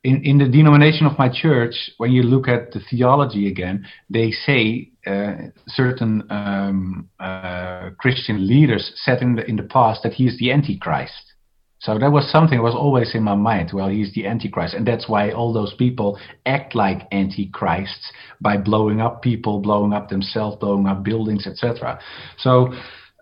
in, 0.02 0.24
in 0.24 0.38
the 0.38 0.48
denomination 0.48 1.06
of 1.06 1.18
my 1.18 1.28
church, 1.28 1.74
when 1.98 2.10
you 2.10 2.22
look 2.22 2.48
at 2.48 2.72
the 2.72 2.80
theology 2.90 3.48
again, 3.48 3.86
they 4.10 4.30
say 4.30 4.90
uh, 5.06 5.34
certain 5.68 6.24
um, 6.30 7.08
uh, 7.20 7.90
Christian 7.98 8.46
leaders 8.46 8.92
said 8.96 9.22
in 9.22 9.36
the, 9.36 9.44
in 9.48 9.56
the 9.56 9.62
past 9.62 10.02
that 10.02 10.12
he 10.12 10.26
is 10.26 10.38
the 10.38 10.50
Antichrist. 10.50 11.32
So 11.80 11.98
that 11.98 12.12
was 12.12 12.30
something 12.30 12.58
that 12.58 12.62
was 12.62 12.76
always 12.76 13.12
in 13.12 13.24
my 13.24 13.34
mind. 13.34 13.70
Well, 13.72 13.88
he's 13.88 14.14
the 14.14 14.28
Antichrist. 14.28 14.74
And 14.74 14.86
that's 14.86 15.08
why 15.08 15.32
all 15.32 15.52
those 15.52 15.74
people 15.74 16.16
act 16.46 16.76
like 16.76 17.08
Antichrists 17.10 18.12
by 18.40 18.56
blowing 18.56 19.00
up 19.00 19.20
people, 19.20 19.58
blowing 19.58 19.92
up 19.92 20.08
themselves, 20.08 20.56
blowing 20.60 20.86
up 20.86 21.02
buildings, 21.02 21.44
etc. 21.44 21.98
So 22.38 22.72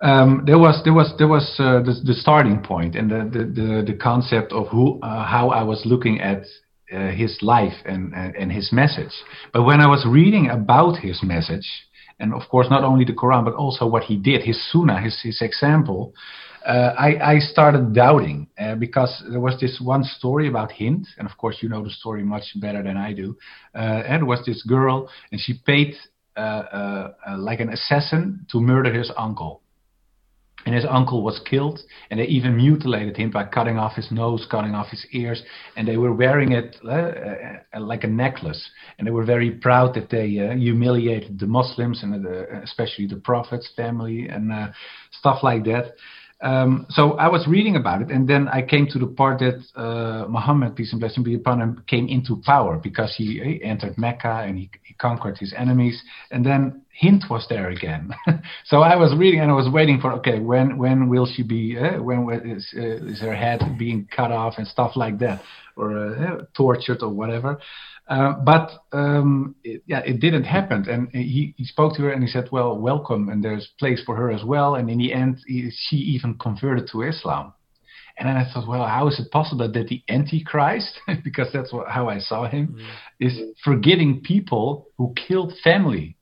um, 0.01 0.45
there 0.47 0.59
was 0.59 0.81
there 0.85 0.95
was 0.95 1.13
there 1.19 1.29
was 1.29 1.55
uh, 1.59 1.81
the, 1.83 2.01
the, 2.05 2.15
starting 2.15 2.63
point 2.63 2.97
and 2.97 3.11
the, 3.11 3.39
the, 3.39 3.45
the, 3.45 3.93
the 3.93 3.99
concept 3.99 4.53
of 4.53 4.67
who 4.69 4.99
uh, 5.03 5.25
how 5.27 5.51
I 5.51 5.63
was 5.63 5.83
looking 5.85 6.21
at 6.21 6.45
uh, 6.93 7.11
his 7.11 7.39
life 7.43 7.75
and, 7.85 8.15
and, 8.15 8.35
and 8.35 8.53
his 8.53 8.73
message. 8.73 9.13
But 9.53 9.65
when 9.65 9.81
I 9.81 9.87
was 9.87 10.07
reading 10.09 10.49
about 10.49 10.97
his 10.97 11.23
message, 11.23 11.69
and 12.19 12.33
of 12.33 12.49
course 12.49 12.69
not 12.71 12.83
only 12.83 13.05
the 13.05 13.13
Quran 13.13 13.45
but 13.45 13.55
also 13.55 13.87
what 13.87 14.05
he 14.05 14.17
did, 14.17 14.43
his 14.43 14.59
Sunnah, 14.73 15.03
his 15.03 15.21
his 15.23 15.43
example, 15.43 16.15
uh, 16.67 16.95
I, 16.99 17.35
I 17.35 17.39
started 17.39 17.95
doubting 17.95 18.49
uh, 18.59 18.77
because 18.77 19.23
there 19.31 19.41
was 19.41 19.61
this 19.61 19.81
one 19.85 20.05
story 20.05 20.49
about 20.49 20.73
Hind, 20.73 21.07
and 21.19 21.29
of 21.29 21.37
course 21.37 21.59
you 21.61 21.69
know 21.69 21.85
the 21.85 21.91
story 21.91 22.23
much 22.23 22.45
better 22.59 22.83
than 22.83 22.97
I 22.97 23.13
do. 23.13 23.37
Uh, 23.75 24.03
and 24.09 24.27
was 24.27 24.41
this 24.47 24.63
girl, 24.63 25.11
and 25.31 25.39
she 25.39 25.61
paid 25.67 25.95
like 26.39 27.61
an 27.61 27.69
assassin 27.69 28.47
to 28.51 28.61
murder 28.61 28.91
his 28.91 29.13
uncle 29.19 29.60
and 30.67 30.75
his 30.75 30.85
uncle 30.89 31.23
was 31.23 31.41
killed, 31.49 31.81
and 32.11 32.21
they 32.21 32.25
even 32.25 32.57
mutilated 32.57 33.17
him 33.17 33.31
by 33.31 33.45
cutting 33.45 33.79
off 33.79 33.95
his 33.95 34.11
nose, 34.11 34.47
cutting 34.51 34.75
off 34.75 34.89
his 34.89 35.07
ears, 35.13 35.43
and 35.77 35.87
they 35.87 35.97
were 35.97 36.13
wearing 36.13 36.53
it 36.53 36.77
uh, 36.85 36.91
uh, 36.91 37.81
like 37.81 38.05
a 38.05 38.09
necklace. 38.09 38.71
And 38.99 39.07
they 39.07 39.13
were 39.13 39.25
very 39.25 39.51
proud 39.51 39.95
that 39.95 40.11
they 40.11 40.39
uh, 40.39 40.55
humiliated 40.55 41.39
the 41.39 41.47
Muslims 41.47 42.03
and 42.03 42.25
the, 42.25 42.63
especially 42.63 43.07
the 43.07 43.17
Prophet's 43.17 43.71
family 43.75 44.29
and 44.29 44.53
uh, 44.53 44.69
stuff 45.13 45.43
like 45.43 45.65
that. 45.65 45.95
Um, 46.43 46.87
so 46.89 47.13
I 47.19 47.29
was 47.29 47.47
reading 47.47 47.77
about 47.77 48.01
it, 48.01 48.11
and 48.11 48.27
then 48.27 48.49
I 48.49 48.63
came 48.63 48.87
to 48.89 48.99
the 48.99 49.07
part 49.07 49.41
that 49.41 49.63
uh, 49.77 50.27
Muhammad, 50.27 50.75
peace 50.75 50.91
and 50.93 51.01
blessing 51.01 51.23
be 51.23 51.35
upon 51.35 51.61
him, 51.61 51.85
came 51.87 52.09
into 52.09 52.41
power 52.47 52.79
because 52.79 53.15
he, 53.15 53.41
he 53.45 53.63
entered 53.63 53.99
Mecca 53.99 54.45
and 54.47 54.57
he, 54.57 54.71
he, 54.83 54.95
conquered 54.95 55.37
his 55.39 55.55
enemies. 55.57 56.03
And 56.31 56.45
then 56.45 56.83
Hind 57.01 57.25
was 57.29 57.47
there 57.49 57.69
again. 57.69 58.15
so 58.65 58.81
I 58.81 58.97
was 58.97 59.15
reading 59.17 59.41
and 59.41 59.51
I 59.51 59.55
was 59.55 59.69
waiting 59.71 60.01
for 60.01 60.13
okay, 60.15 60.41
when 60.41 60.79
when 60.79 61.09
will 61.09 61.27
she 61.27 61.43
be? 61.43 61.79
Uh, 61.79 62.03
when 62.03 62.29
is, 62.45 62.73
uh, 62.77 63.07
is 63.07 63.21
her 63.21 63.35
head 63.35 63.61
being 63.79 64.09
cut 64.15 64.33
off 64.33 64.55
and 64.57 64.67
stuff 64.67 64.93
like 64.97 65.19
that, 65.19 65.43
or 65.77 66.15
uh, 66.15 66.45
tortured 66.55 67.03
or 67.03 67.11
whatever? 67.11 67.59
Uh, 68.11 68.33
but 68.45 68.73
um, 68.91 69.55
it, 69.63 69.83
yeah, 69.87 70.01
it 70.01 70.19
didn't 70.19 70.43
happen. 70.43 70.85
And 70.89 71.09
he, 71.13 71.55
he 71.57 71.65
spoke 71.65 71.95
to 71.95 72.03
her 72.03 72.13
and 72.13 72.23
he 72.23 72.29
said, 72.29 72.49
"Well, 72.51 72.77
welcome, 72.77 73.29
and 73.29 73.43
there's 73.43 73.69
place 73.79 74.03
for 74.05 74.17
her 74.17 74.33
as 74.33 74.43
well." 74.45 74.75
And 74.75 74.91
in 74.91 74.99
the 74.99 75.13
end, 75.13 75.39
he, 75.47 75.71
she 75.71 75.97
even 75.97 76.35
converted 76.35 76.89
to 76.91 77.03
Islam. 77.03 77.55
And 78.19 78.29
then 78.29 78.37
I 78.37 78.53
thought, 78.53 78.69
well, 78.69 78.87
how 78.87 79.09
is 79.09 79.19
it 79.19 79.31
possible 79.31 79.67
that 79.67 79.87
the 79.87 80.03
Antichrist, 80.09 80.99
because 81.25 81.49
that's 81.53 81.73
what, 81.73 81.89
how 81.89 82.09
I 82.09 82.19
saw 82.19 82.49
him, 82.49 82.77
mm. 82.79 83.27
is 83.27 83.41
forgiving 83.65 84.21
people 84.21 84.89
who 84.99 85.15
killed 85.15 85.55
family? 85.63 86.17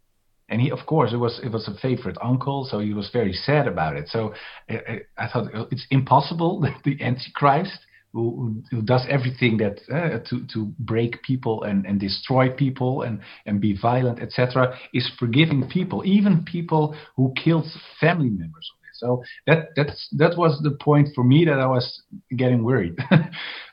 And 0.51 0.61
he, 0.61 0.71
of 0.71 0.87
course, 0.87 1.13
it 1.13 1.17
was 1.17 1.41
it 1.43 1.53
was 1.53 1.69
a 1.69 1.75
favorite 1.81 2.19
uncle, 2.23 2.67
so 2.71 2.81
he 2.81 2.93
was 2.93 3.11
very 3.13 3.33
sad 3.33 3.67
about 3.67 3.97
it. 3.97 4.09
So 4.09 4.35
I, 4.69 5.01
I 5.17 5.29
thought 5.29 5.49
it's 5.71 5.87
impossible 5.91 6.61
that 6.63 6.81
the 6.85 7.03
Antichrist 7.03 7.79
who, 8.19 8.63
who 8.71 8.83
does 8.83 9.05
everything 9.09 9.57
that 9.59 9.81
uh, 9.93 10.19
to 10.29 10.47
to 10.53 10.73
break 10.79 11.23
people 11.23 11.63
and, 11.63 11.87
and 11.87 12.01
destroy 12.01 12.49
people 12.51 13.03
and 13.03 13.21
and 13.47 13.61
be 13.61 13.77
violent 13.77 14.21
etc 14.21 14.79
is 14.93 15.11
forgiving 15.19 15.69
people 15.69 16.03
even 16.05 16.45
people 16.45 16.95
who 17.17 17.33
killed 17.43 17.67
family 18.01 18.31
members 18.31 18.71
so 18.99 19.23
that 19.47 19.69
that's 19.77 20.09
that 20.17 20.37
was 20.37 20.61
the 20.63 20.73
point 20.73 21.09
for 21.15 21.23
me 21.23 21.45
that 21.45 21.61
I 21.61 21.67
was 21.67 22.03
getting 22.37 22.63
worried. 22.63 22.97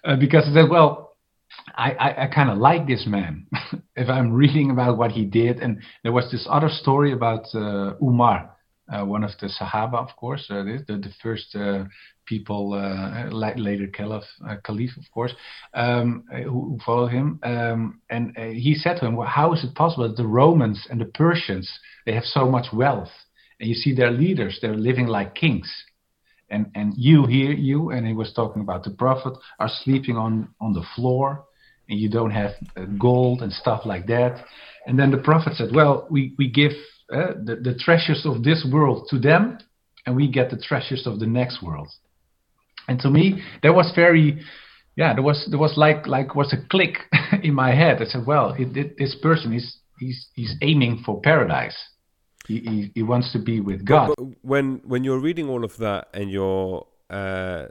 Uh, 0.08 0.16
because 0.16 0.44
I 0.48 0.54
said 0.54 0.70
well 0.70 1.16
I, 1.76 1.92
I, 1.94 2.24
I 2.24 2.28
kind 2.28 2.52
of 2.52 2.60
like 2.60 2.86
this 2.86 3.08
man. 3.08 3.48
If 3.96 4.08
I'm 4.08 4.32
reading 4.32 4.70
about 4.70 5.00
what 5.00 5.12
he 5.12 5.26
did 5.26 5.62
and 5.62 5.82
there 6.04 6.12
was 6.12 6.30
this 6.32 6.46
other 6.48 6.70
story 6.70 7.12
about 7.12 7.46
uh, 7.56 7.96
Umar 8.04 8.55
uh, 8.92 9.04
one 9.04 9.24
of 9.24 9.32
the 9.40 9.48
Sahaba, 9.48 9.96
of 9.96 10.16
course, 10.16 10.46
uh, 10.50 10.64
the, 10.64 10.84
the 10.88 11.12
first 11.22 11.56
uh, 11.56 11.86
people, 12.26 12.74
uh, 12.74 13.30
later 13.32 13.88
Caliph, 13.88 14.24
uh, 14.48 14.56
Caliph, 14.64 14.96
of 14.98 15.04
course, 15.12 15.34
um, 15.74 16.24
who, 16.32 16.44
who 16.44 16.80
followed 16.86 17.12
him. 17.12 17.40
Um, 17.44 18.02
and 18.10 18.38
uh, 18.38 18.46
he 18.48 18.76
said 18.76 19.00
to 19.00 19.06
him, 19.06 19.16
well, 19.16 19.28
how 19.28 19.54
is 19.54 19.64
it 19.64 19.76
possible 19.76 20.08
that 20.08 20.18
the 20.18 20.28
Romans 20.28 20.86
and 20.90 21.02
the 21.02 21.06
Persians, 21.06 21.72
they 22.06 22.14
have 22.14 22.26
so 22.26 22.50
much 22.50 22.68
wealth? 22.74 23.12
And 23.60 23.70
you 23.70 23.76
see 23.76 23.96
their 23.96 24.12
leaders, 24.12 24.60
they're 24.62 24.76
living 24.76 25.08
like 25.08 25.34
kings. 25.36 25.72
And, 26.50 26.68
and 26.76 26.94
you 26.96 27.26
here, 27.26 27.52
you, 27.52 27.90
and 27.90 28.06
he 28.06 28.14
was 28.14 28.32
talking 28.34 28.62
about 28.62 28.84
the 28.84 28.92
prophet, 28.92 29.34
are 29.60 29.70
sleeping 29.84 30.16
on, 30.16 30.50
on 30.62 30.74
the 30.74 30.86
floor 30.96 31.46
and 31.90 32.00
you 32.00 32.10
don't 32.10 32.32
have 32.32 32.52
gold 33.00 33.42
and 33.42 33.52
stuff 33.52 33.82
like 33.86 34.08
that. 34.08 34.44
And 34.86 34.98
then 34.98 35.12
the 35.12 35.18
prophet 35.18 35.54
said, 35.56 35.70
well, 35.74 36.08
we, 36.10 36.36
we 36.38 36.50
give 36.50 36.72
uh, 37.12 37.34
the, 37.44 37.56
the 37.56 37.76
treasures 37.80 38.26
of 38.26 38.44
this 38.44 38.66
world 38.72 39.08
to 39.10 39.20
them, 39.20 39.60
and 40.06 40.16
we 40.16 40.28
get 40.28 40.50
the 40.50 40.58
treasures 40.58 41.06
of 41.06 41.20
the 41.20 41.28
next 41.28 41.62
world. 41.62 41.90
And 42.88 43.00
to 43.00 43.10
me, 43.10 43.42
that 43.64 43.74
was 43.74 43.92
very, 43.96 44.42
yeah, 44.96 45.14
there 45.14 45.24
was 45.24 45.48
there 45.50 45.60
was 45.60 45.74
like 45.78 46.08
like 46.08 46.36
was 46.36 46.54
a 46.54 46.68
click 46.70 46.98
in 47.44 47.54
my 47.54 47.74
head. 47.74 48.02
I 48.02 48.06
said, 48.06 48.26
well, 48.26 48.56
it, 48.58 48.76
it, 48.78 48.98
this 48.98 49.16
person 49.22 49.54
is 49.54 49.78
he's 50.00 50.28
he's 50.34 50.56
aiming 50.62 51.04
for 51.06 51.22
paradise. 51.22 51.78
He, 52.48 52.60
he, 52.60 52.92
he 52.94 53.04
wants 53.04 53.34
to 53.34 53.40
be 53.40 53.60
with 53.60 53.86
God. 53.86 54.10
But, 54.10 54.18
but 54.18 54.38
when 54.42 54.82
when 54.84 55.04
you're 55.04 55.20
reading 55.20 55.50
all 55.50 55.64
of 55.64 55.78
that 55.78 56.10
and 56.14 56.30
you're 56.30 56.86
uh, 57.10 57.66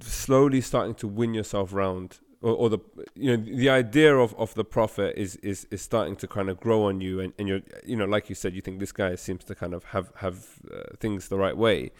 slowly 0.00 0.60
starting 0.60 0.94
to 0.96 1.08
win 1.08 1.34
yourself 1.34 1.72
round 1.72 2.18
or, 2.42 2.54
or, 2.54 2.68
the 2.70 2.78
you 3.14 3.36
know 3.36 3.42
the 3.42 3.68
idea 3.68 4.16
of, 4.16 4.34
of 4.36 4.54
the 4.54 4.64
prophet 4.64 5.14
is, 5.16 5.36
is 5.36 5.66
is 5.70 5.82
starting 5.82 6.16
to 6.16 6.26
kind 6.26 6.48
of 6.48 6.58
grow 6.58 6.84
on 6.84 7.00
you 7.00 7.20
and, 7.20 7.32
and 7.38 7.48
you're 7.48 7.60
you 7.84 7.96
know 7.96 8.06
like 8.06 8.28
you 8.28 8.34
said 8.34 8.54
you 8.54 8.62
think 8.62 8.80
this 8.80 8.92
guy 8.92 9.14
seems 9.14 9.44
to 9.44 9.54
kind 9.54 9.74
of 9.74 9.84
have 9.84 10.10
have 10.16 10.46
uh, 10.72 10.96
things 10.98 11.28
the 11.28 11.36
right 11.36 11.56
way. 11.56 11.90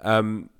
Um, 0.00 0.50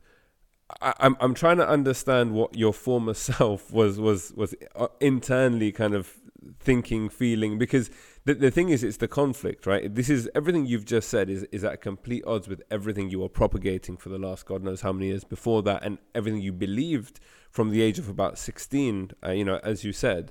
I, 0.81 0.95
I'm 1.01 1.17
I'm 1.21 1.35
trying 1.35 1.57
to 1.59 1.69
understand 1.69 2.35
what 2.35 2.57
your 2.57 2.73
former 2.73 3.15
self 3.31 3.73
was 3.73 3.99
was 3.99 4.33
was 4.35 4.55
uh, 4.75 4.89
internally 5.01 5.73
kind 5.73 5.95
of 5.95 6.13
thinking, 6.61 7.09
feeling, 7.09 7.59
because 7.59 7.91
the, 8.25 8.35
the 8.35 8.51
thing 8.51 8.69
is, 8.69 8.85
it's 8.85 8.99
the 8.99 9.09
conflict, 9.09 9.67
right? 9.67 9.93
This 9.93 10.09
is 10.09 10.31
everything 10.35 10.67
you've 10.67 10.85
just 10.85 11.09
said 11.09 11.29
is, 11.29 11.43
is 11.51 11.65
at 11.65 11.81
complete 11.81 12.23
odds 12.25 12.47
with 12.47 12.63
everything 12.71 13.11
you 13.11 13.21
were 13.21 13.29
propagating 13.29 13.97
for 13.97 14.11
the 14.11 14.19
last 14.19 14.47
God 14.47 14.63
knows 14.63 14.83
how 14.83 14.93
many 14.93 15.09
years 15.09 15.25
before 15.25 15.63
that, 15.65 15.83
and 15.85 15.99
everything 16.15 16.41
you 16.41 16.53
believed 16.53 17.19
from 17.51 17.71
the 17.71 17.83
age 17.83 17.99
of 17.99 18.09
about 18.09 18.39
16, 18.39 19.11
uh, 19.25 19.31
you 19.33 19.45
know, 19.45 19.61
as 19.65 19.83
you 19.83 19.93
said. 19.93 20.31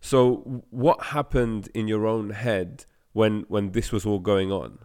So, 0.00 0.64
what 0.70 1.02
happened 1.06 1.68
in 1.74 1.88
your 1.88 2.06
own 2.06 2.30
head 2.30 2.84
when 3.12 3.44
when 3.48 3.72
this 3.72 3.90
was 3.90 4.06
all 4.06 4.20
going 4.20 4.52
on? 4.52 4.78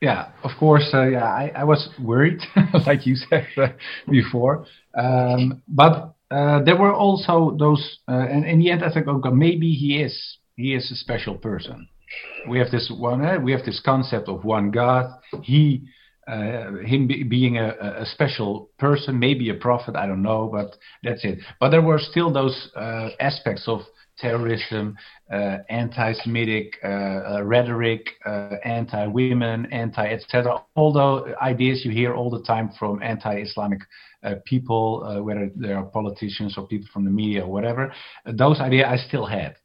Yeah, 0.00 0.30
of 0.44 0.52
course. 0.58 0.88
Uh, 0.94 1.08
yeah, 1.08 1.24
I, 1.24 1.52
I 1.56 1.64
was 1.64 1.88
worried, 2.00 2.40
like 2.86 3.04
you 3.06 3.16
said 3.16 3.46
uh, 3.56 3.68
before. 4.08 4.66
Um, 4.96 5.62
but 5.66 6.14
uh, 6.30 6.62
there 6.62 6.76
were 6.76 6.92
also 6.92 7.56
those, 7.58 7.98
uh, 8.08 8.12
and 8.12 8.44
in 8.44 8.58
the 8.58 8.70
end, 8.70 8.84
I 8.84 8.92
think, 8.92 9.06
okay, 9.06 9.30
maybe 9.30 9.72
he 9.72 10.02
is 10.02 10.38
he 10.56 10.74
is 10.74 10.90
a 10.90 10.96
special 10.96 11.36
person. 11.36 11.88
We 12.48 12.58
have 12.58 12.70
this 12.70 12.90
one. 12.94 13.24
Uh, 13.24 13.38
we 13.40 13.52
have 13.52 13.64
this 13.64 13.80
concept 13.84 14.28
of 14.28 14.44
one 14.44 14.70
God. 14.70 15.10
He, 15.42 15.86
uh, 16.26 16.72
him 16.84 17.06
be, 17.06 17.22
being 17.22 17.58
a, 17.58 17.68
a, 18.00 18.06
special 18.06 18.70
person, 18.78 19.18
maybe 19.18 19.50
a 19.50 19.54
prophet. 19.54 19.94
I 19.94 20.06
don't 20.06 20.22
know, 20.22 20.50
but 20.52 20.76
that's 21.02 21.24
it. 21.24 21.38
But 21.60 21.70
there 21.70 21.82
were 21.82 21.98
still 21.98 22.32
those 22.32 22.70
aspects 23.20 23.68
of 23.68 23.82
terrorism, 24.18 24.96
uh, 25.32 25.58
anti-Semitic 25.68 26.78
uh, 26.84 26.88
uh, 26.88 27.42
rhetoric, 27.44 28.06
anti-women, 28.64 29.66
anti-etc. 29.72 30.62
All 30.74 30.92
those 30.92 31.34
ideas 31.40 31.84
you 31.84 31.90
hear 31.90 32.14
all 32.14 32.30
the 32.30 32.42
time 32.42 32.70
from 32.78 33.02
anti-Islamic 33.02 33.80
people, 34.44 35.22
whether 35.24 35.50
they 35.54 35.72
are 35.72 35.84
politicians 35.84 36.54
or 36.56 36.66
people 36.66 36.88
from 36.92 37.04
the 37.04 37.10
media 37.10 37.44
or 37.44 37.52
whatever. 37.52 37.92
those 38.26 38.60
ideas 38.60 38.86
I 38.88 38.96
still 38.96 39.26
had 39.26 39.56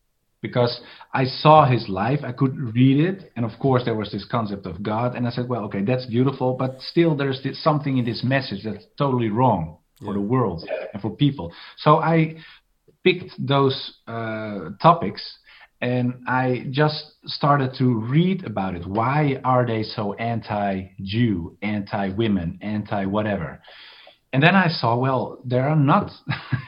because 0.43 0.82
I 1.14 1.24
saw 1.26 1.66
his 1.66 1.88
life, 1.88 2.20
I 2.24 2.34
could 2.34 2.56
read 2.60 2.99
it, 2.99 3.32
and 3.36 3.45
of 3.45 3.58
course 3.60 3.84
there 3.86 3.95
was 3.95 4.12
this 4.12 4.26
concept 4.30 4.66
of 4.68 4.84
God, 4.84 5.16
and 5.16 5.26
I 5.26 5.32
said, 5.32 5.47
well, 5.47 5.64
okay, 5.66 5.82
that's 5.84 6.06
beautiful, 6.06 6.54
but 6.54 6.82
still 6.82 7.16
there's 7.16 7.41
this, 7.41 7.64
something 7.64 7.97
in 7.97 8.06
this 8.06 8.24
message 8.24 8.64
that's 8.66 8.86
totally 8.97 9.30
wrong 9.30 9.78
for 9.99 10.08
yeah. 10.08 10.14
the 10.14 10.22
world 10.22 10.68
and 10.93 11.01
for 11.01 11.16
people. 11.16 11.54
So 11.78 11.97
I 11.97 12.36
picked 13.04 13.32
those 13.39 13.99
uh, 14.06 14.72
topics 14.82 15.24
and 15.82 16.24
I 16.28 16.66
just 16.72 17.14
started 17.26 17.72
to 17.80 17.99
read 17.99 18.45
about 18.45 18.76
it. 18.76 18.86
Why 18.86 19.41
are 19.43 19.66
they 19.66 19.84
so 19.84 20.14
anti 20.14 20.91
Jew, 21.01 21.58
anti 21.62 22.10
women, 22.10 22.60
anti 22.62 23.06
whatever? 23.06 23.62
And 24.34 24.41
then 24.41 24.55
I 24.55 24.67
saw, 24.67 24.95
well, 24.95 25.39
there 25.45 25.69
are 25.69 25.75
not 25.75 26.09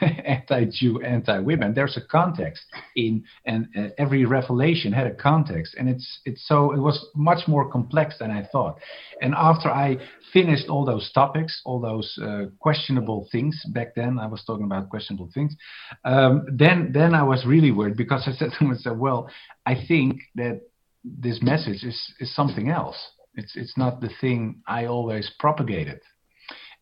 anti-Jew, 0.00 1.02
anti-women. 1.02 1.74
There's 1.74 1.96
a 1.96 2.00
context 2.00 2.62
in, 2.94 3.24
and 3.44 3.66
uh, 3.76 3.88
every 3.98 4.24
revelation 4.24 4.92
had 4.92 5.08
a 5.08 5.14
context, 5.14 5.74
and 5.76 5.88
it's 5.88 6.20
it's 6.24 6.46
so 6.46 6.70
it 6.70 6.78
was 6.78 7.04
much 7.16 7.48
more 7.48 7.68
complex 7.68 8.18
than 8.20 8.30
I 8.30 8.46
thought. 8.52 8.78
And 9.20 9.34
after 9.34 9.68
I 9.68 9.96
finished 10.32 10.68
all 10.68 10.84
those 10.84 11.10
topics, 11.12 11.60
all 11.64 11.80
those 11.80 12.16
uh, 12.22 12.44
questionable 12.60 13.28
things 13.32 13.60
back 13.74 13.96
then, 13.96 14.20
I 14.20 14.28
was 14.28 14.44
talking 14.46 14.66
about 14.66 14.88
questionable 14.88 15.30
things. 15.34 15.56
Um, 16.04 16.46
then 16.48 16.92
then 16.94 17.16
I 17.16 17.24
was 17.24 17.44
really 17.44 17.72
worried 17.72 17.96
because 17.96 18.22
I 18.28 18.32
said 18.32 18.50
to 18.58 18.64
myself, 18.64 18.96
well, 18.96 19.28
I 19.66 19.74
think 19.88 20.20
that 20.36 20.60
this 21.04 21.42
message 21.42 21.82
is 21.82 22.14
is 22.20 22.32
something 22.32 22.70
else. 22.70 22.96
It's 23.34 23.56
it's 23.56 23.76
not 23.76 24.00
the 24.00 24.10
thing 24.20 24.62
I 24.68 24.84
always 24.84 25.28
propagated. 25.40 26.00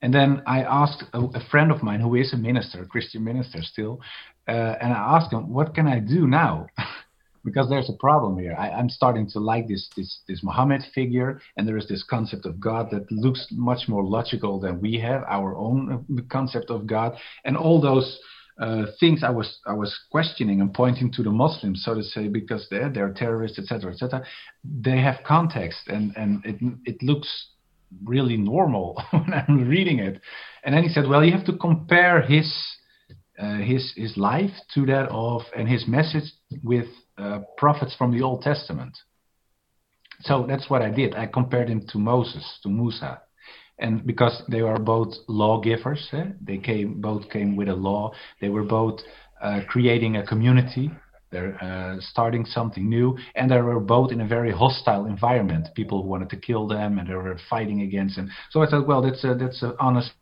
And 0.02 0.12
then 0.12 0.42
I 0.46 0.62
asked 0.62 1.04
a, 1.12 1.20
a, 1.20 1.40
friend 1.50 1.70
of 1.70 1.82
mine 1.82 2.00
who 2.00 2.14
is 2.14 2.32
a 2.32 2.36
minister, 2.36 2.82
a 2.82 2.86
Christian 2.86 3.24
minister 3.24 3.62
still, 3.62 4.00
uh, 4.46 4.74
and 4.80 4.92
I 4.92 5.16
asked 5.16 5.32
him, 5.32 5.50
"What 5.52 5.74
can 5.74 5.86
I 5.86 5.98
do 6.00 6.26
now?" 6.26 6.66
because 7.44 7.68
there's 7.68 7.90
a 7.90 7.94
problem 7.94 8.38
here. 8.38 8.56
I, 8.58 8.70
am 8.70 8.88
starting 8.88 9.28
to 9.30 9.38
like 9.38 9.68
this 9.68 9.88
this 9.96 10.20
this 10.26 10.42
Muhammad 10.42 10.82
figure, 10.94 11.40
and 11.56 11.68
there 11.68 11.76
is 11.76 11.86
this 11.88 12.02
concept 12.02 12.46
of 12.46 12.58
God 12.58 12.90
that 12.90 13.10
looks 13.12 13.46
much 13.50 13.88
more 13.88 14.04
logical 14.04 14.58
than 14.58 14.80
we 14.80 14.98
have 14.98 15.22
our 15.28 15.56
own 15.56 16.06
uh, 16.18 16.22
concept 16.30 16.70
of 16.70 16.86
God, 16.86 17.16
and 17.44 17.56
all 17.56 17.80
those. 17.80 18.18
Uh, 18.56 18.86
things 19.00 19.24
I 19.24 19.30
was 19.30 19.58
I 19.66 19.72
was 19.72 19.92
questioning 20.12 20.60
and 20.60 20.72
pointing 20.72 21.10
to 21.14 21.24
the 21.24 21.30
Muslims, 21.32 21.82
so 21.84 21.92
to 21.92 22.04
say, 22.04 22.28
because 22.28 22.68
they're 22.70 22.88
they're 22.88 23.12
terrorists, 23.12 23.58
etc., 23.58 23.90
etc. 23.90 24.24
They 24.62 24.98
have 24.98 25.24
context, 25.26 25.88
and 25.88 26.12
and 26.16 26.40
it 26.44 26.60
it 26.84 27.02
looks 27.02 27.48
really 28.04 28.36
normal 28.36 29.02
when 29.10 29.32
I'm 29.32 29.68
reading 29.68 29.98
it. 29.98 30.20
And 30.62 30.74
then 30.74 30.82
he 30.82 30.88
said, 30.88 31.08
well, 31.08 31.24
you 31.24 31.32
have 31.32 31.46
to 31.46 31.56
compare 31.56 32.22
his 32.22 32.52
uh, 33.38 33.58
his 33.58 33.92
his 33.96 34.16
life 34.16 34.52
to 34.74 34.86
that 34.86 35.08
of 35.10 35.42
and 35.56 35.68
his 35.68 35.88
message 35.88 36.32
with 36.62 36.86
uh, 37.18 37.40
prophets 37.56 37.94
from 37.96 38.16
the 38.16 38.22
Old 38.22 38.42
Testament. 38.42 38.96
So 40.20 40.46
that's 40.48 40.70
what 40.70 40.82
I 40.82 40.90
did. 40.90 41.14
I 41.14 41.26
compared 41.26 41.68
him 41.68 41.84
to 41.88 41.98
Moses, 41.98 42.60
to 42.62 42.68
Musa, 42.68 43.20
and 43.78 44.06
because 44.06 44.42
they 44.48 44.62
were 44.62 44.78
both 44.78 45.12
lawgivers, 45.28 46.08
eh? 46.12 46.26
they 46.40 46.58
came 46.58 47.00
both 47.00 47.28
came 47.28 47.56
with 47.56 47.68
a 47.68 47.74
law. 47.74 48.12
They 48.40 48.48
were 48.48 48.62
both 48.62 49.00
uh, 49.42 49.60
creating 49.68 50.16
a 50.16 50.26
community 50.26 50.90
they're 51.34 51.62
uh, 51.62 52.00
starting 52.00 52.44
something 52.46 52.88
new, 52.88 53.18
and 53.34 53.50
they 53.50 53.60
were 53.60 53.80
both 53.80 54.12
in 54.12 54.20
a 54.20 54.26
very 54.26 54.52
hostile 54.52 55.06
environment. 55.06 55.68
People 55.74 56.02
who 56.02 56.08
wanted 56.08 56.30
to 56.30 56.36
kill 56.36 56.66
them, 56.66 56.98
and 56.98 57.08
they 57.08 57.14
were 57.14 57.38
fighting 57.50 57.82
against 57.82 58.16
them. 58.16 58.30
So 58.50 58.62
I 58.62 58.66
thought, 58.70 58.86
well, 58.86 59.02
that's 59.02 59.22
a, 59.24 59.34
that's 59.34 59.62
an 59.62 59.74
honest. 59.80 60.12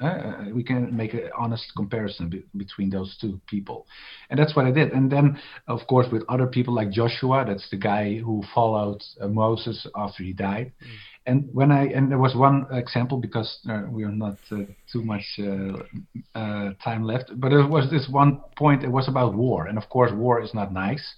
Uh, 0.00 0.46
we 0.54 0.64
can 0.64 0.96
make 0.96 1.12
an 1.12 1.28
honest 1.38 1.64
comparison 1.76 2.30
be- 2.30 2.44
between 2.56 2.88
those 2.88 3.16
two 3.20 3.38
people, 3.46 3.86
and 4.30 4.38
that's 4.38 4.56
what 4.56 4.64
I 4.64 4.70
did. 4.70 4.92
And 4.92 5.12
then, 5.12 5.38
of 5.68 5.80
course, 5.86 6.06
with 6.10 6.22
other 6.28 6.46
people 6.46 6.74
like 6.74 6.90
Joshua, 6.90 7.44
that's 7.46 7.68
the 7.70 7.76
guy 7.76 8.16
who 8.16 8.42
followed 8.54 9.02
uh, 9.20 9.28
Moses 9.28 9.86
after 9.94 10.22
he 10.22 10.32
died. 10.32 10.72
Mm 10.82 11.09
and 11.26 11.48
when 11.52 11.70
I 11.70 11.86
and 11.86 12.10
there 12.10 12.18
was 12.18 12.34
one 12.34 12.66
example 12.72 13.18
because 13.18 13.58
uh, 13.68 13.82
we 13.90 14.04
are 14.04 14.12
not 14.12 14.38
uh, 14.50 14.58
too 14.90 15.04
much 15.04 15.24
uh, 15.38 16.38
uh, 16.38 16.70
time 16.82 17.04
left, 17.04 17.30
but 17.36 17.50
there 17.50 17.66
was 17.66 17.90
this 17.90 18.08
one 18.08 18.40
point. 18.56 18.82
It 18.82 18.90
was 18.90 19.08
about 19.08 19.34
war, 19.34 19.66
and 19.66 19.76
of 19.76 19.88
course, 19.88 20.12
war 20.12 20.40
is 20.40 20.54
not 20.54 20.72
nice. 20.72 21.16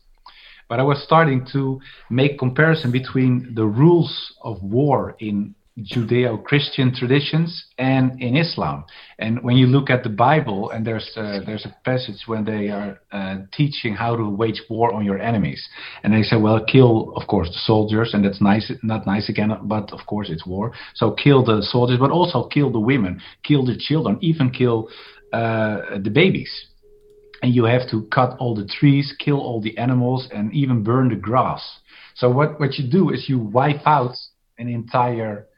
But 0.69 0.81
I 0.81 0.83
was 0.83 1.03
starting 1.03 1.47
to 1.53 1.81
make 2.11 2.39
comparison 2.39 2.91
between 2.91 3.55
the 3.55 3.67
rules 3.67 4.35
of 4.43 4.63
war 4.63 5.17
in 5.19 5.55
Judeo-Christian 5.79 6.95
traditions 6.95 7.65
and 7.79 8.21
in 8.21 8.37
Islam. 8.37 8.85
And 9.19 9.43
when 9.43 9.57
you 9.57 9.67
look 9.67 9.89
at 9.89 10.03
the 10.03 10.11
Bible, 10.11 10.71
and 10.71 10.87
there's 10.87 11.11
uh, 11.17 11.41
there's 11.47 11.65
a 11.65 11.75
passage 11.83 12.25
when 12.27 12.45
they 12.45 12.69
are 12.69 13.01
uh, 13.11 13.37
teaching 13.53 13.95
how 13.95 14.15
to 14.15 14.29
wage 14.29 14.61
war 14.69 14.93
on 14.93 15.05
your 15.05 15.19
enemies, 15.19 15.67
and 16.03 16.13
they 16.13 16.23
say, 16.23 16.37
well, 16.37 16.63
kill, 16.63 17.15
of 17.17 17.27
course, 17.27 17.49
the 17.49 17.59
soldiers, 17.65 18.13
and 18.13 18.23
that's 18.23 18.41
nice, 18.41 18.71
not 18.83 19.07
nice 19.07 19.31
again, 19.31 19.51
but 19.63 19.91
of 19.93 20.01
course 20.07 20.29
it's 20.29 20.47
war. 20.47 20.73
So 20.95 21.13
kill 21.13 21.43
the 21.43 21.63
soldiers, 21.63 21.99
but 21.99 22.11
also 22.11 22.49
kill 22.49 22.71
the 22.71 22.81
women, 22.81 23.23
kill 23.43 23.65
the 23.65 23.77
children, 23.79 24.19
even 24.21 24.51
kill 24.51 24.89
uh, 25.33 25.99
the 26.03 26.11
babies. 26.13 26.53
And 27.43 27.55
you 27.55 27.65
have 27.65 27.89
to 27.91 28.07
cut 28.13 28.37
all 28.39 28.55
the 28.55 28.67
trees, 28.67 29.15
kill 29.19 29.41
all 29.41 29.61
the 29.61 29.77
animals, 29.79 30.29
and 30.31 30.53
even 30.53 30.85
burn 30.85 31.09
the 31.09 31.17
grass. 31.17 31.63
So 32.15 32.31
what 32.31 32.61
what 32.61 32.75
you 32.79 32.91
do 32.91 33.11
is 33.11 33.27
you 33.27 33.39
wipe 33.39 33.87
out 33.87 34.15
an 34.59 34.69
entire 34.69 35.49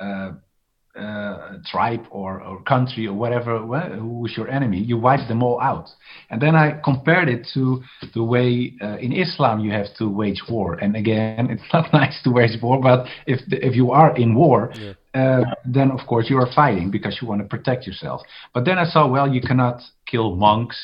uh, 0.00 0.32
uh, 0.98 1.52
tribe 1.70 2.04
or, 2.10 2.42
or 2.42 2.60
country 2.62 3.06
or 3.06 3.14
whatever 3.14 3.58
who's 3.60 4.34
your 4.36 4.48
enemy 4.48 4.78
you 4.78 4.98
wipe 4.98 5.26
them 5.28 5.40
all 5.40 5.60
out. 5.60 5.88
And 6.30 6.42
then 6.42 6.56
i 6.56 6.80
compared 6.84 7.28
it 7.28 7.46
to 7.54 7.80
the 8.12 8.24
way 8.24 8.74
uh, 8.82 8.96
in 8.98 9.12
islam 9.12 9.60
you 9.60 9.70
have 9.70 9.86
to 9.98 10.08
wage 10.08 10.42
war. 10.50 10.74
And 10.74 10.96
again 10.96 11.48
it's 11.48 11.62
not 11.72 11.92
nice 11.92 12.20
to 12.24 12.30
wage 12.30 12.60
war 12.60 12.80
but 12.82 13.06
if 13.26 13.38
the, 13.48 13.64
if 13.64 13.76
you 13.76 13.92
are 13.92 14.16
in 14.16 14.34
war 14.34 14.72
yeah. 14.74 14.92
uh, 15.14 15.44
then 15.64 15.92
of 15.92 16.00
course 16.08 16.28
you 16.28 16.38
are 16.38 16.50
fighting 16.52 16.90
because 16.90 17.18
you 17.22 17.28
want 17.28 17.40
to 17.40 17.46
protect 17.46 17.86
yourself. 17.86 18.22
But 18.52 18.64
then 18.64 18.76
i 18.76 18.84
saw 18.84 19.06
well 19.06 19.32
you 19.32 19.40
cannot 19.40 19.80
kill 20.06 20.34
monks 20.34 20.78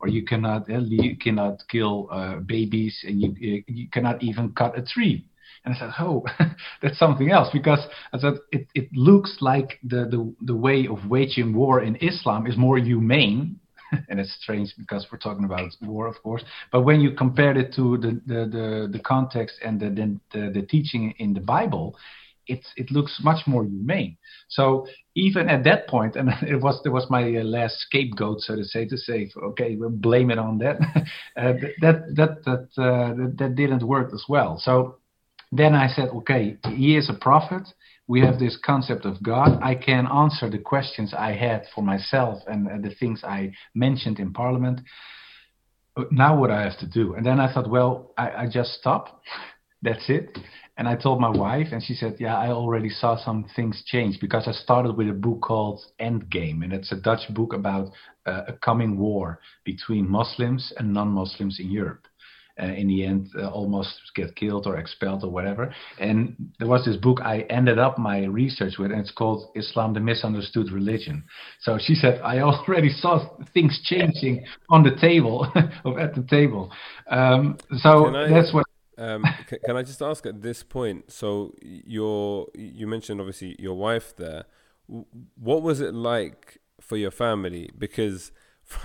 or 0.00 0.08
you 0.08 0.24
cannot 0.24 0.70
uh, 0.70 0.78
you 0.78 1.16
cannot 1.16 1.62
kill 1.68 2.08
uh, 2.12 2.36
babies 2.36 2.96
and 3.06 3.20
you 3.20 3.64
you 3.66 3.88
cannot 3.90 4.22
even 4.22 4.52
cut 4.52 4.78
a 4.78 4.82
tree 4.82 5.24
and 5.64 5.74
I 5.74 5.78
said, 5.78 5.90
oh, 5.98 6.24
that's 6.82 6.98
something 6.98 7.30
else 7.30 7.48
because 7.52 7.80
I 8.12 8.18
said 8.18 8.34
it, 8.52 8.68
it 8.74 8.88
looks 8.92 9.38
like 9.40 9.78
the, 9.82 10.06
the, 10.06 10.34
the 10.40 10.56
way 10.56 10.86
of 10.86 11.08
waging 11.08 11.54
war 11.54 11.82
in 11.82 11.96
Islam 11.96 12.46
is 12.46 12.56
more 12.56 12.78
humane. 12.78 13.60
and 14.10 14.20
it's 14.20 14.36
strange 14.42 14.74
because 14.76 15.06
we're 15.10 15.18
talking 15.18 15.46
about 15.46 15.70
war, 15.80 16.06
of 16.06 16.22
course. 16.22 16.44
But 16.70 16.82
when 16.82 17.00
you 17.00 17.12
compare 17.12 17.56
it 17.56 17.72
to 17.76 17.96
the, 17.96 18.20
the, 18.26 18.40
the, 18.44 18.88
the 18.92 18.98
context 18.98 19.56
and 19.64 19.80
the, 19.80 20.18
the, 20.32 20.50
the, 20.52 20.66
teaching 20.66 21.14
in 21.18 21.32
the 21.32 21.40
Bible, 21.40 21.96
it 22.48 22.66
it 22.76 22.90
looks 22.90 23.20
much 23.22 23.46
more 23.46 23.64
humane. 23.64 24.16
So 24.48 24.86
even 25.14 25.48
at 25.48 25.64
that 25.64 25.86
point, 25.86 26.16
and 26.16 26.30
it 26.42 26.60
was 26.60 26.80
it 26.84 26.88
was 26.88 27.06
my 27.10 27.22
uh, 27.36 27.44
last 27.44 27.78
scapegoat, 27.80 28.40
so 28.40 28.56
to 28.56 28.64
say, 28.64 28.86
to 28.86 28.96
say, 28.96 29.30
okay, 29.36 29.76
we'll 29.76 29.90
blame 29.90 30.30
it 30.30 30.38
on 30.38 30.58
that. 30.58 30.76
uh, 31.36 31.52
that 31.80 32.14
that 32.16 32.44
that, 32.44 32.82
uh, 32.82 33.14
that 33.36 33.54
didn't 33.54 33.82
work 33.82 34.12
as 34.12 34.24
well. 34.28 34.58
So 34.58 34.96
then 35.50 35.74
I 35.74 35.88
said, 35.88 36.08
okay, 36.08 36.58
he 36.68 36.96
is 36.96 37.08
a 37.08 37.14
prophet. 37.14 37.68
We 38.06 38.20
have 38.20 38.38
this 38.38 38.58
concept 38.64 39.04
of 39.04 39.22
God. 39.22 39.58
I 39.62 39.74
can 39.74 40.06
answer 40.06 40.48
the 40.48 40.58
questions 40.58 41.14
I 41.16 41.32
had 41.32 41.64
for 41.74 41.82
myself 41.82 42.42
and, 42.46 42.84
the 42.84 42.94
things 42.94 43.22
I 43.24 43.52
mentioned 43.74 44.18
in 44.18 44.32
Parliament. 44.32 44.80
now 46.10 46.38
what 46.38 46.50
I 46.50 46.62
have 46.62 46.78
to 46.80 46.86
do? 46.86 47.14
And 47.14 47.24
then 47.24 47.40
I 47.40 47.52
thought, 47.52 47.68
well, 47.68 48.12
I, 48.16 48.30
I 48.30 48.48
just 48.50 48.72
stop. 48.74 49.22
That's 49.82 50.08
it. 50.08 50.36
And 50.76 50.88
I 50.88 50.96
told 50.96 51.20
my 51.20 51.28
wife, 51.28 51.68
and 51.72 51.82
she 51.82 51.94
said, 51.94 52.16
Yeah, 52.18 52.36
I 52.36 52.50
already 52.50 52.88
saw 52.88 53.16
some 53.16 53.46
things 53.54 53.82
change 53.86 54.18
because 54.20 54.48
I 54.48 54.52
started 54.52 54.96
with 54.96 55.08
a 55.08 55.12
book 55.12 55.40
called 55.40 55.84
Endgame, 56.00 56.64
and 56.64 56.72
it's 56.72 56.90
a 56.90 56.96
Dutch 56.96 57.32
book 57.32 57.52
about 57.52 57.92
uh, 58.26 58.42
a 58.48 58.52
coming 58.54 58.98
war 58.98 59.40
between 59.64 60.08
Muslims 60.08 60.72
and 60.76 60.92
non 60.92 61.08
Muslims 61.08 61.60
in 61.60 61.70
Europe. 61.70 62.07
Uh, 62.60 62.66
in 62.66 62.88
the 62.88 63.04
end, 63.04 63.28
uh, 63.38 63.50
Muslims 63.50 64.10
get 64.14 64.34
killed 64.34 64.66
or 64.66 64.76
expelled 64.76 65.22
or 65.22 65.30
whatever. 65.30 65.72
And 66.00 66.34
there 66.58 66.68
was 66.68 66.84
this 66.84 66.96
book 66.96 67.20
I 67.22 67.40
ended 67.50 67.78
up 67.78 67.98
my 67.98 68.24
research 68.24 68.74
with, 68.78 68.90
and 68.90 69.00
it's 69.00 69.12
called 69.12 69.50
Islam: 69.54 69.94
The 69.94 70.00
Misunderstood 70.00 70.72
Religion. 70.72 71.24
So 71.60 71.78
she 71.80 71.94
said 71.94 72.20
I 72.22 72.40
already 72.40 72.90
saw 72.90 73.36
things 73.54 73.80
changing 73.84 74.44
on 74.70 74.82
the 74.82 74.96
table, 75.00 75.46
or 75.84 76.00
at 76.00 76.14
the 76.14 76.22
table. 76.22 76.70
Um, 77.08 77.58
so 77.78 78.14
I, 78.14 78.28
that's 78.28 78.52
what 78.52 78.66
um, 78.98 79.22
can, 79.46 79.58
can 79.64 79.76
I 79.76 79.82
just 79.82 80.02
ask 80.02 80.26
at 80.26 80.42
this 80.42 80.62
point? 80.62 81.12
So 81.12 81.54
your 81.62 82.48
you 82.54 82.86
mentioned 82.86 83.20
obviously 83.20 83.54
your 83.58 83.74
wife 83.74 84.16
there. 84.16 84.44
What 85.36 85.62
was 85.62 85.80
it 85.80 85.94
like 85.94 86.58
for 86.80 86.96
your 86.96 87.12
family? 87.12 87.70
Because 87.78 88.32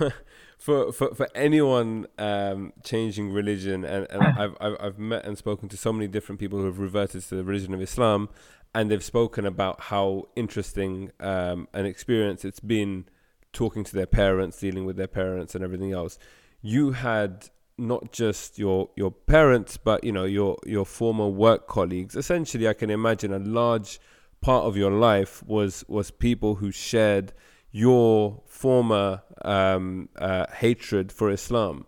for 0.64 0.92
for 0.92 1.14
for, 1.14 1.28
anyone 1.34 2.06
um, 2.16 2.72
changing 2.82 3.30
religion, 3.30 3.84
and, 3.84 4.06
and 4.08 4.22
I've, 4.22 4.56
I've 4.58 4.76
I've 4.80 4.98
met 4.98 5.26
and 5.26 5.36
spoken 5.36 5.68
to 5.68 5.76
so 5.76 5.92
many 5.92 6.08
different 6.08 6.40
people 6.40 6.58
who 6.58 6.64
have 6.64 6.78
reverted 6.78 7.22
to 7.24 7.34
the 7.34 7.44
religion 7.44 7.74
of 7.74 7.82
Islam, 7.82 8.30
and 8.74 8.90
they've 8.90 9.04
spoken 9.04 9.44
about 9.44 9.78
how 9.92 10.24
interesting 10.36 11.10
um, 11.20 11.68
an 11.74 11.84
experience 11.84 12.46
it's 12.46 12.60
been 12.60 13.04
talking 13.52 13.84
to 13.84 13.94
their 13.94 14.06
parents, 14.06 14.58
dealing 14.58 14.86
with 14.86 14.96
their 14.96 15.06
parents, 15.06 15.54
and 15.54 15.62
everything 15.62 15.92
else. 15.92 16.18
You 16.62 16.92
had 16.92 17.50
not 17.76 18.10
just 18.10 18.58
your 18.58 18.88
your 18.96 19.10
parents, 19.10 19.76
but 19.76 20.02
you 20.02 20.12
know 20.12 20.24
your 20.24 20.56
your 20.64 20.86
former 20.86 21.28
work 21.28 21.68
colleagues. 21.68 22.16
Essentially, 22.16 22.66
I 22.66 22.72
can 22.72 22.88
imagine 22.88 23.34
a 23.34 23.38
large 23.38 24.00
part 24.40 24.64
of 24.64 24.78
your 24.78 24.92
life 24.92 25.42
was 25.46 25.84
was 25.88 26.10
people 26.10 26.54
who 26.54 26.70
shared 26.70 27.34
your 27.74 28.40
former 28.46 29.20
um, 29.44 30.08
uh, 30.16 30.46
hatred 30.54 31.10
for 31.10 31.28
Islam. 31.30 31.86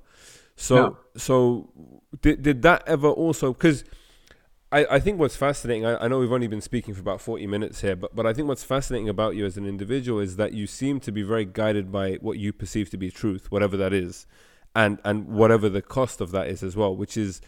So 0.57 0.75
no. 0.75 0.99
so 1.17 1.71
did 2.21 2.43
did 2.43 2.63
that 2.63 2.83
ever 2.87 3.09
also 3.09 3.53
because. 3.53 3.85
I, 4.73 4.85
I 4.97 4.99
think 4.99 5.21
what's 5.21 5.37
fascinating, 5.37 5.87
I, 5.87 5.97
I 5.97 6.09
know 6.09 6.19
we've 6.19 6.33
only 6.33 6.49
been 6.49 6.61
speaking 6.61 6.93
for 6.93 7.01
about 7.01 7.21
40 7.21 7.47
minutes 7.47 7.83
here, 7.83 7.95
but, 7.95 8.17
but 8.17 8.27
I 8.27 8.33
think 8.33 8.49
what's 8.49 8.65
fascinating 8.65 9.09
about 9.09 9.37
you 9.37 9.47
as 9.47 9.57
an 9.57 9.65
individual 9.65 10.19
is 10.19 10.35
that 10.37 10.55
you 10.55 10.67
seem 10.67 10.99
to 11.01 11.13
be 11.13 11.23
very 11.23 11.45
guided 11.45 11.93
by 11.93 12.15
what 12.15 12.39
you 12.39 12.53
perceive 12.53 12.91
to 12.91 12.97
be 12.97 13.13
truth, 13.13 13.53
whatever 13.53 13.77
that 13.77 13.93
is 13.93 14.27
and 14.77 15.01
and 15.05 15.27
whatever 15.27 15.69
the 15.69 15.83
cost 15.83 16.21
of 16.21 16.31
that 16.31 16.47
is 16.47 16.63
as 16.63 16.77
well, 16.77 16.95
which 16.95 17.17
is 17.17 17.41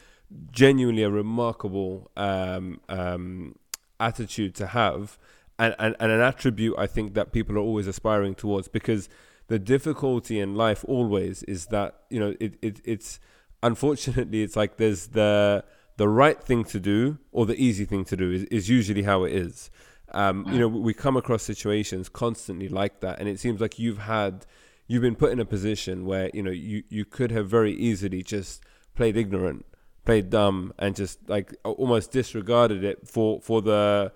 genuinely 0.51 1.03
a 1.03 1.11
remarkable 1.11 2.11
um, 2.17 2.81
um, 2.89 3.55
attitude 4.01 4.55
to 4.55 4.69
have, 4.69 5.19
and, 5.59 5.75
and 5.79 5.97
and 5.99 6.13
an 6.13 6.21
attribute 6.21 6.75
I 6.79 6.87
think 6.87 7.15
that 7.15 7.33
people 7.33 7.57
are 7.57 7.61
always 7.61 7.87
aspiring 7.87 8.35
towards 8.35 8.69
because 8.69 9.09
the 9.49 9.59
difficulty 9.59 10.39
in 10.41 10.55
life 10.55 10.85
always 10.87 11.43
is 11.45 11.67
that 11.67 12.03
you 12.11 12.21
know 12.21 12.35
it, 12.39 12.55
it 12.63 12.81
it's 12.85 13.19
unfortunately 13.63 14.43
it's 14.43 14.57
like 14.57 14.77
there's 14.77 15.09
the 15.09 15.65
the 15.97 16.09
right 16.09 16.41
thing 16.43 16.65
to 16.65 16.81
do 16.81 17.19
or 17.33 17.45
the 17.45 17.61
easy 17.63 17.85
thing 17.85 18.05
to 18.05 18.17
do 18.17 18.31
is, 18.31 18.45
is 18.45 18.71
usually 18.71 19.03
how 19.03 19.25
it 19.25 19.33
is. 19.33 19.69
Um, 20.13 20.47
you 20.49 20.59
know, 20.59 20.69
we 20.69 20.95
come 20.95 21.17
across 21.17 21.43
situations 21.43 22.09
constantly 22.09 22.69
like 22.69 23.01
that, 23.01 23.19
and 23.19 23.29
it 23.29 23.39
seems 23.39 23.61
like 23.61 23.79
you've 23.79 23.99
had 23.99 24.47
you've 24.87 25.03
been 25.03 25.17
put 25.17 25.33
in 25.33 25.41
a 25.41 25.45
position 25.45 26.07
where 26.07 26.31
you 26.33 26.43
know 26.43 26.51
you 26.51 26.83
you 26.89 27.05
could 27.05 27.31
have 27.31 27.51
very 27.51 27.75
easily 27.75 28.23
just 28.23 28.63
played 28.95 29.19
ignorant, 29.19 29.67
played 30.07 30.31
dumb, 30.31 30.73
and 30.79 30.97
just 30.97 31.29
like 31.29 31.55
almost 31.65 32.11
disregarded 32.11 32.85
it 32.85 33.07
for 33.07 33.41
for 33.43 33.61
the 33.61 34.13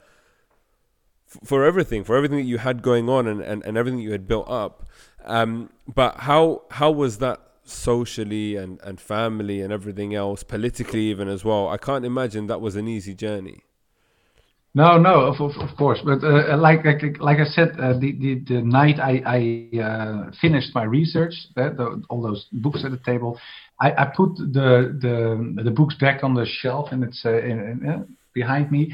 for 1.45 1.64
everything, 1.64 2.05
for 2.05 2.16
everything 2.16 2.39
that 2.39 2.45
you 2.45 2.59
had 2.59 2.83
going 2.83 3.09
on 3.09 3.26
and, 3.26 3.41
and, 3.41 3.64
and 3.64 3.76
everything 3.76 4.01
you 4.01 4.12
had 4.12 4.26
built 4.26 4.49
up. 4.49 4.87
Um, 5.24 5.70
but 5.87 6.16
how 6.18 6.62
how 6.70 6.91
was 6.91 7.18
that 7.18 7.41
socially 7.64 8.57
and, 8.57 8.80
and 8.83 9.01
family 9.01 9.61
and 9.61 9.72
everything 9.72 10.14
else, 10.14 10.43
politically 10.43 11.03
even 11.12 11.28
as 11.28 11.45
well? 11.45 11.68
I 11.68 11.78
can't 11.78 12.05
imagine 12.05 12.47
that 12.49 12.61
was 12.61 12.76
an 12.76 12.89
easy 12.89 13.14
journey. 13.14 13.62
No, 14.74 14.97
no, 14.97 15.20
of, 15.20 15.41
of, 15.41 15.51
of 15.61 15.76
course. 15.76 16.01
But 16.03 16.24
uh, 16.24 16.57
like, 16.57 16.85
like 16.85 17.03
like 17.20 17.39
I 17.39 17.45
said, 17.45 17.72
uh, 17.78 17.93
the, 17.99 18.12
the 18.18 18.55
the 18.55 18.61
night 18.62 18.99
I, 18.99 19.22
I 19.26 19.78
uh, 19.78 20.30
finished 20.41 20.74
my 20.74 20.85
research, 20.85 21.35
uh, 21.59 21.70
the, 21.70 22.03
all 22.09 22.22
those 22.22 22.47
books 22.53 22.83
at 22.85 22.91
the 22.91 23.01
table, 23.05 23.39
I, 23.78 23.93
I 23.93 24.05
put 24.16 24.35
the 24.37 24.97
the 24.99 25.62
the 25.62 25.70
books 25.70 25.95
back 26.01 26.24
on 26.24 26.33
the 26.35 26.47
shelf, 26.47 26.89
and 26.91 27.05
it's 27.05 27.20
uh, 27.24 27.37
in, 27.37 27.59
in, 27.83 27.89
uh, 27.89 28.03
behind 28.33 28.72
me, 28.72 28.93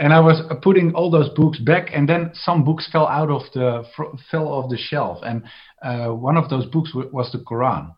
and 0.00 0.12
I 0.12 0.20
was 0.20 0.40
putting 0.62 0.92
all 0.94 1.10
those 1.10 1.28
books 1.36 1.58
back, 1.60 1.90
and 1.94 2.08
then 2.08 2.30
some 2.34 2.64
books 2.64 2.88
fell 2.90 3.06
out 3.06 3.30
of 3.30 3.42
the 3.54 3.84
fell 4.30 4.48
off 4.48 4.70
the 4.70 4.78
shelf, 4.78 5.18
and 5.22 5.44
one 6.20 6.36
of 6.36 6.50
those 6.50 6.66
books 6.66 6.90
was 6.94 7.30
the 7.30 7.38
Quran 7.38 7.92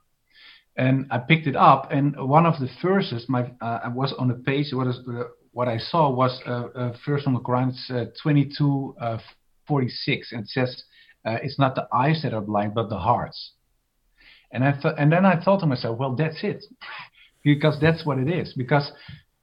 and 0.76 1.06
I 1.10 1.18
picked 1.18 1.46
it 1.46 1.56
up, 1.56 1.88
and 1.90 2.16
one 2.16 2.46
of 2.46 2.58
the 2.58 2.68
verses, 2.82 3.26
my 3.28 3.50
uh, 3.60 3.90
was 3.94 4.14
on 4.18 4.28
the 4.28 4.34
page. 4.34 4.72
What 4.72 4.86
is 4.86 4.98
uh, 5.08 5.24
what 5.52 5.68
I 5.68 5.76
saw 5.78 6.10
was 6.10 6.40
uh, 6.46 6.68
uh, 6.74 6.96
first 7.04 7.26
on 7.26 7.34
the 7.34 7.40
Quran, 7.40 7.70
it's 7.70 7.90
uh, 7.90 8.06
22, 8.22 8.96
uh, 9.00 9.18
46, 9.68 10.32
and 10.32 10.42
it 10.42 10.48
says, 10.48 10.84
uh, 11.26 11.36
"It's 11.42 11.58
not 11.58 11.74
the 11.74 11.86
eyes 11.92 12.22
that 12.22 12.32
are 12.32 12.40
blind, 12.40 12.74
but 12.74 12.88
the 12.88 12.98
hearts." 12.98 13.52
And 14.50 14.64
I 14.64 14.72
th- 14.72 14.94
and 14.98 15.12
then 15.12 15.26
I 15.26 15.42
thought 15.42 15.60
to 15.60 15.66
myself, 15.66 15.98
well, 15.98 16.16
that's 16.16 16.42
it, 16.42 16.64
because 17.44 17.78
that's 17.80 18.06
what 18.06 18.18
it 18.18 18.30
is. 18.30 18.54
Because 18.54 18.90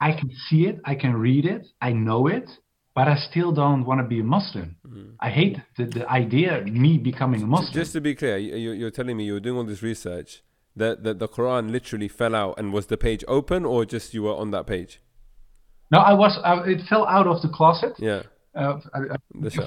I 0.02 0.12
can 0.14 0.32
see 0.50 0.66
it, 0.66 0.80
I 0.86 0.96
can 0.96 1.14
read 1.14 1.46
it, 1.46 1.68
I 1.82 1.92
know 1.92 2.28
it, 2.28 2.50
but 2.96 3.08
I 3.08 3.18
still 3.30 3.52
don't 3.52 3.86
want 3.86 4.00
to 4.02 4.08
be 4.08 4.20
a 4.20 4.24
Muslim. 4.24 4.78
Mm. 4.88 5.16
I 5.20 5.30
hate 5.30 5.58
the, 5.78 5.86
the 5.86 6.10
idea 6.10 6.60
of 6.60 6.68
me 6.68 6.98
becoming 6.98 7.44
a 7.44 7.48
Muslim. 7.48 7.74
Just 7.74 7.94
to 7.94 8.02
be 8.02 8.16
clear, 8.16 8.38
you, 8.38 8.72
you're 8.72 8.92
telling 8.92 9.18
me 9.18 9.26
you 9.26 9.34
were 9.34 9.40
doing 9.40 9.58
all 9.58 9.64
this 9.64 9.84
research 9.84 10.42
that, 10.76 11.04
that 11.04 11.20
the 11.20 11.28
Quran 11.28 11.72
literally 11.72 12.08
fell 12.08 12.36
out, 12.36 12.58
and 12.58 12.74
was 12.74 12.88
the 12.88 12.98
page 12.98 13.24
open, 13.28 13.66
or 13.66 13.86
just 13.86 14.14
you 14.14 14.24
were 14.24 14.36
on 14.36 14.52
that 14.52 14.68
page? 14.68 15.02
No, 15.92 16.00
I 16.00 16.14
was. 16.14 16.40
I, 16.44 16.62
it 16.70 16.82
fell 16.88 17.06
out 17.08 17.28
of 17.28 17.42
the 17.42 17.50
closet. 17.50 17.94
Yeah. 17.98 18.24
Uh, 18.56 18.80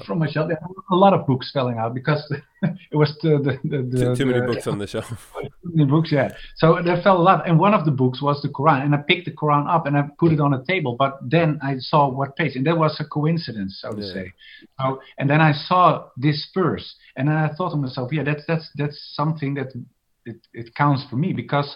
from 0.05 0.19
my 0.19 0.29
shelf. 0.29 0.49
There 0.49 0.59
a 0.91 0.95
lot 0.95 1.13
of 1.13 1.25
books 1.25 1.49
falling 1.53 1.77
out 1.77 1.93
because 1.93 2.21
it 2.61 2.95
was 2.95 3.17
the, 3.21 3.37
the, 3.37 3.69
the, 3.69 3.83
the 3.83 3.97
too, 3.97 4.15
too, 4.15 4.25
many 4.25 4.45
books 4.45 4.67
on 4.67 4.77
the 4.77 4.87
shelf. 4.87 5.07
too 5.41 5.49
many 5.63 5.89
books, 5.89 6.11
yeah. 6.11 6.33
So 6.57 6.79
there 6.83 7.01
fell 7.01 7.17
a 7.17 7.23
lot, 7.23 7.47
and 7.47 7.57
one 7.57 7.73
of 7.73 7.85
the 7.85 7.91
books 7.91 8.21
was 8.21 8.41
the 8.41 8.49
Quran, 8.49 8.83
and 8.83 8.93
I 8.93 8.97
picked 8.97 9.25
the 9.25 9.31
Quran 9.31 9.73
up 9.73 9.85
and 9.85 9.95
I 9.95 10.03
put 10.19 10.33
it 10.33 10.41
on 10.41 10.53
a 10.53 10.63
table. 10.65 10.97
But 10.99 11.17
then 11.21 11.59
I 11.63 11.75
saw 11.77 12.09
what 12.09 12.35
page, 12.35 12.57
and 12.57 12.67
that 12.67 12.77
was 12.77 12.99
a 12.99 13.05
coincidence, 13.05 13.79
so 13.81 13.91
to 13.91 14.01
yeah. 14.01 14.13
say. 14.13 14.33
So, 14.79 14.99
and 15.17 15.29
then 15.29 15.39
I 15.39 15.53
saw 15.53 16.09
this 16.17 16.49
verse, 16.53 16.95
and 17.15 17.29
then 17.29 17.35
I 17.35 17.53
thought 17.55 17.71
to 17.71 17.77
myself, 17.77 18.11
yeah, 18.11 18.23
that's 18.23 18.43
that's 18.47 18.69
that's 18.75 19.13
something 19.15 19.53
that 19.53 19.67
it, 20.25 20.37
it 20.53 20.75
counts 20.75 21.05
for 21.09 21.15
me 21.15 21.31
because 21.31 21.75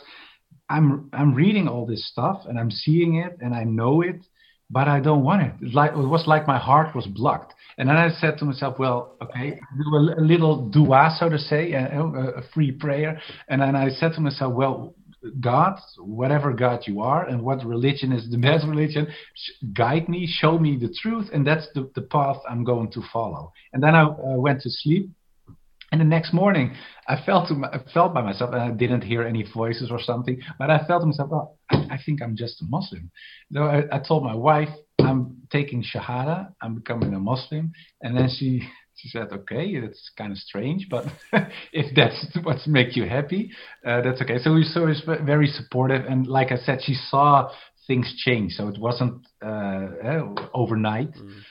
I'm 0.69 1.09
I'm 1.13 1.33
reading 1.33 1.67
all 1.67 1.85
this 1.85 2.07
stuff 2.09 2.43
and 2.47 2.59
I'm 2.59 2.71
seeing 2.71 3.15
it 3.15 3.37
and 3.39 3.55
I 3.55 3.63
know 3.63 4.01
it 4.01 4.25
but 4.69 4.87
I 4.87 4.99
don't 4.99 5.23
want 5.23 5.41
it. 5.43 5.53
It's 5.61 5.75
like 5.75 5.91
it 5.91 5.97
was 5.97 6.25
like 6.27 6.47
my 6.47 6.57
heart 6.57 6.95
was 6.95 7.07
blocked. 7.07 7.53
And 7.77 7.87
then 7.87 7.95
I 7.95 8.09
said 8.09 8.37
to 8.39 8.45
myself, 8.45 8.79
well, 8.79 9.15
okay, 9.21 9.59
do 9.77 9.95
a, 9.95 10.21
little 10.21 10.67
dua, 10.69 11.15
so 11.19 11.29
to 11.29 11.37
say, 11.37 11.73
a, 11.73 12.01
a, 12.01 12.41
free 12.53 12.71
prayer. 12.71 13.21
And 13.49 13.61
then 13.61 13.75
I 13.75 13.89
said 13.89 14.13
to 14.13 14.21
myself, 14.21 14.53
well, 14.53 14.95
God, 15.39 15.79
whatever 15.99 16.53
God 16.53 16.81
you 16.85 17.01
are, 17.01 17.27
and 17.27 17.41
what 17.41 17.63
religion 17.65 18.11
is 18.11 18.29
the 18.31 18.37
best 18.49 18.65
religion, 18.65 19.07
guide 19.73 20.09
me, 20.09 20.27
show 20.27 20.57
me 20.57 20.77
the 20.77 20.93
truth, 21.01 21.29
and 21.33 21.45
that's 21.45 21.67
the, 21.75 21.89
the 21.95 22.01
path 22.01 22.37
I'm 22.49 22.63
going 22.63 22.91
to 22.91 23.01
follow. 23.13 23.51
And 23.73 23.81
then 23.81 23.95
I 23.95 24.03
uh, 24.03 24.15
went 24.37 24.61
to 24.61 24.69
sleep. 24.69 25.11
And 25.91 26.01
the 26.01 26.05
next 26.05 26.33
morning, 26.33 26.75
I 27.07 27.21
felt 27.25 27.49
I 27.51 27.79
felt 27.93 28.13
by 28.13 28.21
myself, 28.21 28.51
and 28.53 28.61
I 28.61 28.71
didn't 28.71 29.03
hear 29.03 29.23
any 29.23 29.45
voices 29.53 29.89
or 29.89 30.01
something, 30.01 30.39
but 30.59 30.69
I 30.69 30.85
felt 30.85 31.01
to 31.01 31.07
myself, 31.07 31.29
oh, 31.31 31.55
I, 31.69 31.97
think 32.05 32.21
I'm 32.21 32.35
just 32.35 32.61
a 32.61 32.65
Muslim. 32.65 33.09
So 33.53 33.63
I, 33.63 33.83
I 33.91 33.99
told 33.99 34.23
my 34.23 34.35
wife, 34.35 34.69
I'm 34.99 35.37
taking 35.49 35.83
Shahada, 35.83 36.49
I'm 36.61 36.75
becoming 36.75 37.13
a 37.13 37.19
Muslim, 37.19 37.71
and 38.01 38.17
then 38.17 38.29
she 38.37 38.67
she 38.95 39.09
said, 39.09 39.27
okay, 39.31 39.65
it's 39.67 40.11
kind 40.17 40.31
of 40.31 40.37
strange, 40.39 40.87
but 40.89 41.05
if 41.71 41.95
that's 41.95 42.35
what 42.43 42.57
makes 42.67 42.97
you 42.97 43.07
happy, 43.07 43.51
uh, 43.85 44.01
that's 44.01 44.21
okay. 44.21 44.39
So 44.39 44.55
we 44.55 44.63
so 44.63 44.87
was 44.87 45.01
very 45.05 45.47
supportive, 45.47 46.05
and 46.05 46.27
like 46.27 46.51
I 46.51 46.57
said, 46.57 46.79
she 46.83 46.95
saw 46.95 47.49
things 47.85 48.13
change, 48.17 48.53
so 48.53 48.67
it 48.67 48.77
wasn't 48.79 49.25
uh, 49.41 49.47
uh 49.47 50.47
overnight. 50.53 51.13
Mm. 51.13 51.41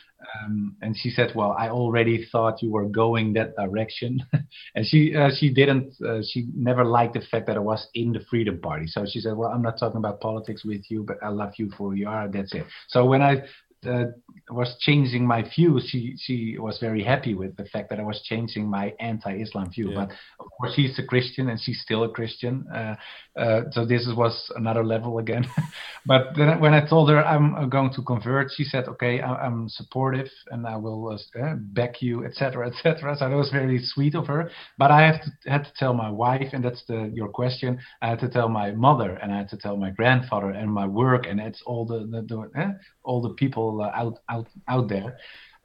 Um, 0.45 0.77
and 0.83 0.97
she 0.97 1.11
said, 1.11 1.33
"Well, 1.35 1.55
I 1.59 1.69
already 1.69 2.27
thought 2.31 2.63
you 2.63 2.71
were 2.71 2.87
going 2.87 3.33
that 3.35 3.57
direction," 3.57 4.21
and 4.75 4.87
she 4.87 5.15
uh, 5.15 5.31
she 5.39 5.53
didn't 5.53 5.95
uh, 6.07 6.21
she 6.29 6.47
never 6.55 6.85
liked 6.85 7.15
the 7.15 7.21
fact 7.21 7.47
that 7.47 7.57
I 7.57 7.61
was 7.61 7.87
in 7.95 8.13
the 8.13 8.21
Freedom 8.29 8.61
Party. 8.61 8.87
So 8.87 9.05
she 9.07 9.21
said, 9.21 9.37
"Well, 9.37 9.51
I'm 9.51 9.63
not 9.63 9.79
talking 9.79 9.99
about 9.99 10.21
politics 10.21 10.65
with 10.65 10.83
you, 10.91 11.05
but 11.05 11.17
I 11.23 11.29
love 11.29 11.53
you 11.59 11.71
for 11.71 11.91
who 11.91 11.95
you 11.95 12.09
are. 12.09 12.29
That's 12.29 12.55
it." 12.55 12.65
So 12.89 13.05
when 13.07 13.23
I 13.23 13.43
uh, 13.87 14.05
was 14.51 14.77
changing 14.81 15.27
my 15.27 15.43
view, 15.43 15.81
she 15.85 16.15
she 16.19 16.57
was 16.59 16.79
very 16.79 17.03
happy 17.03 17.35
with 17.35 17.57
the 17.57 17.65
fact 17.65 17.91
that 17.91 17.99
I 17.99 18.05
was 18.05 18.21
changing 18.23 18.69
my 18.69 18.95
anti-Islam 19.01 19.71
view. 19.71 19.91
Yeah. 19.91 20.07
But 20.07 20.11
of 20.39 20.51
course, 20.53 20.73
she's 20.75 20.99
a 20.99 21.03
Christian 21.03 21.49
and 21.49 21.61
she's 21.61 21.81
still 21.81 22.05
a 22.05 22.09
Christian. 22.09 22.67
Uh, 22.73 22.97
uh, 23.37 23.63
so 23.73 23.85
this 23.85 24.09
was 24.17 24.51
another 24.57 24.85
level 24.85 25.19
again. 25.19 25.47
but 26.07 26.29
then 26.37 26.61
when 26.61 26.75
I 26.75 26.87
told 26.87 27.11
her 27.11 27.25
I'm 27.25 27.69
going 27.69 27.93
to 27.95 28.03
convert, 28.03 28.53
she 28.55 28.65
said, 28.65 28.85
"Okay, 28.89 29.21
I, 29.21 29.47
am 29.47 29.69
supportive 29.69 30.29
and 30.51 30.67
I 30.67 30.77
will 30.77 31.09
uh, 31.09 31.41
uh 31.41 31.55
back 31.57 32.01
you, 32.01 32.25
etc., 32.25 32.69
etc." 32.69 33.17
So 33.19 33.29
that 33.29 33.37
was 33.37 33.51
very 33.51 33.81
sweet 33.83 34.15
of 34.15 34.27
her. 34.29 34.51
But 34.79 34.91
I 34.91 35.07
have 35.07 35.23
to, 35.23 35.51
had 35.51 35.65
to 35.65 35.73
tell 35.77 35.93
my 35.93 36.11
wife, 36.11 36.51
and 36.53 36.65
that's 36.65 36.85
the 36.87 37.11
your 37.13 37.29
question. 37.29 37.81
I 38.01 38.09
had 38.09 38.21
to 38.21 38.29
tell 38.29 38.49
my 38.49 38.71
mother 38.71 39.19
and 39.23 39.33
I 39.33 39.39
had 39.39 39.49
to 39.51 39.57
tell 39.57 39.77
my 39.77 39.91
grandfather 39.91 40.51
and 40.51 40.73
my 40.73 40.87
work, 40.87 41.27
and 41.27 41.41
it's 41.41 41.63
all 41.67 41.85
the, 41.85 42.01
the, 42.11 42.23
the 42.23 42.61
eh, 42.61 42.73
all 43.07 43.23
the 43.23 43.35
people 43.35 43.81
uh, 43.81 43.91
out 43.95 44.19
out 44.29 44.49
out 44.69 44.89
there. 44.89 45.17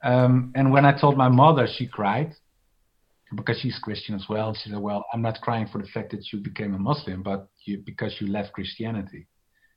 Um, 0.02 0.52
and 0.54 0.72
when 0.72 0.84
I 0.84 0.98
told 0.98 1.16
my 1.16 1.28
mother, 1.28 1.66
she 1.66 1.86
cried 1.86 2.32
because 3.34 3.58
she's 3.60 3.78
Christian 3.78 4.14
as 4.14 4.26
well. 4.28 4.54
She 4.54 4.70
said, 4.70 4.78
"Well, 4.78 5.04
I'm 5.12 5.22
not 5.22 5.40
crying 5.40 5.68
for 5.70 5.80
the 5.80 5.88
fact 5.88 6.10
that 6.12 6.32
you 6.32 6.38
became 6.40 6.74
a 6.74 6.78
Muslim, 6.78 7.22
but 7.22 7.48
you, 7.64 7.82
because 7.84 8.16
you 8.20 8.26
left 8.28 8.52
Christianity." 8.52 9.26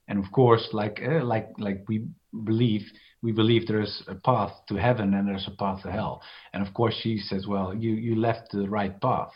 And 0.07 0.23
of 0.23 0.31
course, 0.31 0.69
like 0.71 1.01
uh, 1.03 1.23
like 1.23 1.49
like 1.57 1.83
we 1.87 2.07
believe, 2.43 2.83
we 3.21 3.31
believe 3.31 3.67
there's 3.67 4.03
a 4.07 4.15
path 4.15 4.53
to 4.69 4.75
heaven 4.75 5.13
and 5.13 5.27
there's 5.27 5.47
a 5.47 5.57
path 5.57 5.81
to 5.83 5.91
hell. 5.91 6.21
And 6.53 6.65
of 6.65 6.73
course, 6.73 6.95
she 7.01 7.17
says, 7.17 7.47
"Well, 7.47 7.73
you 7.73 7.91
you 7.91 8.15
left 8.15 8.51
the 8.51 8.69
right 8.69 8.99
path." 9.01 9.31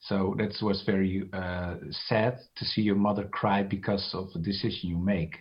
So 0.00 0.34
that 0.38 0.54
was 0.62 0.82
very 0.86 1.28
uh, 1.32 1.74
sad 2.08 2.38
to 2.56 2.64
see 2.64 2.80
your 2.80 2.96
mother 2.96 3.24
cry 3.24 3.62
because 3.62 4.10
of 4.14 4.28
a 4.34 4.38
decision 4.38 4.88
you 4.88 4.98
make. 4.98 5.36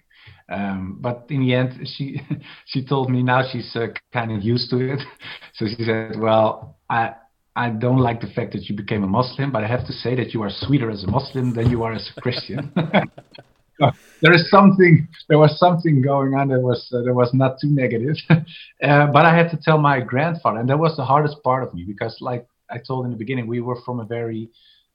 Um, 0.49 0.97
but 0.99 1.25
in 1.29 1.41
the 1.41 1.53
end, 1.53 1.87
she 1.95 2.21
she 2.65 2.85
told 2.85 3.09
me 3.09 3.23
now 3.23 3.43
she's 3.51 3.75
uh, 3.75 3.87
kind 4.11 4.31
of 4.31 4.41
used 4.43 4.69
to 4.71 4.93
it. 4.93 4.99
so 5.53 5.65
she 5.67 5.83
said, 5.83 6.19
"Well, 6.19 6.77
I." 6.89 7.13
I 7.55 7.69
don't 7.71 7.97
like 7.97 8.21
the 8.21 8.27
fact 8.27 8.53
that 8.53 8.69
you 8.69 8.75
became 8.75 9.03
a 9.03 9.07
Muslim, 9.07 9.51
but 9.51 9.65
I 9.65 9.67
have 9.67 9.85
to 9.87 9.91
say 9.91 10.15
that 10.15 10.33
you 10.33 10.41
are 10.43 10.49
sweeter 10.49 10.89
as 10.89 11.03
a 11.03 11.07
Muslim 11.07 11.53
than 11.53 11.69
you 11.69 11.83
are 11.83 11.91
as 11.91 12.09
a 12.15 12.21
Christian. 12.21 12.71
there 14.21 14.33
is 14.33 14.49
something, 14.49 15.07
there 15.27 15.39
was 15.39 15.59
something 15.59 16.01
going 16.01 16.35
on 16.35 16.49
that 16.49 16.61
was 16.61 16.89
uh, 16.93 17.01
that 17.01 17.13
was 17.13 17.31
not 17.33 17.59
too 17.59 17.69
negative. 17.69 18.15
uh, 18.29 19.07
but 19.07 19.25
I 19.25 19.35
had 19.35 19.49
to 19.51 19.57
tell 19.57 19.77
my 19.77 19.99
grandfather, 19.99 20.59
and 20.59 20.69
that 20.69 20.79
was 20.79 20.95
the 20.95 21.03
hardest 21.03 21.43
part 21.43 21.63
of 21.63 21.73
me 21.73 21.83
because, 21.83 22.15
like 22.21 22.47
I 22.69 22.77
told 22.77 23.05
in 23.05 23.11
the 23.11 23.17
beginning, 23.17 23.47
we 23.47 23.59
were 23.61 23.77
from 23.83 23.99
a 23.99 24.05
very 24.05 24.49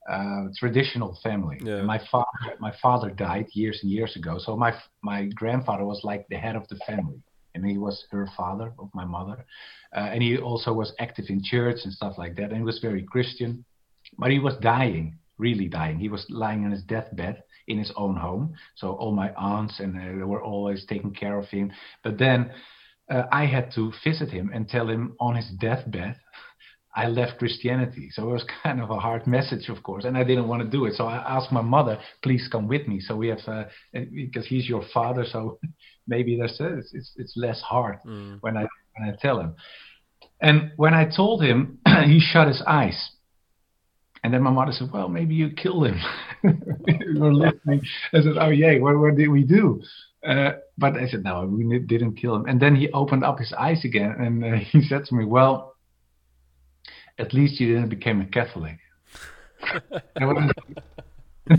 uh, 0.08 0.44
traditional 0.58 1.18
family. 1.22 1.58
Yeah. 1.62 1.82
My 1.82 2.00
father, 2.10 2.26
my 2.60 2.72
father 2.82 3.10
died 3.10 3.46
years 3.52 3.80
and 3.82 3.90
years 3.90 4.16
ago, 4.16 4.38
so 4.38 4.56
my 4.56 4.74
my 5.02 5.26
grandfather 5.34 5.84
was 5.84 6.00
like 6.04 6.26
the 6.28 6.36
head 6.36 6.56
of 6.56 6.68
the 6.68 6.76
family, 6.86 7.20
and 7.54 7.64
he 7.66 7.78
was 7.78 8.04
her 8.10 8.28
father 8.36 8.72
of 8.78 8.90
my 8.94 9.04
mother, 9.04 9.44
uh, 9.96 10.10
and 10.12 10.22
he 10.22 10.36
also 10.38 10.72
was 10.72 10.92
active 10.98 11.26
in 11.28 11.42
church 11.42 11.78
and 11.84 11.92
stuff 11.92 12.18
like 12.18 12.36
that, 12.36 12.50
and 12.50 12.56
he 12.56 12.62
was 12.62 12.80
very 12.80 13.02
Christian, 13.02 13.64
but 14.18 14.30
he 14.30 14.38
was 14.38 14.54
dying, 14.60 15.16
really 15.38 15.68
dying. 15.68 15.98
He 15.98 16.08
was 16.08 16.26
lying 16.28 16.64
on 16.64 16.70
his 16.70 16.82
deathbed 16.82 17.42
in 17.66 17.78
his 17.78 17.92
own 17.96 18.16
home, 18.16 18.54
so 18.76 18.92
all 18.92 19.12
my 19.12 19.32
aunts 19.34 19.80
and 19.80 19.96
uh, 19.96 20.18
they 20.18 20.24
were 20.24 20.42
always 20.42 20.84
taking 20.86 21.14
care 21.14 21.38
of 21.38 21.48
him. 21.48 21.72
But 22.02 22.18
then 22.18 22.50
uh, 23.10 23.24
I 23.32 23.46
had 23.46 23.72
to 23.72 23.92
visit 24.02 24.30
him 24.30 24.50
and 24.52 24.68
tell 24.68 24.88
him 24.88 25.16
on 25.20 25.36
his 25.36 25.48
deathbed 25.60 26.16
I 26.96 27.08
left 27.08 27.38
Christianity. 27.38 28.10
So 28.12 28.28
it 28.30 28.32
was 28.32 28.44
kind 28.62 28.80
of 28.80 28.90
a 28.90 28.98
hard 28.98 29.26
message, 29.26 29.68
of 29.68 29.82
course, 29.82 30.04
and 30.04 30.16
I 30.16 30.24
didn't 30.24 30.48
want 30.48 30.62
to 30.62 30.68
do 30.68 30.84
it. 30.86 30.94
So 30.94 31.06
I 31.06 31.16
asked 31.36 31.52
my 31.52 31.62
mother, 31.62 31.98
please 32.22 32.48
come 32.50 32.68
with 32.68 32.86
me. 32.86 33.00
So 33.00 33.16
we 33.16 33.28
have, 33.28 33.40
uh, 33.46 33.64
because 33.92 34.46
he's 34.46 34.68
your 34.68 34.84
father, 34.92 35.24
so 35.30 35.58
maybe 36.06 36.38
that's 36.40 36.58
it. 36.60 36.72
It's, 36.78 36.90
it's, 36.94 37.12
it's 37.16 37.32
less 37.36 37.60
hard 37.60 37.98
mm. 38.06 38.38
when 38.40 38.56
I 38.56 38.66
when 38.96 39.08
I 39.08 39.16
tell 39.20 39.40
him. 39.40 39.54
And 40.40 40.72
when 40.76 40.94
I 40.94 41.08
told 41.08 41.42
him, 41.42 41.78
he 42.04 42.20
shut 42.20 42.48
his 42.48 42.62
eyes. 42.66 43.10
And 44.22 44.32
then 44.32 44.42
my 44.42 44.50
mother 44.50 44.72
said, 44.72 44.88
"Well, 44.92 45.08
maybe 45.08 45.34
you 45.34 45.50
killed 45.50 45.86
him." 45.86 46.00
we 46.42 47.20
were 47.20 47.34
listening. 47.34 47.82
I 48.12 48.20
said, 48.22 48.38
"Oh 48.40 48.48
yeah, 48.48 48.78
what, 48.78 48.98
what 48.98 49.16
did 49.16 49.28
we 49.28 49.42
do?" 49.42 49.82
Uh, 50.26 50.52
but 50.78 50.96
I 50.96 51.06
said, 51.08 51.24
"No, 51.24 51.44
we 51.44 51.78
didn't 51.80 52.16
kill 52.16 52.36
him." 52.36 52.46
And 52.46 52.58
then 52.60 52.74
he 52.74 52.90
opened 52.92 53.22
up 53.22 53.38
his 53.38 53.52
eyes 53.52 53.84
again, 53.84 54.14
and 54.18 54.44
uh, 54.44 54.56
he 54.56 54.82
said 54.82 55.04
to 55.06 55.14
me, 55.14 55.24
"Well." 55.24 55.73
At 57.18 57.32
least 57.32 57.60
you 57.60 57.74
didn't 57.74 57.88
become 57.88 58.20
a 58.20 58.26
Catholic. 58.26 58.78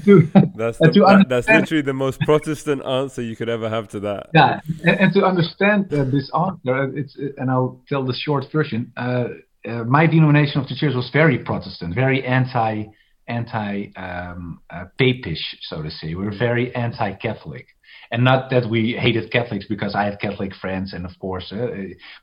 to, 0.06 0.28
that's, 0.56 0.78
the, 0.80 1.26
that's 1.28 1.48
literally 1.48 1.82
the 1.82 1.94
most 1.94 2.20
Protestant 2.22 2.86
answer 2.86 3.22
you 3.22 3.36
could 3.36 3.50
ever 3.50 3.70
have 3.70 3.88
to 3.90 4.00
that. 4.02 4.30
Yeah, 4.34 4.62
and, 4.84 5.00
and 5.00 5.14
to 5.14 5.26
understand 5.26 5.94
uh, 5.94 6.06
this 6.06 6.30
answer, 6.34 6.98
it's 6.98 7.18
and 7.38 7.50
I'll 7.50 7.82
tell 7.88 8.06
the 8.06 8.14
short 8.14 8.46
version. 8.52 8.92
Uh, 8.98 9.26
uh, 9.68 9.84
my 9.84 10.06
denomination 10.06 10.62
of 10.62 10.68
the 10.68 10.76
church 10.76 10.94
was 10.96 11.10
very 11.12 11.40
Protestant, 11.40 11.96
very 11.96 12.24
anti 12.24 12.86
anti 13.28 13.88
um, 13.96 14.60
uh, 14.70 14.86
papish, 15.00 15.42
so 15.62 15.82
to 15.82 15.90
say. 15.90 16.14
We 16.14 16.26
were 16.26 16.38
very 16.38 16.74
anti 16.76 17.14
Catholic 17.14 17.68
and 18.12 18.24
not 18.24 18.50
that 18.52 18.70
we 18.70 18.98
hated 19.00 19.32
Catholics 19.32 19.66
because 19.68 19.96
I 19.96 20.06
had 20.06 20.20
Catholic 20.20 20.54
friends, 20.56 20.94
and 20.94 21.06
of 21.06 21.12
course, 21.20 21.52
uh, 21.52 21.68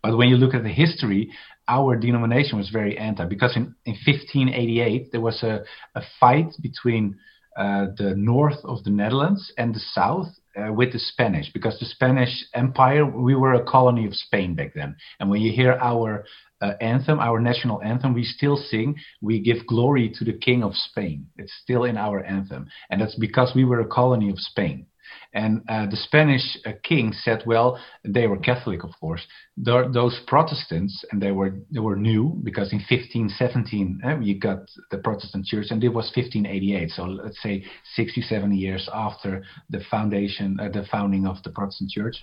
but 0.02 0.16
when 0.16 0.28
you 0.28 0.36
look 0.36 0.54
at 0.54 0.62
the 0.62 0.68
history, 0.68 1.30
our 1.68 1.96
denomination 1.96 2.58
was 2.58 2.70
very 2.70 2.98
anti 2.98 3.24
because 3.24 3.56
in, 3.56 3.74
in 3.84 3.92
1588 4.06 5.12
there 5.12 5.20
was 5.20 5.42
a, 5.42 5.64
a 5.94 6.02
fight 6.18 6.52
between 6.60 7.16
uh, 7.56 7.86
the 7.96 8.14
north 8.16 8.58
of 8.64 8.82
the 8.84 8.90
Netherlands 8.90 9.52
and 9.58 9.74
the 9.74 9.80
south 9.92 10.28
uh, 10.56 10.72
with 10.72 10.92
the 10.92 10.98
Spanish 10.98 11.52
because 11.52 11.78
the 11.78 11.86
Spanish 11.86 12.44
Empire 12.54 13.04
we 13.04 13.34
were 13.34 13.54
a 13.54 13.64
colony 13.64 14.06
of 14.06 14.14
Spain 14.14 14.54
back 14.54 14.72
then. 14.74 14.96
And 15.20 15.30
when 15.30 15.40
you 15.40 15.52
hear 15.52 15.72
our 15.74 16.24
uh, 16.60 16.72
anthem 16.80 17.18
our 17.18 17.40
national 17.40 17.82
anthem 17.82 18.14
we 18.14 18.24
still 18.24 18.56
sing 18.56 18.96
we 19.20 19.40
give 19.40 19.66
glory 19.66 20.12
to 20.18 20.24
the 20.24 20.32
king 20.32 20.62
of 20.62 20.74
Spain. 20.74 21.26
It's 21.36 21.52
still 21.62 21.84
in 21.84 21.96
our 21.96 22.24
anthem. 22.24 22.68
And 22.90 23.00
that's 23.00 23.16
because 23.16 23.52
we 23.54 23.64
were 23.64 23.80
a 23.80 23.86
colony 23.86 24.30
of 24.30 24.38
Spain 24.38 24.86
and 25.34 25.62
uh, 25.68 25.86
the 25.86 25.96
Spanish 25.96 26.42
uh, 26.66 26.72
king 26.82 27.12
said, 27.12 27.42
well, 27.46 27.78
they 28.04 28.26
were 28.26 28.36
Catholic, 28.36 28.84
of 28.84 28.90
course. 29.00 29.22
Those 29.56 30.20
Protestants, 30.26 31.04
and 31.10 31.22
they 31.22 31.32
were 31.32 31.54
they 31.70 31.80
were 31.80 31.96
new 31.96 32.40
because 32.42 32.72
in 32.72 32.78
1517 32.78 34.00
uh, 34.04 34.18
you 34.20 34.38
got 34.38 34.58
the 34.90 34.98
Protestant 34.98 35.46
church, 35.46 35.66
and 35.70 35.82
it 35.82 35.88
was 35.88 36.12
1588. 36.14 36.90
So 36.90 37.04
let's 37.04 37.42
say 37.42 37.64
67 37.94 38.54
years 38.54 38.88
after 38.92 39.42
the 39.70 39.80
foundation, 39.90 40.58
uh, 40.60 40.68
the 40.68 40.84
founding 40.90 41.26
of 41.26 41.42
the 41.42 41.50
Protestant 41.50 41.90
church. 41.90 42.16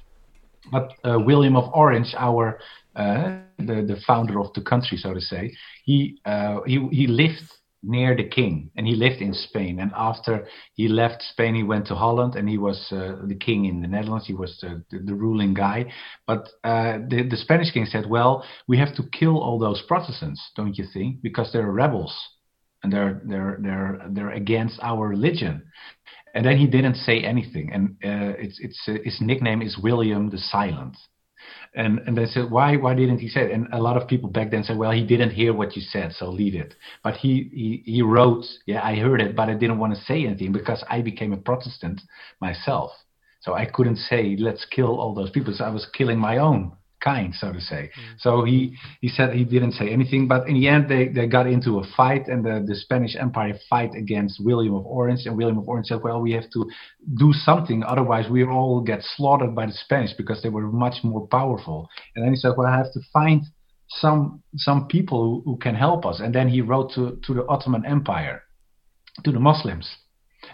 But 0.71 0.91
uh, 1.03 1.19
William 1.19 1.55
of 1.55 1.71
Orange, 1.73 2.13
our 2.17 2.59
uh, 2.95 3.37
the 3.57 3.85
the 3.87 3.97
founder 4.05 4.39
of 4.39 4.53
the 4.53 4.61
country, 4.61 4.97
so 4.97 5.13
to 5.13 5.21
say, 5.21 5.51
he 5.85 6.19
he 6.65 6.87
he 6.91 7.07
lived 7.07 7.49
near 7.81 8.15
the 8.15 8.27
king 8.27 8.69
and 8.75 8.85
he 8.85 8.95
lived 8.95 9.21
in 9.21 9.33
spain. 9.33 9.79
And 9.79 9.91
after 9.95 10.47
he 10.73 10.87
left 10.87 11.21
spain 11.21 11.55
he 11.55 11.63
went 11.63 11.87
to 11.87 11.95
holland 11.95 12.35
and 12.35 12.49
he 12.49 12.57
was 12.57 12.87
uh, 12.91 13.17
the 13.25 13.35
king 13.35 13.65
in 13.65 13.81
the 13.81 13.87
netherlands. 13.87 14.27
He 14.27 14.33
was 14.33 14.57
the, 14.61 14.83
the, 14.91 14.99
the 14.99 15.13
ruling 15.13 15.53
guy. 15.53 15.91
But 16.27 16.49
uh, 16.63 16.99
the, 17.07 17.27
the 17.29 17.37
spanish 17.37 17.71
king 17.71 17.85
said 17.85 18.05
well 18.09 18.43
we 18.67 18.77
have 18.77 18.95
to 18.95 19.03
kill 19.11 19.41
all 19.41 19.59
those 19.59 19.81
protestants 19.87 20.41
don't 20.55 20.77
you 20.77 20.85
think? 20.93 21.21
Because 21.21 21.51
they're 21.53 21.71
rebels 21.71 22.15
and 22.83 22.91
they're 22.91 23.21
they're 23.25 23.57
they're 23.61 24.01
they're 24.09 24.31
against 24.31 24.79
our 24.81 25.07
religion. 25.07 25.63
And 26.35 26.45
then 26.45 26.57
he 26.57 26.67
didn't 26.67 26.95
say 26.95 27.21
anything. 27.21 27.71
And 27.73 27.89
uh, 28.03 28.37
it's 28.37 28.59
it's 28.59 28.81
uh, 28.87 28.95
his 29.03 29.19
nickname 29.21 29.61
is 29.61 29.77
william 29.77 30.29
the 30.29 30.37
silent 30.37 30.95
and 31.75 31.99
and 31.99 32.17
they 32.17 32.25
said, 32.25 32.49
why 32.49 32.75
why 32.75 32.93
didn't 32.93 33.19
he 33.19 33.29
say 33.29 33.41
it? 33.41 33.51
And 33.51 33.67
a 33.71 33.81
lot 33.81 33.97
of 33.97 34.07
people 34.07 34.29
back 34.29 34.51
then 34.51 34.63
said, 34.63 34.77
well, 34.77 34.91
he 34.91 35.05
didn't 35.05 35.31
hear 35.31 35.53
what 35.53 35.75
you 35.75 35.81
said, 35.81 36.13
so 36.13 36.29
leave 36.29 36.55
it. 36.55 36.75
But 37.03 37.15
he 37.15 37.49
he, 37.53 37.83
he 37.85 38.01
wrote, 38.01 38.45
yeah, 38.65 38.81
I 38.83 38.95
heard 38.95 39.21
it, 39.21 39.35
but 39.35 39.49
I 39.49 39.53
didn't 39.53 39.79
want 39.79 39.95
to 39.95 40.01
say 40.01 40.25
anything 40.25 40.51
because 40.51 40.83
I 40.89 41.01
became 41.01 41.33
a 41.33 41.37
Protestant 41.37 42.01
myself. 42.41 42.91
So 43.41 43.53
I 43.53 43.65
couldn't 43.65 43.97
say, 43.97 44.35
let's 44.37 44.65
kill 44.65 44.99
all 44.99 45.13
those 45.13 45.29
people. 45.29 45.53
So 45.55 45.63
I 45.63 45.69
was 45.69 45.87
killing 45.93 46.19
my 46.19 46.37
own 46.37 46.73
kind, 47.01 47.33
so 47.33 47.51
to 47.51 47.61
say. 47.61 47.89
Mm. 47.89 48.19
So 48.19 48.43
he, 48.43 48.75
he 49.01 49.07
said 49.07 49.33
he 49.33 49.43
didn't 49.43 49.73
say 49.73 49.89
anything, 49.89 50.27
but 50.27 50.47
in 50.47 50.55
the 50.55 50.67
end 50.67 50.89
they, 50.89 51.07
they 51.07 51.27
got 51.27 51.47
into 51.47 51.79
a 51.79 51.83
fight, 51.95 52.27
and 52.27 52.43
the, 52.45 52.63
the 52.67 52.75
Spanish 52.75 53.15
Empire 53.15 53.57
fight 53.69 53.91
against 53.95 54.43
William 54.43 54.75
of 54.75 54.85
Orange, 54.85 55.21
and 55.25 55.37
William 55.37 55.57
of 55.57 55.67
Orange 55.67 55.87
said, 55.87 56.01
well, 56.03 56.21
we 56.21 56.31
have 56.33 56.49
to 56.51 56.69
do 57.17 57.31
something, 57.33 57.83
otherwise 57.83 58.29
we 58.29 58.43
all 58.45 58.81
get 58.81 58.99
slaughtered 59.15 59.55
by 59.55 59.65
the 59.65 59.73
Spanish 59.73 60.13
because 60.17 60.41
they 60.41 60.49
were 60.49 60.67
much 60.71 61.03
more 61.03 61.27
powerful. 61.27 61.89
And 62.15 62.23
then 62.23 62.31
he 62.31 62.37
said, 62.37 62.53
well, 62.57 62.67
I 62.67 62.77
have 62.77 62.91
to 62.93 62.99
find 63.11 63.43
some 63.87 64.43
some 64.55 64.87
people 64.87 65.41
who, 65.45 65.51
who 65.51 65.57
can 65.57 65.75
help 65.75 66.05
us. 66.05 66.19
And 66.19 66.33
then 66.33 66.47
he 66.47 66.61
wrote 66.61 66.91
to, 66.93 67.19
to 67.25 67.33
the 67.33 67.47
Ottoman 67.47 67.85
Empire, 67.85 68.43
to 69.23 69.31
the 69.31 69.39
Muslims, 69.39 69.89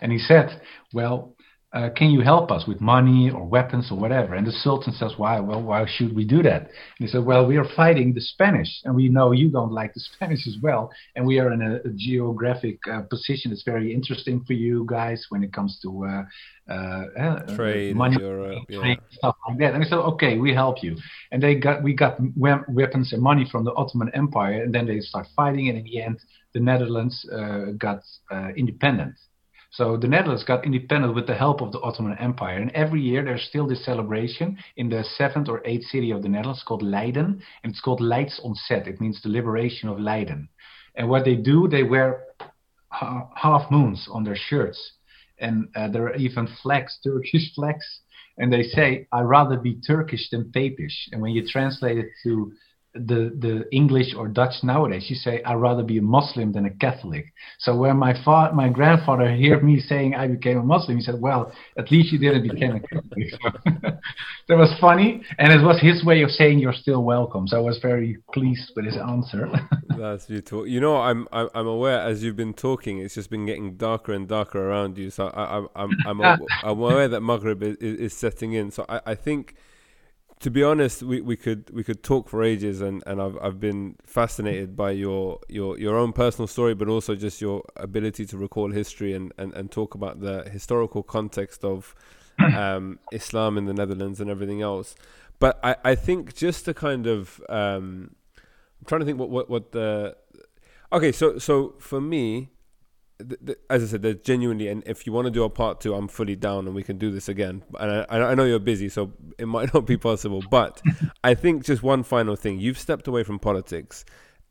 and 0.01 0.11
he 0.11 0.17
said, 0.17 0.61
well, 0.93 1.34
uh, 1.75 1.89
can 1.89 2.09
you 2.09 2.21
help 2.21 2.51
us 2.51 2.65
with 2.65 2.79
money 2.79 3.29
or 3.29 3.43
weapons 3.43 3.91
or 3.91 3.97
whatever? 3.97 4.33
And 4.33 4.47
the 4.47 4.51
Sultan 4.51 4.93
says, 4.93 5.15
why? 5.17 5.41
Well, 5.41 5.61
why 5.61 5.85
should 5.85 6.15
we 6.15 6.23
do 6.23 6.41
that? 6.43 6.61
And 6.61 6.99
he 6.99 7.07
said, 7.07 7.25
well, 7.25 7.45
we 7.45 7.57
are 7.57 7.67
fighting 7.75 8.13
the 8.13 8.21
Spanish, 8.21 8.69
and 8.85 8.95
we 8.95 9.09
know 9.09 9.33
you 9.33 9.49
don't 9.49 9.73
like 9.73 9.93
the 9.93 9.99
Spanish 9.99 10.47
as 10.47 10.55
well, 10.63 10.89
and 11.17 11.25
we 11.25 11.37
are 11.37 11.51
in 11.51 11.61
a, 11.61 11.75
a 11.87 11.91
geographic 11.93 12.79
uh, 12.89 13.01
position 13.01 13.51
that's 13.51 13.63
very 13.63 13.93
interesting 13.93 14.41
for 14.47 14.53
you 14.53 14.85
guys 14.89 15.25
when 15.27 15.43
it 15.43 15.51
comes 15.51 15.77
to 15.81 16.05
uh, 16.05 16.23
uh, 16.71 17.19
uh 17.19 17.55
trade, 17.57 17.93
money, 17.93 18.15
Europe, 18.21 18.63
trade, 18.69 18.97
yeah. 19.11 19.17
stuff 19.17 19.35
like 19.49 19.59
that. 19.59 19.73
And 19.73 19.83
he 19.83 19.89
said, 19.89 19.99
okay, 19.99 20.37
we 20.37 20.53
help 20.53 20.81
you. 20.81 20.95
And 21.33 21.43
they 21.43 21.55
got 21.55 21.83
we 21.83 21.93
got 21.93 22.17
weapons 22.37 23.11
and 23.11 23.21
money 23.21 23.45
from 23.51 23.65
the 23.65 23.73
Ottoman 23.73 24.11
Empire, 24.13 24.63
and 24.63 24.73
then 24.73 24.87
they 24.87 25.01
start 25.01 25.27
fighting, 25.35 25.67
and 25.67 25.77
in 25.77 25.83
the 25.83 26.01
end, 26.01 26.19
the 26.53 26.61
Netherlands 26.61 27.27
uh, 27.33 27.73
got 27.77 27.99
independent. 28.55 29.15
So 29.75 29.97
the 29.97 30.07
Netherlands 30.07 30.45
got 30.45 30.63
independent 30.63 31.15
with 31.15 31.27
the 31.27 31.35
help 31.35 31.61
of 31.61 31.73
the 31.73 31.81
Ottoman 31.81 32.17
Empire. 32.17 32.59
And 32.59 32.71
every 32.71 33.01
year 33.01 33.25
there's 33.25 33.43
still 33.43 33.67
this 33.67 33.83
celebration 33.83 34.57
in 34.77 34.87
the 34.87 35.03
seventh 35.17 35.49
or 35.49 35.61
eighth 35.65 35.85
city 35.87 36.11
of 36.11 36.21
the 36.21 36.29
Netherlands 36.29 36.63
called 36.65 36.81
Leiden. 36.81 37.41
And 37.61 37.71
it's 37.73 37.81
called 37.81 37.99
Leidsontzet. 37.99 38.87
It 38.87 39.01
means 39.01 39.21
the 39.21 39.27
liberation 39.27 39.89
of 39.89 39.99
Leiden. 39.99 40.47
And 40.95 41.09
what 41.09 41.25
they 41.25 41.35
do, 41.35 41.67
they 41.67 41.83
wear 41.83 42.23
half 42.89 43.69
moons 43.69 44.07
on 44.09 44.23
their 44.23 44.37
shirts. 44.37 44.93
And 45.39 45.67
uh, 45.75 45.89
there 45.89 46.05
are 46.05 46.15
even 46.15 46.47
flags, 46.63 46.97
Turkish 47.03 47.53
flags. 47.53 47.85
And 48.37 48.53
they 48.53 48.63
say, 48.63 49.07
I'd 49.11 49.23
rather 49.23 49.57
be 49.57 49.81
Turkish 49.85 50.29
than 50.29 50.53
Papish. 50.53 51.09
And 51.11 51.21
when 51.21 51.33
you 51.33 51.45
translate 51.45 51.97
it 51.97 52.07
to 52.23 52.53
the 52.95 53.35
the 53.39 53.65
English 53.71 54.13
or 54.17 54.27
Dutch 54.27 54.63
nowadays, 54.63 55.05
you 55.09 55.15
say 55.15 55.41
I'd 55.43 55.55
rather 55.55 55.83
be 55.83 55.97
a 55.97 56.01
Muslim 56.01 56.53
than 56.53 56.65
a 56.65 56.69
Catholic. 56.69 57.25
So 57.59 57.75
when 57.75 57.97
my 57.97 58.13
fa- 58.23 58.51
my 58.53 58.69
grandfather 58.69 59.27
heard 59.27 59.63
me 59.63 59.79
saying 59.79 60.15
I 60.15 60.27
became 60.27 60.57
a 60.57 60.63
Muslim, 60.63 60.97
he 60.97 61.03
said, 61.03 61.19
"Well, 61.19 61.51
at 61.77 61.91
least 61.91 62.13
you 62.13 62.19
didn't 62.19 62.43
become 62.43 62.77
a 62.77 62.79
Catholic." 62.79 63.33
that 64.47 64.57
was 64.57 64.73
funny, 64.79 65.23
and 65.37 65.51
it 65.51 65.63
was 65.63 65.79
his 65.81 66.03
way 66.05 66.21
of 66.21 66.31
saying 66.31 66.59
you're 66.59 66.73
still 66.73 67.03
welcome. 67.03 67.47
So 67.47 67.57
I 67.57 67.61
was 67.61 67.79
very 67.81 68.17
pleased 68.33 68.71
with 68.75 68.85
his 68.85 68.97
answer. 68.97 69.49
That's 69.89 70.25
beautiful. 70.25 70.65
You 70.65 70.79
know, 70.79 70.97
I'm 70.97 71.27
I'm 71.31 71.67
aware 71.67 71.99
as 71.99 72.23
you've 72.23 72.37
been 72.37 72.53
talking, 72.53 72.99
it's 72.99 73.15
just 73.15 73.29
been 73.29 73.45
getting 73.45 73.75
darker 73.75 74.13
and 74.13 74.27
darker 74.27 74.69
around 74.69 74.97
you. 74.97 75.09
So 75.09 75.27
I, 75.27 75.59
I, 75.59 75.65
I'm 75.75 75.91
I'm 76.05 76.21
I'm 76.63 76.79
aware 76.79 77.09
that 77.09 77.21
Maghrib 77.21 77.61
is, 77.61 77.75
is 77.77 78.13
setting 78.13 78.53
in. 78.53 78.71
So 78.71 78.85
I, 78.87 79.01
I 79.07 79.15
think 79.15 79.55
to 80.45 80.51
be 80.51 80.61
honest, 80.61 81.01
we, 81.01 81.21
we 81.21 81.35
could 81.35 81.71
we 81.71 81.83
could 81.83 82.03
talk 82.03 82.29
for 82.29 82.43
ages, 82.43 82.79
and, 82.79 83.01
and 83.07 83.19
I've 83.19 83.35
I've 83.41 83.59
been 83.59 83.95
fascinated 84.05 84.75
by 84.75 84.91
your, 84.91 85.39
your 85.49 85.75
your 85.79 85.97
own 85.97 86.13
personal 86.13 86.45
story, 86.45 86.75
but 86.75 86.87
also 86.87 87.15
just 87.15 87.41
your 87.41 87.63
ability 87.77 88.27
to 88.27 88.37
recall 88.37 88.69
history 88.69 89.13
and, 89.13 89.33
and, 89.39 89.55
and 89.55 89.71
talk 89.71 89.95
about 89.95 90.19
the 90.19 90.47
historical 90.51 91.01
context 91.01 91.65
of 91.65 91.95
um, 92.55 92.99
Islam 93.11 93.57
in 93.57 93.65
the 93.65 93.73
Netherlands 93.73 94.21
and 94.21 94.29
everything 94.29 94.61
else. 94.61 94.93
But 95.39 95.59
I, 95.63 95.77
I 95.83 95.95
think 95.95 96.35
just 96.35 96.65
to 96.65 96.75
kind 96.75 97.07
of 97.07 97.41
um, 97.49 98.15
I'm 98.79 98.85
trying 98.85 98.99
to 98.99 99.05
think 99.05 99.17
what, 99.17 99.31
what, 99.31 99.49
what 99.49 99.71
the 99.71 100.15
okay 100.93 101.11
so 101.11 101.39
so 101.39 101.73
for 101.79 101.99
me 101.99 102.51
as 103.69 103.83
I 103.83 103.87
said, 103.87 104.01
there's 104.01 104.17
genuinely, 104.23 104.67
and 104.67 104.83
if 104.85 105.07
you 105.07 105.13
want 105.13 105.25
to 105.25 105.31
do 105.31 105.43
a 105.43 105.49
part 105.49 105.79
two, 105.79 105.93
I'm 105.93 106.07
fully 106.07 106.35
down, 106.35 106.65
and 106.65 106.75
we 106.75 106.83
can 106.83 106.97
do 106.97 107.11
this 107.11 107.29
again. 107.29 107.63
And 107.79 108.05
I, 108.09 108.31
I 108.31 108.35
know 108.35 108.43
you're 108.45 108.59
busy, 108.59 108.89
so 108.89 109.13
it 109.37 109.47
might 109.47 109.73
not 109.73 109.85
be 109.85 109.97
possible. 109.97 110.43
But 110.49 110.81
I 111.23 111.33
think 111.33 111.63
just 111.63 111.81
one 111.81 112.03
final 112.03 112.35
thing: 112.35 112.59
you've 112.59 112.77
stepped 112.77 113.07
away 113.07 113.23
from 113.23 113.39
politics, 113.39 114.03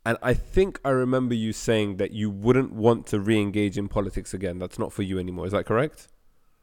and 0.07 0.17
I 0.23 0.35
think 0.35 0.81
I 0.85 0.91
remember 0.91 1.35
you 1.35 1.53
saying 1.53 1.99
that 1.99 2.13
you 2.13 2.31
wouldn't 2.31 2.73
want 2.73 3.07
to 3.09 3.21
re-engage 3.21 3.77
in 3.77 3.89
politics 3.89 4.33
again. 4.33 4.59
That's 4.59 4.79
not 4.79 4.93
for 4.93 5.03
you 5.03 5.19
anymore. 5.19 5.47
Is 5.47 5.53
that 5.53 5.67
correct? 5.67 6.09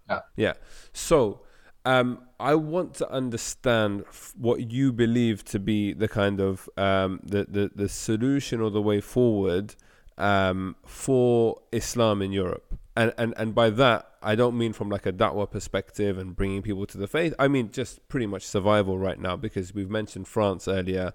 Yeah. 0.10 0.20
Yeah. 0.36 0.54
So. 0.94 1.42
Um, 1.84 2.28
I 2.40 2.54
want 2.54 2.94
to 2.96 3.12
understand 3.12 4.04
f- 4.08 4.34
what 4.38 4.72
you 4.72 4.94
believe 4.94 5.44
to 5.46 5.58
be 5.58 5.94
the 5.94 6.08
kind 6.08 6.40
of 6.40 6.70
um, 6.78 7.22
the, 7.24 7.48
the 7.50 7.72
the 7.74 7.90
solution 7.90 8.62
or 8.62 8.70
the 8.70 8.84
way 8.84 9.02
forward 9.02 9.74
um, 10.22 10.76
for 10.86 11.60
Islam 11.72 12.22
in 12.22 12.32
Europe. 12.32 12.78
And, 12.96 13.14
and 13.18 13.34
and 13.38 13.56
by 13.56 13.70
that 13.72 14.12
I 14.22 14.36
don't 14.36 14.58
mean 14.58 14.74
from 14.74 14.90
like 14.90 15.06
a 15.06 15.14
da'wah 15.14 15.50
perspective 15.50 16.18
and 16.18 16.36
bringing 16.36 16.62
people 16.62 16.86
to 16.86 16.98
the 16.98 17.08
faith. 17.08 17.34
I 17.40 17.48
mean 17.48 17.72
just 17.72 18.08
pretty 18.08 18.28
much 18.28 18.44
survival 18.46 19.00
right 19.00 19.20
now 19.20 19.36
because 19.36 19.74
we've 19.74 19.90
mentioned 19.90 20.28
France 20.28 20.68
earlier. 20.68 21.14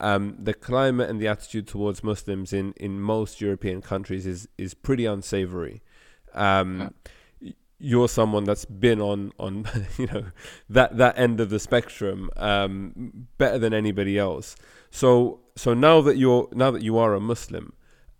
Um, 0.00 0.36
the 0.38 0.52
climate 0.52 1.08
and 1.08 1.20
the 1.20 1.28
attitude 1.28 1.66
towards 1.66 2.02
Muslims 2.02 2.52
in, 2.52 2.72
in 2.72 3.00
most 3.00 3.40
European 3.40 3.80
countries 3.80 4.26
is 4.26 4.48
is 4.58 4.74
pretty 4.74 5.06
unsavory. 5.06 5.80
Um, 6.34 6.94
you're 7.78 8.08
someone 8.08 8.44
that's 8.44 8.64
been 8.64 9.00
on 9.00 9.32
on 9.38 9.66
you 9.98 10.06
know 10.08 10.24
that 10.68 10.98
that 10.98 11.18
end 11.18 11.40
of 11.40 11.50
the 11.50 11.58
spectrum 11.58 12.30
um, 12.36 13.28
better 13.38 13.58
than 13.58 13.72
anybody 13.72 14.18
else. 14.18 14.56
So 14.90 15.40
so 15.56 15.72
now 15.72 16.00
that 16.02 16.16
you're 16.16 16.48
now 16.52 16.70
that 16.70 16.82
you 16.82 16.98
are 16.98 17.14
a 17.14 17.20
Muslim, 17.20 17.72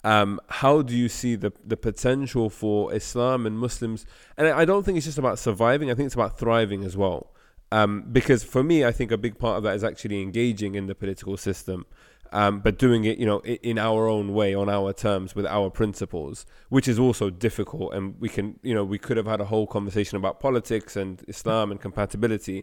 um, 0.05 0.41
how 0.49 0.83
do 0.83 0.97
you 0.97 1.09
see 1.09 1.37
the 1.37 1.53
the 1.65 1.77
potential 1.77 2.51
for 2.51 2.93
Islam 2.95 3.47
and 3.47 3.59
Muslims? 3.59 4.05
And 4.37 4.49
I 4.49 4.65
don't 4.65 4.85
think 4.85 4.97
it's 4.97 5.07
just 5.07 5.19
about 5.19 5.39
surviving. 5.39 5.91
I 5.91 5.95
think 5.95 6.07
it's 6.07 6.15
about 6.15 6.39
thriving 6.39 6.85
as 6.85 6.97
well. 6.97 7.33
Um, 7.73 8.05
because 8.13 8.45
for 8.45 8.63
me, 8.63 8.85
I 8.85 8.93
think 8.93 9.11
a 9.11 9.17
big 9.17 9.39
part 9.39 9.57
of 9.57 9.63
that 9.63 9.75
is 9.75 9.83
actually 9.83 10.21
engaging 10.21 10.75
in 10.75 10.89
the 10.89 10.95
political 10.95 11.39
system, 11.39 11.87
um, 12.31 12.61
but 12.61 12.79
doing 12.79 13.05
it, 13.05 13.17
you 13.17 13.25
know, 13.25 13.39
in, 13.41 13.79
our 13.79 14.09
own 14.09 14.35
way, 14.35 14.55
on 14.55 14.69
our 14.69 14.93
terms, 14.93 15.35
with 15.35 15.47
our 15.47 15.71
principles, 15.71 16.45
which 16.69 16.87
is 16.87 16.99
also 16.99 17.31
difficult. 17.31 17.95
And 17.95 18.21
we 18.21 18.29
can, 18.29 18.59
you 18.63 18.75
know, 18.75 18.85
we 18.85 18.99
could 18.99 19.17
have 19.17 19.25
had 19.25 19.41
a 19.41 19.47
whole 19.47 19.67
conversation 19.67 20.19
about 20.19 20.39
politics 20.39 20.97
and 20.97 21.25
Islam 21.29 21.71
and 21.71 21.81
compatibility, 21.81 22.63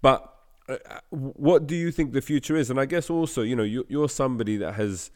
but 0.00 0.34
uh, 0.66 0.76
what 1.10 1.66
do 1.66 1.74
you 1.74 1.90
think 1.90 2.14
the 2.14 2.22
future 2.22 2.56
is? 2.56 2.70
And 2.70 2.80
I 2.80 2.86
guess 2.86 3.10
also, 3.10 3.42
you 3.42 3.56
know, 3.56 3.62
you, 3.62 3.84
you're 3.90 4.08
somebody 4.08 4.56
that 4.58 4.74
has 4.74 5.10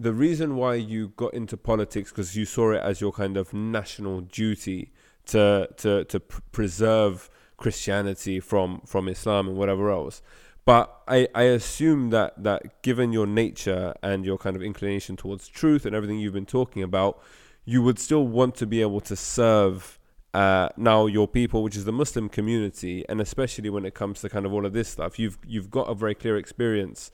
the 0.00 0.12
reason 0.12 0.56
why 0.56 0.74
you 0.74 1.08
got 1.16 1.34
into 1.34 1.56
politics 1.56 2.10
because 2.10 2.36
you 2.36 2.44
saw 2.44 2.72
it 2.72 2.80
as 2.82 3.00
your 3.00 3.12
kind 3.12 3.36
of 3.36 3.52
national 3.52 4.20
duty 4.20 4.92
to 5.26 5.68
to 5.76 6.04
to 6.04 6.20
pr- 6.20 6.40
preserve 6.52 7.28
Christianity 7.56 8.40
from 8.40 8.80
from 8.86 9.08
Islam 9.08 9.48
and 9.48 9.56
whatever 9.56 9.90
else. 9.90 10.22
But 10.64 10.94
I, 11.08 11.28
I 11.34 11.44
assume 11.44 12.10
that 12.10 12.42
that 12.42 12.82
given 12.82 13.12
your 13.12 13.26
nature 13.26 13.94
and 14.02 14.24
your 14.24 14.38
kind 14.38 14.54
of 14.54 14.62
inclination 14.62 15.16
towards 15.16 15.48
truth 15.48 15.86
and 15.86 15.96
everything 15.96 16.18
you've 16.18 16.34
been 16.34 16.46
talking 16.46 16.82
about, 16.82 17.22
you 17.64 17.82
would 17.82 17.98
still 17.98 18.26
want 18.26 18.54
to 18.56 18.66
be 18.66 18.82
able 18.82 19.00
to 19.00 19.16
serve 19.16 19.98
uh, 20.34 20.68
now 20.76 21.06
your 21.06 21.26
people, 21.26 21.62
which 21.62 21.74
is 21.74 21.86
the 21.86 21.92
Muslim 21.92 22.28
community, 22.28 23.04
and 23.08 23.20
especially 23.20 23.70
when 23.70 23.84
it 23.86 23.94
comes 23.94 24.20
to 24.20 24.28
kind 24.28 24.46
of 24.46 24.52
all 24.52 24.66
of 24.66 24.72
this 24.72 24.88
stuff. 24.88 25.18
You've 25.18 25.38
you've 25.46 25.70
got 25.70 25.88
a 25.88 25.94
very 25.94 26.14
clear 26.14 26.36
experience 26.36 27.10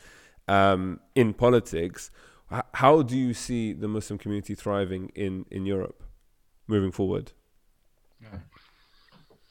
um, 0.49 1.01
in 1.15 1.33
politics 1.33 2.11
how 2.73 3.03
do 3.03 3.17
you 3.17 3.35
see 3.35 3.73
the 3.73 3.89
Muslim 3.89 4.19
community 4.19 4.55
thriving 4.55 5.11
in, 5.15 5.47
in 5.51 5.67
Europe 5.67 6.03
moving 6.67 6.93
forward? 6.93 7.33
Yeah, 8.21 8.39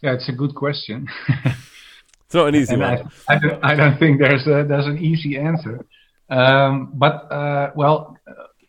yeah 0.02 0.14
it's 0.14 0.30
a 0.30 0.34
good 0.34 0.56
question. 0.56 1.08
it's 1.46 2.34
not 2.34 2.48
an 2.48 2.56
easy 2.56 2.78
one. 2.78 2.84
I, 3.28 3.34
I, 3.34 3.40
don't, 3.40 3.66
I, 3.66 3.76
don't, 3.76 3.98
think 3.98 4.20
there's 4.20 4.46
a, 4.48 4.66
there's 4.68 4.86
an 4.86 5.00
easy 5.00 5.38
answer. 5.38 5.86
Um, 6.30 6.92
but 6.94 7.32
uh, 7.32 7.72
well, 7.76 8.18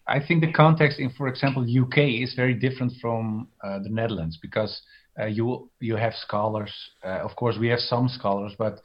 I 0.06 0.20
think 0.20 0.42
the 0.42 0.52
context 0.52 0.98
in, 0.98 1.10
for 1.10 1.28
example, 1.28 1.62
UK 1.62 1.98
is 2.22 2.34
very 2.34 2.54
different 2.54 2.92
from 3.00 3.48
uh, 3.62 3.78
the 3.78 3.88
Netherlands 3.88 4.38
because 4.40 4.82
uh, 5.18 5.26
you 5.26 5.70
you 5.80 5.96
have 5.96 6.14
scholars. 6.14 6.72
Uh, 7.04 7.20
of 7.20 7.36
course, 7.36 7.56
we 7.58 7.68
have 7.68 7.78
some 7.78 8.08
scholars, 8.08 8.52
but 8.58 8.80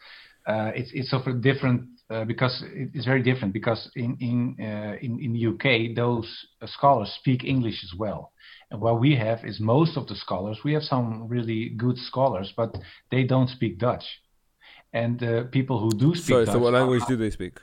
uh, 0.48 0.72
it's 0.76 0.92
it's 0.94 1.14
of 1.14 1.28
a 1.28 1.34
different 1.34 1.88
uh, 2.12 2.26
because 2.26 2.64
it's 2.74 3.06
very 3.06 3.22
different 3.22 3.54
because 3.54 3.92
in 3.96 4.18
in 4.20 4.56
uh, 4.60 4.96
in, 5.00 5.20
in 5.20 5.32
the 5.34 5.46
UK 5.52 5.96
those 5.96 6.28
uh, 6.60 6.66
scholars 6.66 7.16
speak 7.20 7.44
English 7.44 7.84
as 7.84 7.94
well. 7.98 8.32
And 8.72 8.82
what 8.82 9.00
we 9.00 9.16
have 9.16 9.46
is 9.46 9.60
most 9.60 9.96
of 9.96 10.08
the 10.08 10.16
scholars. 10.16 10.58
We 10.64 10.74
have 10.74 10.84
some 10.84 11.28
really 11.28 11.70
good 11.70 11.98
scholars, 11.98 12.52
but 12.58 12.76
they 13.12 13.24
don't 13.26 13.50
speak 13.50 13.78
Dutch. 13.78 14.06
And 14.92 15.20
the 15.20 15.48
people 15.52 15.80
who 15.80 15.92
do 15.92 16.16
speak 16.16 16.26
Sorry, 16.26 16.46
Dutch. 16.46 16.54
So, 16.54 16.60
what 16.60 16.74
language 16.74 17.04
do 17.08 17.16
they 17.16 17.30
speak? 17.30 17.60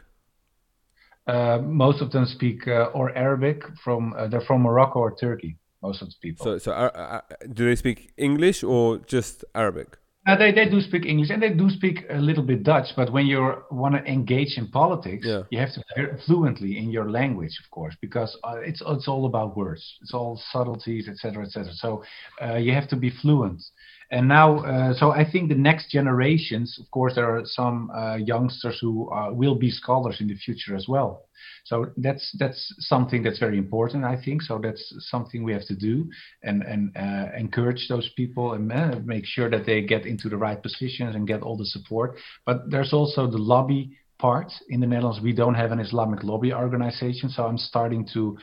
Uh, 1.27 1.59
most 1.61 2.01
of 2.01 2.13
them 2.13 2.27
speak 2.27 2.69
uh, 2.69 2.91
or 2.95 3.11
Arabic 3.17 3.65
from 3.83 4.15
they're 4.31 4.47
from 4.47 4.63
Morocco 4.63 5.01
or 5.01 5.17
Turkey. 5.17 5.57
Most 5.83 6.03
of 6.03 6.09
the 6.09 6.15
people. 6.23 6.45
So, 6.47 6.59
so 6.59 7.21
do 7.53 7.65
they 7.67 7.75
speak 7.75 8.13
English 8.17 8.63
or 8.63 8.99
just 8.99 9.45
Arabic? 9.55 9.99
Uh, 10.27 10.37
they, 10.37 10.51
they 10.51 10.69
do 10.69 10.81
speak 10.81 11.07
English 11.07 11.31
and 11.31 11.41
they 11.41 11.51
do 11.51 11.71
speak 11.71 12.05
a 12.11 12.19
little 12.21 12.43
bit 12.43 12.65
Dutch, 12.65 12.89
but 12.97 13.13
when 13.13 13.27
you 13.27 13.63
want 13.71 13.95
to 13.95 14.05
engage 14.11 14.59
in 14.59 14.67
politics, 14.69 15.25
yeah. 15.25 15.43
you 15.51 15.59
have 15.59 15.73
to 15.73 15.83
be 15.95 16.03
fluently 16.27 16.79
in 16.79 16.91
your 16.91 17.09
language, 17.09 17.57
of 17.65 17.71
course, 17.71 17.95
because 18.01 18.37
uh, 18.43 18.57
it's 18.57 18.83
it's 18.89 19.07
all 19.07 19.27
about 19.27 19.57
words, 19.57 19.85
it's 20.03 20.13
all 20.13 20.41
subtleties, 20.51 21.09
etc., 21.09 21.45
etc. 21.45 21.73
So 21.75 22.03
uh, 22.43 22.57
you 22.57 22.73
have 22.73 22.89
to 22.89 22.97
be 22.97 23.11
fluent, 23.23 23.63
And 24.11 24.29
now, 24.29 24.59
uh, 24.65 24.95
so 24.95 25.11
I 25.11 25.29
think 25.29 25.49
the 25.49 25.57
next 25.57 25.91
generations, 25.91 26.79
of 26.81 26.89
course, 26.93 27.17
there 27.17 27.37
are 27.37 27.43
some 27.45 27.91
uh, 27.91 28.17
youngsters 28.17 28.79
who 28.81 29.11
uh, 29.11 29.33
will 29.33 29.57
be 29.57 29.71
scholars 29.71 30.19
in 30.21 30.29
the 30.29 30.37
future 30.37 30.77
as 30.77 30.87
well. 30.89 31.25
So 31.65 31.87
that's 31.97 32.35
that's 32.39 32.75
something 32.79 33.25
that's 33.25 33.41
very 33.41 33.59
important, 33.59 34.05
I 34.05 34.17
think. 34.23 34.43
So 34.43 34.59
that's 34.63 34.95
something 35.11 35.43
we 35.43 35.53
have 35.53 35.67
to 35.67 35.75
do 35.75 36.09
and 36.45 36.63
and 36.63 36.97
uh, 36.97 37.37
encourage 37.37 37.89
those 37.89 38.09
people 38.17 38.53
and 38.53 38.73
uh, 38.73 39.01
make 39.05 39.27
sure 39.27 39.51
that 39.51 39.67
they 39.67 39.83
get 39.83 40.07
into 40.07 40.29
the 40.29 40.37
right 40.37 40.63
positions 40.63 41.17
and 41.17 41.27
get 41.27 41.43
all 41.43 41.57
the 41.57 41.67
support. 41.67 42.17
But 42.45 42.71
there's 42.71 42.93
also 42.93 43.27
the 43.29 43.39
lobby 43.39 43.99
part 44.19 44.53
in 44.69 44.81
the 44.81 44.87
Netherlands. 44.87 45.21
We 45.21 45.33
don't 45.33 45.55
have 45.55 45.73
an 45.73 45.81
Islamic 45.81 46.23
lobby 46.23 46.53
organization, 46.53 47.29
so 47.29 47.45
I'm 47.45 47.59
starting 47.59 48.07
to 48.15 48.39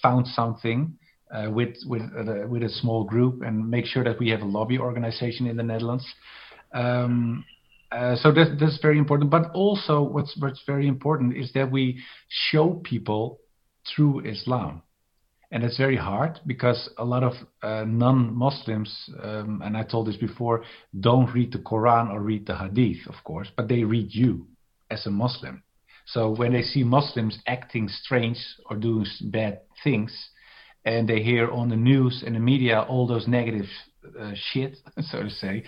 found 0.00 0.26
something 0.28 0.96
uh, 1.30 1.50
with 1.50 1.76
with 1.86 2.02
uh, 2.02 2.46
with 2.48 2.62
a 2.62 2.68
small 2.68 3.04
group 3.04 3.42
and 3.42 3.68
make 3.68 3.86
sure 3.86 4.04
that 4.04 4.18
we 4.18 4.30
have 4.30 4.42
a 4.42 4.44
lobby 4.44 4.78
organization 4.78 5.46
in 5.46 5.56
the 5.56 5.62
Netherlands. 5.62 6.06
Um, 6.72 7.44
uh, 7.92 8.16
so 8.16 8.32
that, 8.32 8.56
that's 8.60 8.78
very 8.82 8.98
important. 8.98 9.30
But 9.30 9.50
also, 9.52 10.02
what's 10.02 10.36
what's 10.38 10.62
very 10.66 10.88
important 10.88 11.36
is 11.36 11.52
that 11.54 11.70
we 11.70 12.00
show 12.28 12.80
people 12.84 13.38
through 13.94 14.20
Islam, 14.26 14.82
and 15.50 15.62
it's 15.62 15.78
very 15.78 15.96
hard 15.96 16.40
because 16.46 16.90
a 16.98 17.04
lot 17.04 17.22
of 17.22 17.34
uh, 17.62 17.84
non-Muslims, 17.86 19.10
um, 19.22 19.62
and 19.64 19.76
I 19.76 19.84
told 19.84 20.08
this 20.08 20.16
before, 20.16 20.64
don't 20.98 21.32
read 21.32 21.52
the 21.52 21.58
Quran 21.58 22.10
or 22.10 22.20
read 22.20 22.46
the 22.46 22.56
Hadith, 22.56 23.06
of 23.08 23.22
course, 23.24 23.48
but 23.56 23.68
they 23.68 23.84
read 23.84 24.08
you 24.10 24.46
as 24.90 25.06
a 25.06 25.10
Muslim. 25.10 25.62
So 26.06 26.30
when 26.30 26.52
they 26.52 26.62
see 26.62 26.84
Muslims 26.84 27.38
acting 27.46 27.88
strange 27.88 28.38
or 28.70 28.76
doing 28.76 29.06
bad 29.22 29.60
things, 29.82 30.12
and 30.86 31.06
they 31.08 31.20
hear 31.20 31.50
on 31.50 31.68
the 31.68 31.76
news 31.76 32.22
and 32.24 32.34
the 32.36 32.40
media 32.40 32.80
all 32.88 33.06
those 33.06 33.26
negative 33.26 33.66
uh, 34.18 34.32
shit, 34.34 34.78
so 35.00 35.22
to 35.24 35.30
say, 35.30 35.64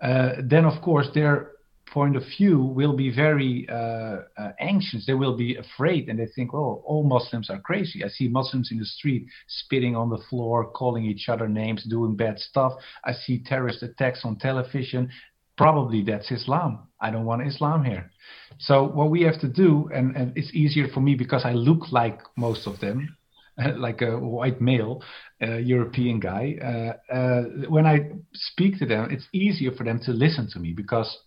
uh, 0.00 0.36
then 0.42 0.64
of 0.64 0.80
course 0.80 1.08
their 1.12 1.52
point 1.92 2.16
of 2.16 2.22
view 2.38 2.62
will 2.62 2.94
be 2.96 3.12
very 3.12 3.66
uh, 3.68 4.18
uh, 4.38 4.52
anxious. 4.60 5.04
They 5.06 5.14
will 5.14 5.36
be 5.36 5.56
afraid, 5.56 6.08
and 6.08 6.18
they 6.18 6.28
think, 6.36 6.54
"Oh, 6.54 6.82
all 6.86 7.02
Muslims 7.02 7.50
are 7.50 7.60
crazy." 7.60 8.04
I 8.04 8.08
see 8.08 8.28
Muslims 8.28 8.70
in 8.70 8.78
the 8.78 8.84
street 8.84 9.26
spitting 9.48 9.96
on 9.96 10.08
the 10.08 10.22
floor, 10.30 10.70
calling 10.70 11.04
each 11.04 11.28
other 11.28 11.48
names, 11.48 11.84
doing 11.84 12.16
bad 12.16 12.38
stuff. 12.38 12.72
I 13.04 13.12
see 13.12 13.42
terrorist 13.42 13.82
attacks 13.82 14.24
on 14.24 14.38
television. 14.38 15.10
Probably 15.58 16.02
that's 16.02 16.30
Islam. 16.30 16.88
I 17.00 17.10
don't 17.10 17.26
want 17.26 17.46
Islam 17.46 17.84
here. 17.84 18.10
So 18.58 18.84
what 18.84 19.10
we 19.10 19.22
have 19.22 19.40
to 19.40 19.48
do, 19.48 19.90
and, 19.92 20.16
and 20.16 20.32
it's 20.36 20.54
easier 20.54 20.86
for 20.88 21.00
me 21.00 21.16
because 21.16 21.44
I 21.44 21.52
look 21.52 21.92
like 21.92 22.20
most 22.36 22.66
of 22.66 22.80
them. 22.80 23.16
like 23.76 24.02
a 24.02 24.18
white 24.18 24.60
male 24.60 25.02
uh, 25.42 25.56
European 25.56 26.20
guy, 26.20 26.56
uh, 26.62 27.14
uh, 27.14 27.42
when 27.68 27.86
I 27.86 28.10
speak 28.34 28.78
to 28.78 28.86
them, 28.86 29.08
it's 29.10 29.26
easier 29.32 29.72
for 29.72 29.84
them 29.84 30.00
to 30.04 30.12
listen 30.12 30.48
to 30.52 30.58
me 30.58 30.72
because, 30.72 31.18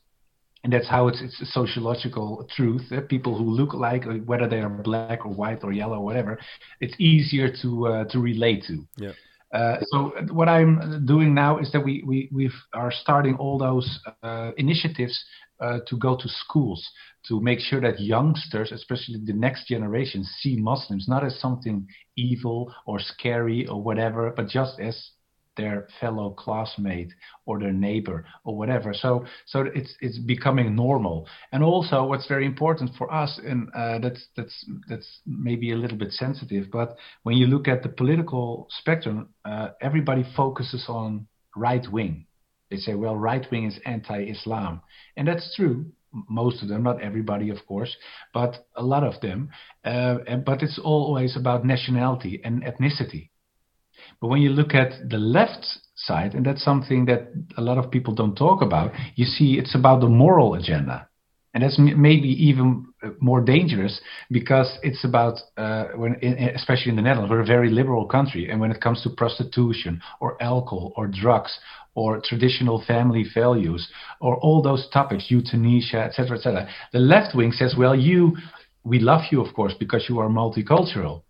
and 0.63 0.71
that's 0.71 0.87
how 0.87 1.07
it's, 1.07 1.21
it's 1.21 1.41
a 1.41 1.45
sociological 1.45 2.47
truth. 2.55 2.83
Uh, 2.91 3.01
people 3.01 3.37
who 3.37 3.49
look 3.49 3.73
like, 3.73 4.03
whether 4.25 4.47
they 4.47 4.59
are 4.59 4.69
black 4.69 5.25
or 5.25 5.33
white 5.33 5.63
or 5.63 5.73
yellow 5.73 5.97
or 5.97 6.05
whatever, 6.05 6.39
it's 6.79 6.95
easier 6.99 7.49
to 7.61 7.87
uh, 7.87 8.03
to 8.05 8.19
relate 8.19 8.63
to. 8.67 8.85
Yeah. 8.97 9.11
Uh, 9.53 9.77
so 9.91 10.11
what 10.31 10.49
I'm 10.49 11.05
doing 11.05 11.35
now 11.35 11.59
is 11.59 11.71
that 11.73 11.81
we 11.81 12.03
we 12.07 12.27
we 12.31 12.49
are 12.73 12.91
starting 12.91 13.35
all 13.35 13.59
those 13.59 13.99
uh, 14.23 14.51
initiatives 14.57 15.23
uh, 15.59 15.79
to 15.87 15.97
go 15.97 16.15
to 16.15 16.27
schools 16.27 16.89
to 17.27 17.39
make 17.39 17.59
sure 17.59 17.79
that 17.81 17.99
youngsters, 17.99 18.71
especially 18.71 19.19
the 19.23 19.33
next 19.33 19.67
generation, 19.67 20.23
see 20.23 20.57
Muslims 20.57 21.07
not 21.07 21.23
as 21.23 21.39
something 21.39 21.87
evil 22.17 22.73
or 22.85 22.99
scary 22.99 23.65
or 23.67 23.81
whatever, 23.81 24.33
but 24.35 24.47
just 24.47 24.79
as 24.79 25.11
their 25.55 25.87
fellow 25.99 26.31
classmate 26.31 27.13
or 27.45 27.59
their 27.59 27.71
neighbor 27.71 28.25
or 28.43 28.57
whatever. 28.57 28.93
So 28.93 29.25
so 29.45 29.65
it's 29.75 29.95
it's 30.01 30.17
becoming 30.17 30.75
normal. 30.75 31.27
And 31.51 31.63
also, 31.63 32.05
what's 32.05 32.27
very 32.27 32.45
important 32.45 32.91
for 32.97 33.13
us, 33.13 33.39
and 33.43 33.69
uh, 33.75 33.99
that's 33.99 34.27
that's 34.35 34.65
that's 34.89 35.19
maybe 35.25 35.71
a 35.71 35.77
little 35.77 35.97
bit 35.97 36.11
sensitive, 36.11 36.71
but 36.71 36.97
when 37.23 37.37
you 37.37 37.47
look 37.47 37.67
at 37.67 37.83
the 37.83 37.89
political 37.89 38.67
spectrum, 38.79 39.29
uh, 39.45 39.69
everybody 39.81 40.25
focuses 40.35 40.85
on 40.87 41.27
right 41.55 41.85
wing 41.91 42.25
they 42.73 42.79
say, 42.79 42.95
well, 42.95 43.15
right 43.15 43.45
wing 43.51 43.65
is 43.65 43.79
anti 43.85 44.23
Islam. 44.23 44.81
And 45.15 45.27
that's 45.27 45.55
true. 45.55 45.85
Most 46.27 46.63
of 46.63 46.69
them, 46.69 46.83
not 46.83 47.01
everybody, 47.01 47.49
of 47.51 47.57
course, 47.67 47.95
but 48.33 48.65
a 48.75 48.83
lot 48.83 49.03
of 49.03 49.21
them. 49.21 49.49
Uh, 49.85 50.17
and, 50.27 50.43
but 50.43 50.63
it's 50.63 50.79
always 50.83 51.37
about 51.37 51.65
nationality 51.65 52.41
and 52.43 52.63
ethnicity. 52.63 53.29
But 54.19 54.27
when 54.27 54.41
you 54.41 54.49
look 54.49 54.73
at 54.73 55.07
the 55.07 55.17
left 55.17 55.65
side, 55.95 56.33
and 56.33 56.45
that's 56.45 56.63
something 56.63 57.05
that 57.05 57.31
a 57.57 57.61
lot 57.61 57.77
of 57.77 57.91
people 57.91 58.15
don't 58.15 58.35
talk 58.35 58.61
about, 58.63 58.91
you 59.15 59.25
see 59.25 59.59
it's 59.59 59.75
about 59.75 60.01
the 60.01 60.09
moral 60.09 60.55
agenda. 60.55 61.07
And 61.53 61.61
that's 61.61 61.77
maybe 61.77 62.29
even 62.29 62.87
uh, 63.03 63.09
more 63.19 63.39
dangerous 63.39 64.01
because 64.31 64.75
it's 64.81 65.03
about, 65.03 65.39
uh, 65.55 65.85
when, 65.95 66.15
especially 66.55 66.89
in 66.89 66.95
the 66.95 67.03
Netherlands, 67.03 67.29
we're 67.29 67.41
a 67.41 67.45
very 67.45 67.69
liberal 67.69 68.07
country. 68.07 68.49
And 68.49 68.59
when 68.59 68.71
it 68.71 68.81
comes 68.81 69.03
to 69.03 69.11
prostitution 69.11 70.01
or 70.19 70.41
alcohol 70.41 70.93
or 70.95 71.05
drugs 71.07 71.55
or 71.93 72.19
traditional 72.23 72.83
family 72.87 73.23
values 73.35 73.87
or 74.19 74.35
all 74.37 74.63
those 74.63 74.87
topics, 74.91 75.25
euthanasia, 75.29 75.99
etc., 75.99 76.37
etc. 76.37 76.69
The 76.91 76.99
left 76.99 77.35
wing 77.35 77.51
says, 77.51 77.75
well, 77.77 77.95
you, 77.95 78.35
we 78.83 78.99
love 78.99 79.21
you, 79.31 79.39
of 79.41 79.53
course, 79.53 79.73
because 79.79 80.05
you 80.09 80.19
are 80.19 80.29
multicultural, 80.29 81.21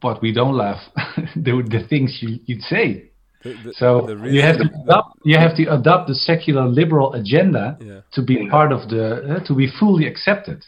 but 0.00 0.20
we 0.20 0.32
don't 0.32 0.54
love 0.54 0.76
the, 1.36 1.66
the 1.68 1.86
things 1.88 2.18
you, 2.20 2.38
would 2.48 2.62
say. 2.62 3.11
The, 3.42 3.54
the, 3.64 3.74
so 3.74 4.06
the 4.06 4.28
you 4.28 4.42
have 4.42 4.58
to 4.58 4.68
adopt, 4.82 5.18
you 5.24 5.36
have 5.38 5.56
to 5.56 5.64
adopt 5.74 6.08
the 6.08 6.14
secular 6.14 6.66
liberal 6.66 7.12
agenda 7.14 7.76
yeah. 7.80 8.00
to 8.12 8.22
be 8.22 8.48
part 8.48 8.72
of 8.72 8.88
the 8.88 9.36
uh, 9.36 9.44
to 9.46 9.54
be 9.54 9.68
fully 9.78 10.06
accepted 10.06 10.64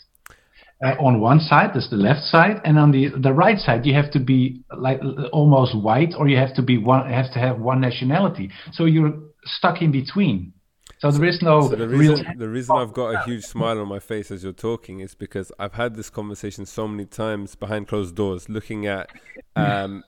uh, 0.85 0.95
on 1.01 1.21
one 1.21 1.41
side, 1.41 1.71
that's 1.73 1.89
the 1.89 1.97
left 1.97 2.23
side, 2.23 2.61
and 2.65 2.79
on 2.79 2.91
the 2.91 3.09
the 3.09 3.33
right 3.33 3.59
side, 3.59 3.87
you 3.87 3.95
have 3.95 4.11
to 4.11 4.21
be 4.21 4.63
like 4.77 5.01
almost 5.33 5.77
white, 5.77 6.13
or 6.19 6.29
you 6.29 6.37
have 6.37 6.55
to 6.55 6.63
be 6.63 6.79
one 6.79 7.11
have 7.11 7.33
to 7.33 7.39
have 7.39 7.59
one 7.61 7.81
nationality. 7.81 8.51
So 8.73 8.85
you're 8.85 9.15
stuck 9.45 9.81
in 9.83 9.93
between. 9.93 10.53
So 10.99 11.11
there 11.11 11.29
is 11.29 11.43
no 11.43 11.63
so 11.63 11.77
the 11.77 11.89
reason, 11.89 12.25
real. 12.27 12.35
The 12.39 12.49
reason 12.49 12.77
I've 12.77 12.93
got 12.93 13.15
a 13.15 13.23
huge 13.25 13.45
smile 13.45 13.79
on 13.79 13.89
my 13.89 13.99
face 13.99 14.31
as 14.31 14.43
you're 14.43 14.53
talking 14.53 15.01
is 15.01 15.15
because 15.15 15.53
I've 15.59 15.75
had 15.75 15.97
this 15.97 16.11
conversation 16.11 16.67
so 16.67 16.89
many 16.89 17.05
times 17.05 17.55
behind 17.55 17.89
closed 17.89 18.15
doors, 18.15 18.49
looking 18.49 18.87
at 18.87 19.11
um, 19.55 20.03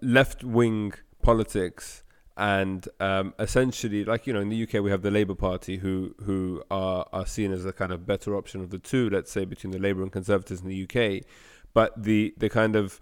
left 0.00 0.44
wing 0.44 0.92
politics 1.22 2.02
and 2.36 2.86
um, 3.00 3.34
essentially, 3.38 4.04
like 4.04 4.26
you 4.26 4.32
know, 4.32 4.40
in 4.40 4.50
the 4.50 4.62
UK 4.62 4.74
we 4.82 4.90
have 4.90 5.02
the 5.02 5.10
Labour 5.10 5.34
Party, 5.34 5.78
who 5.78 6.14
who 6.24 6.62
are 6.70 7.06
are 7.12 7.26
seen 7.26 7.52
as 7.52 7.64
a 7.64 7.72
kind 7.72 7.92
of 7.92 8.06
better 8.06 8.36
option 8.36 8.60
of 8.60 8.70
the 8.70 8.78
two, 8.78 9.08
let's 9.08 9.30
say 9.30 9.44
between 9.44 9.70
the 9.70 9.78
Labour 9.78 10.02
and 10.02 10.12
Conservatives 10.12 10.60
in 10.60 10.68
the 10.68 10.82
UK. 10.84 11.24
But 11.72 12.02
the 12.02 12.34
the 12.36 12.50
kind 12.50 12.76
of 12.76 13.00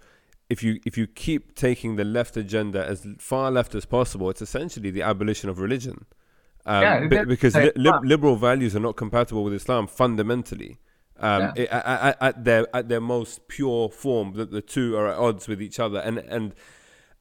if 0.49 0.63
you 0.63 0.79
if 0.85 0.97
you 0.97 1.05
keep 1.05 1.55
taking 1.55 1.97
the 1.97 2.05
left 2.05 2.37
agenda 2.37 2.85
as 2.85 3.05
far 3.17 3.51
left 3.51 3.75
as 3.75 3.85
possible, 3.85 4.29
it's 4.29 4.41
essentially 4.41 4.89
the 4.89 5.01
abolition 5.01 5.49
of 5.49 5.59
religion. 5.59 6.05
Um, 6.65 6.81
yeah, 6.81 7.07
b- 7.07 7.25
because 7.25 7.55
li- 7.55 7.71
li- 7.75 7.91
liberal 8.03 8.37
values 8.37 8.75
are 8.75 8.79
not 8.79 8.95
compatible 8.95 9.43
with 9.43 9.53
Islam 9.53 9.87
fundamentally. 9.87 10.79
Um, 11.17 11.41
yeah. 11.41 11.53
it, 11.55 11.69
at, 11.69 12.17
at, 12.21 12.43
their 12.43 12.75
at 12.75 12.89
their 12.89 13.01
most 13.01 13.47
pure 13.47 13.89
form, 13.89 14.33
that 14.33 14.51
the 14.51 14.61
two 14.61 14.95
are 14.97 15.07
at 15.07 15.17
odds 15.17 15.47
with 15.47 15.61
each 15.61 15.79
other, 15.79 15.99
and 15.99 16.19
and 16.19 16.53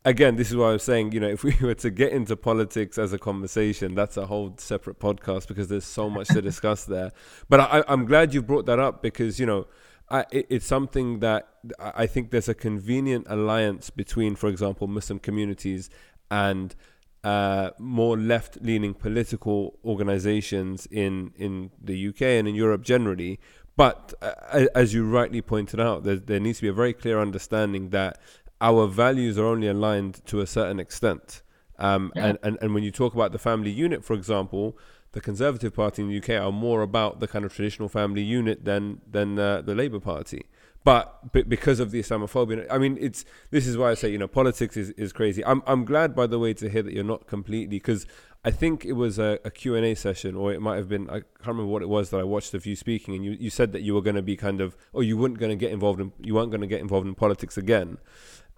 again, 0.05 0.37
this 0.37 0.51
is 0.51 0.57
why 0.57 0.69
I 0.69 0.73
was 0.73 0.83
saying, 0.83 1.13
you 1.13 1.21
know, 1.21 1.29
if 1.29 1.43
we 1.45 1.57
were 1.61 1.75
to 1.75 1.91
get 1.91 2.13
into 2.13 2.37
politics 2.37 2.99
as 2.99 3.13
a 3.13 3.19
conversation, 3.19 3.95
that's 3.95 4.17
a 4.17 4.27
whole 4.27 4.55
separate 4.59 4.99
podcast 4.99 5.49
because 5.49 5.69
there's 5.69 5.85
so 5.85 6.11
much 6.11 6.29
to 6.29 6.43
discuss 6.43 6.85
there. 6.85 7.13
But 7.49 7.61
I, 7.61 7.85
am 7.89 8.05
glad 8.05 8.35
you 8.35 8.43
brought 8.43 8.67
that 8.67 8.79
up 8.79 9.03
because, 9.03 9.41
you 9.41 9.47
know, 9.47 9.67
I, 10.11 10.27
it, 10.31 10.47
it's 10.51 10.67
something 10.67 11.21
that 11.21 11.49
I 11.81 12.07
think 12.07 12.31
there's 12.31 12.49
a 12.49 12.55
convenient 12.55 13.27
alliance 13.29 13.91
between, 13.91 14.37
for 14.37 14.49
example, 14.49 14.87
Muslim 14.87 15.19
communities 15.19 15.89
and 16.31 16.75
uh, 17.23 17.71
more 17.79 18.19
left-leaning 18.19 18.93
political 18.93 19.79
organizations 19.83 20.87
in, 20.91 21.33
in 21.37 21.71
the 21.81 22.09
UK 22.09 22.23
and 22.23 22.47
in 22.47 22.55
Europe 22.55 22.83
generally. 22.83 23.41
But 23.77 24.13
uh, 24.21 24.67
as 24.75 24.95
you 24.95 25.09
rightly 25.09 25.41
pointed 25.41 25.81
out, 25.81 26.05
there, 26.05 26.17
there 26.17 26.39
needs 26.39 26.59
to 26.59 26.63
be 26.63 26.69
a 26.69 26.73
very 26.75 26.93
clear 26.93 27.21
understanding 27.21 27.91
that 27.91 28.21
our 28.61 28.87
values 28.87 29.39
are 29.39 29.47
only 29.47 29.69
aligned 29.69 30.25
to 30.27 30.41
a 30.41 30.47
certain 30.47 30.81
extent. 30.81 31.43
Um, 31.79 32.13
yeah. 32.15 32.27
and, 32.27 32.39
and, 32.43 32.59
and 32.61 32.75
when 32.75 32.85
you 32.85 32.91
talk 32.91 33.15
about 33.15 33.33
the 33.33 33.39
family 33.39 33.71
unit, 33.71 34.05
for 34.05 34.15
example, 34.15 34.79
the 35.13 35.21
Conservative 35.21 35.75
Party 35.75 36.03
in 36.03 36.09
the 36.09 36.19
UK 36.19 36.43
are 36.43 36.53
more 36.53 36.83
about 36.83 37.21
the 37.21 37.29
kind 37.29 37.45
of 37.45 37.55
traditional 37.55 37.89
family 37.89 38.23
unit 38.23 38.65
than 38.65 39.01
than 39.11 39.39
uh, 39.39 39.63
the 39.63 39.75
Labour 39.75 40.01
Party. 40.01 40.47
But, 40.83 41.33
but 41.33 41.49
because 41.49 41.81
of 41.81 41.93
the 41.93 42.01
Islamophobia, 42.01 42.67
I 42.71 42.77
mean, 42.77 42.99
it's 43.01 43.25
this 43.51 43.67
is 43.67 43.79
why 43.79 43.91
I 43.91 43.95
say 43.95 44.11
you 44.11 44.19
know 44.19 44.29
politics 44.29 44.77
is, 44.77 44.91
is 44.91 45.13
crazy. 45.13 45.45
I'm 45.45 45.63
I'm 45.67 45.85
glad 45.85 46.15
by 46.15 46.27
the 46.27 46.39
way 46.39 46.53
to 46.55 46.69
hear 46.69 46.83
that 46.83 46.93
you're 46.93 47.05
not 47.05 47.27
completely 47.27 47.79
because 47.79 48.07
I 48.45 48.51
think 48.51 48.85
it 48.85 48.93
was 48.93 49.19
a, 49.19 49.39
a 49.45 49.51
Q 49.51 49.77
and 49.77 49.87
A 49.87 49.95
session 49.95 50.35
or 50.37 50.53
it 50.53 50.61
might 50.61 50.77
have 50.77 50.89
been 50.89 51.09
I 51.09 51.21
can't 51.21 51.47
remember 51.47 51.73
what 51.73 51.81
it 51.81 51.89
was 51.89 52.11
that 52.11 52.21
I 52.21 52.25
watched 52.25 52.53
of 52.53 52.67
you 52.67 52.77
speaking 52.77 53.15
and 53.15 53.25
you, 53.25 53.33
you 53.33 53.49
said 53.49 53.73
that 53.73 53.81
you 53.81 53.95
were 53.95 54.03
going 54.03 54.17
to 54.17 54.23
be 54.23 54.37
kind 54.37 54.61
of 54.61 54.77
or 54.93 55.03
you 55.03 55.17
weren't 55.17 55.39
going 55.39 55.51
to 55.51 55.57
get 55.57 55.73
involved 55.73 56.01
in 56.01 56.13
you 56.21 56.35
weren't 56.35 56.51
going 56.51 56.61
to 56.61 56.67
get 56.67 56.81
involved 56.81 57.07
in 57.07 57.15
politics 57.15 57.57
again. 57.57 57.97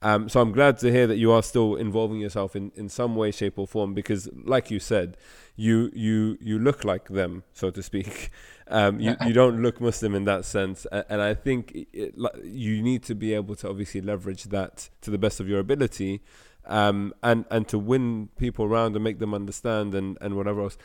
Um, 0.03 0.29
so 0.29 0.41
I'm 0.41 0.53
glad 0.53 0.79
to 0.79 0.91
hear 0.93 1.07
that 1.07 1.17
you 1.17 1.33
are 1.33 1.43
still 1.43 1.75
involving 1.75 2.21
yourself 2.21 2.55
in, 2.55 2.71
in 2.75 2.89
some 2.89 3.17
way, 3.17 3.31
shape, 3.31 3.59
or 3.59 3.67
form 3.67 3.95
because, 3.95 4.29
like 4.45 4.71
you 4.71 4.79
said, 4.79 5.17
you 5.57 5.91
you 5.95 6.37
you 6.41 6.59
look 6.59 6.85
like 6.85 7.09
them, 7.09 7.45
so 7.53 7.71
to 7.71 7.83
speak. 7.83 8.31
Um, 8.69 8.99
you 8.99 9.15
you 9.25 9.33
don't 9.33 9.63
look 9.63 9.81
Muslim 9.81 10.17
in 10.17 10.25
that 10.25 10.45
sense, 10.45 10.89
and, 10.91 11.23
I 11.23 11.35
think 11.35 11.87
it, 11.93 12.17
you 12.43 12.83
need 12.83 13.05
to 13.05 13.15
be 13.15 13.33
able 13.33 13.55
to 13.55 13.69
obviously 13.69 14.01
leverage 14.01 14.43
that 14.47 14.91
to 15.03 15.13
the 15.13 15.19
best 15.19 15.39
of 15.39 15.49
your 15.49 15.61
ability, 15.61 16.21
um, 16.65 17.15
and 17.23 17.45
and 17.49 17.69
to 17.69 17.79
win 17.79 18.29
people 18.37 18.65
around 18.65 18.97
and 18.97 19.05
make 19.05 19.21
them 19.21 19.35
understand 19.35 19.95
and 19.95 20.19
and 20.21 20.35
whatever 20.37 20.63
else. 20.63 20.77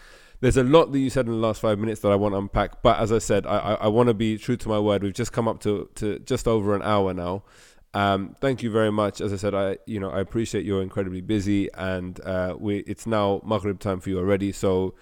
There's 0.42 0.58
a 0.58 0.64
lot 0.64 0.92
that 0.92 1.00
you 1.00 1.10
said 1.10 1.26
in 1.26 1.32
the 1.32 1.40
last 1.40 1.60
five 1.60 1.80
minutes 1.80 2.02
that 2.02 2.12
I 2.12 2.16
want 2.16 2.36
to 2.36 2.38
unpack, 2.38 2.84
but 2.84 3.00
as 3.00 3.12
I 3.12 3.18
said, 3.18 3.48
I 3.48 3.58
I, 3.58 3.74
I 3.74 3.88
want 3.88 4.10
to 4.10 4.14
be 4.14 4.38
true 4.38 4.58
to 4.58 4.70
my 4.70 4.78
word. 4.78 5.02
We've 5.02 5.12
just 5.12 5.34
come 5.34 5.48
up 5.48 5.60
to 5.62 5.90
to 5.96 6.20
just 6.20 6.48
over 6.48 6.76
an 6.76 6.84
hour 6.84 7.16
now. 7.16 7.42
Um, 7.94 8.36
thank 8.40 8.64
you 8.64 8.72
very 8.72 8.92
much. 8.92 9.20
As 9.20 9.34
I 9.34 9.36
said, 9.36 9.54
I 9.54 9.78
you 9.86 10.00
know 10.00 10.10
I 10.10 10.20
appreciate 10.22 10.66
you're 10.66 10.82
incredibly 10.82 11.22
busy, 11.22 11.70
and 11.74 12.20
uh, 12.22 12.56
we 12.58 12.80
it's 12.80 13.06
now 13.06 13.42
Maghrib 13.46 13.80
time 13.80 14.00
for 14.00 14.10
you 14.10 14.18
already. 14.20 14.52
So 14.52 14.96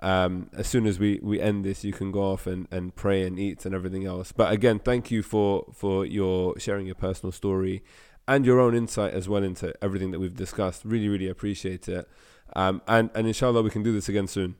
um, 0.00 0.50
as 0.52 0.66
soon 0.66 0.86
as 0.86 0.98
we, 0.98 1.20
we 1.22 1.40
end 1.40 1.64
this, 1.64 1.82
you 1.82 1.92
can 1.92 2.12
go 2.12 2.22
off 2.22 2.46
and, 2.46 2.68
and 2.70 2.94
pray 2.94 3.22
and 3.22 3.38
eat 3.38 3.64
and 3.64 3.74
everything 3.74 4.04
else. 4.04 4.32
But 4.32 4.52
again, 4.52 4.78
thank 4.78 5.10
you 5.10 5.22
for 5.22 5.66
for 5.74 6.04
your 6.04 6.58
sharing 6.58 6.86
your 6.86 6.94
personal 6.94 7.32
story 7.32 7.82
and 8.28 8.44
your 8.44 8.60
own 8.60 8.74
insight 8.74 9.14
as 9.14 9.28
well 9.28 9.42
into 9.42 9.72
everything 9.82 10.10
that 10.10 10.20
we've 10.20 10.34
discussed. 10.34 10.84
Really, 10.84 11.08
really 11.08 11.28
appreciate 11.28 11.88
it. 11.88 12.08
Um, 12.54 12.82
and 12.86 13.10
and 13.14 13.26
inshallah, 13.26 13.62
we 13.62 13.70
can 13.70 13.82
do 13.82 13.92
this 13.92 14.08
again 14.08 14.26
soon. 14.26 14.56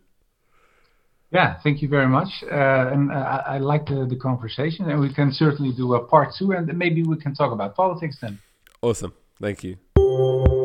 Yeah, 1.36 1.58
thank 1.62 1.82
you 1.82 1.88
very 1.88 2.08
much. 2.08 2.30
Uh, 2.50 2.92
and 2.94 3.12
uh, 3.12 3.14
I, 3.14 3.56
I 3.56 3.58
like 3.58 3.84
the, 3.84 4.06
the 4.08 4.16
conversation, 4.16 4.88
and 4.88 4.98
we 4.98 5.12
can 5.12 5.30
certainly 5.32 5.70
do 5.76 5.94
a 5.94 6.02
part 6.02 6.30
two, 6.38 6.52
and 6.52 6.66
maybe 6.78 7.02
we 7.02 7.18
can 7.18 7.34
talk 7.34 7.52
about 7.52 7.76
politics 7.76 8.16
then. 8.22 8.38
Awesome. 8.80 9.12
Thank 9.38 9.62
you. 9.62 10.55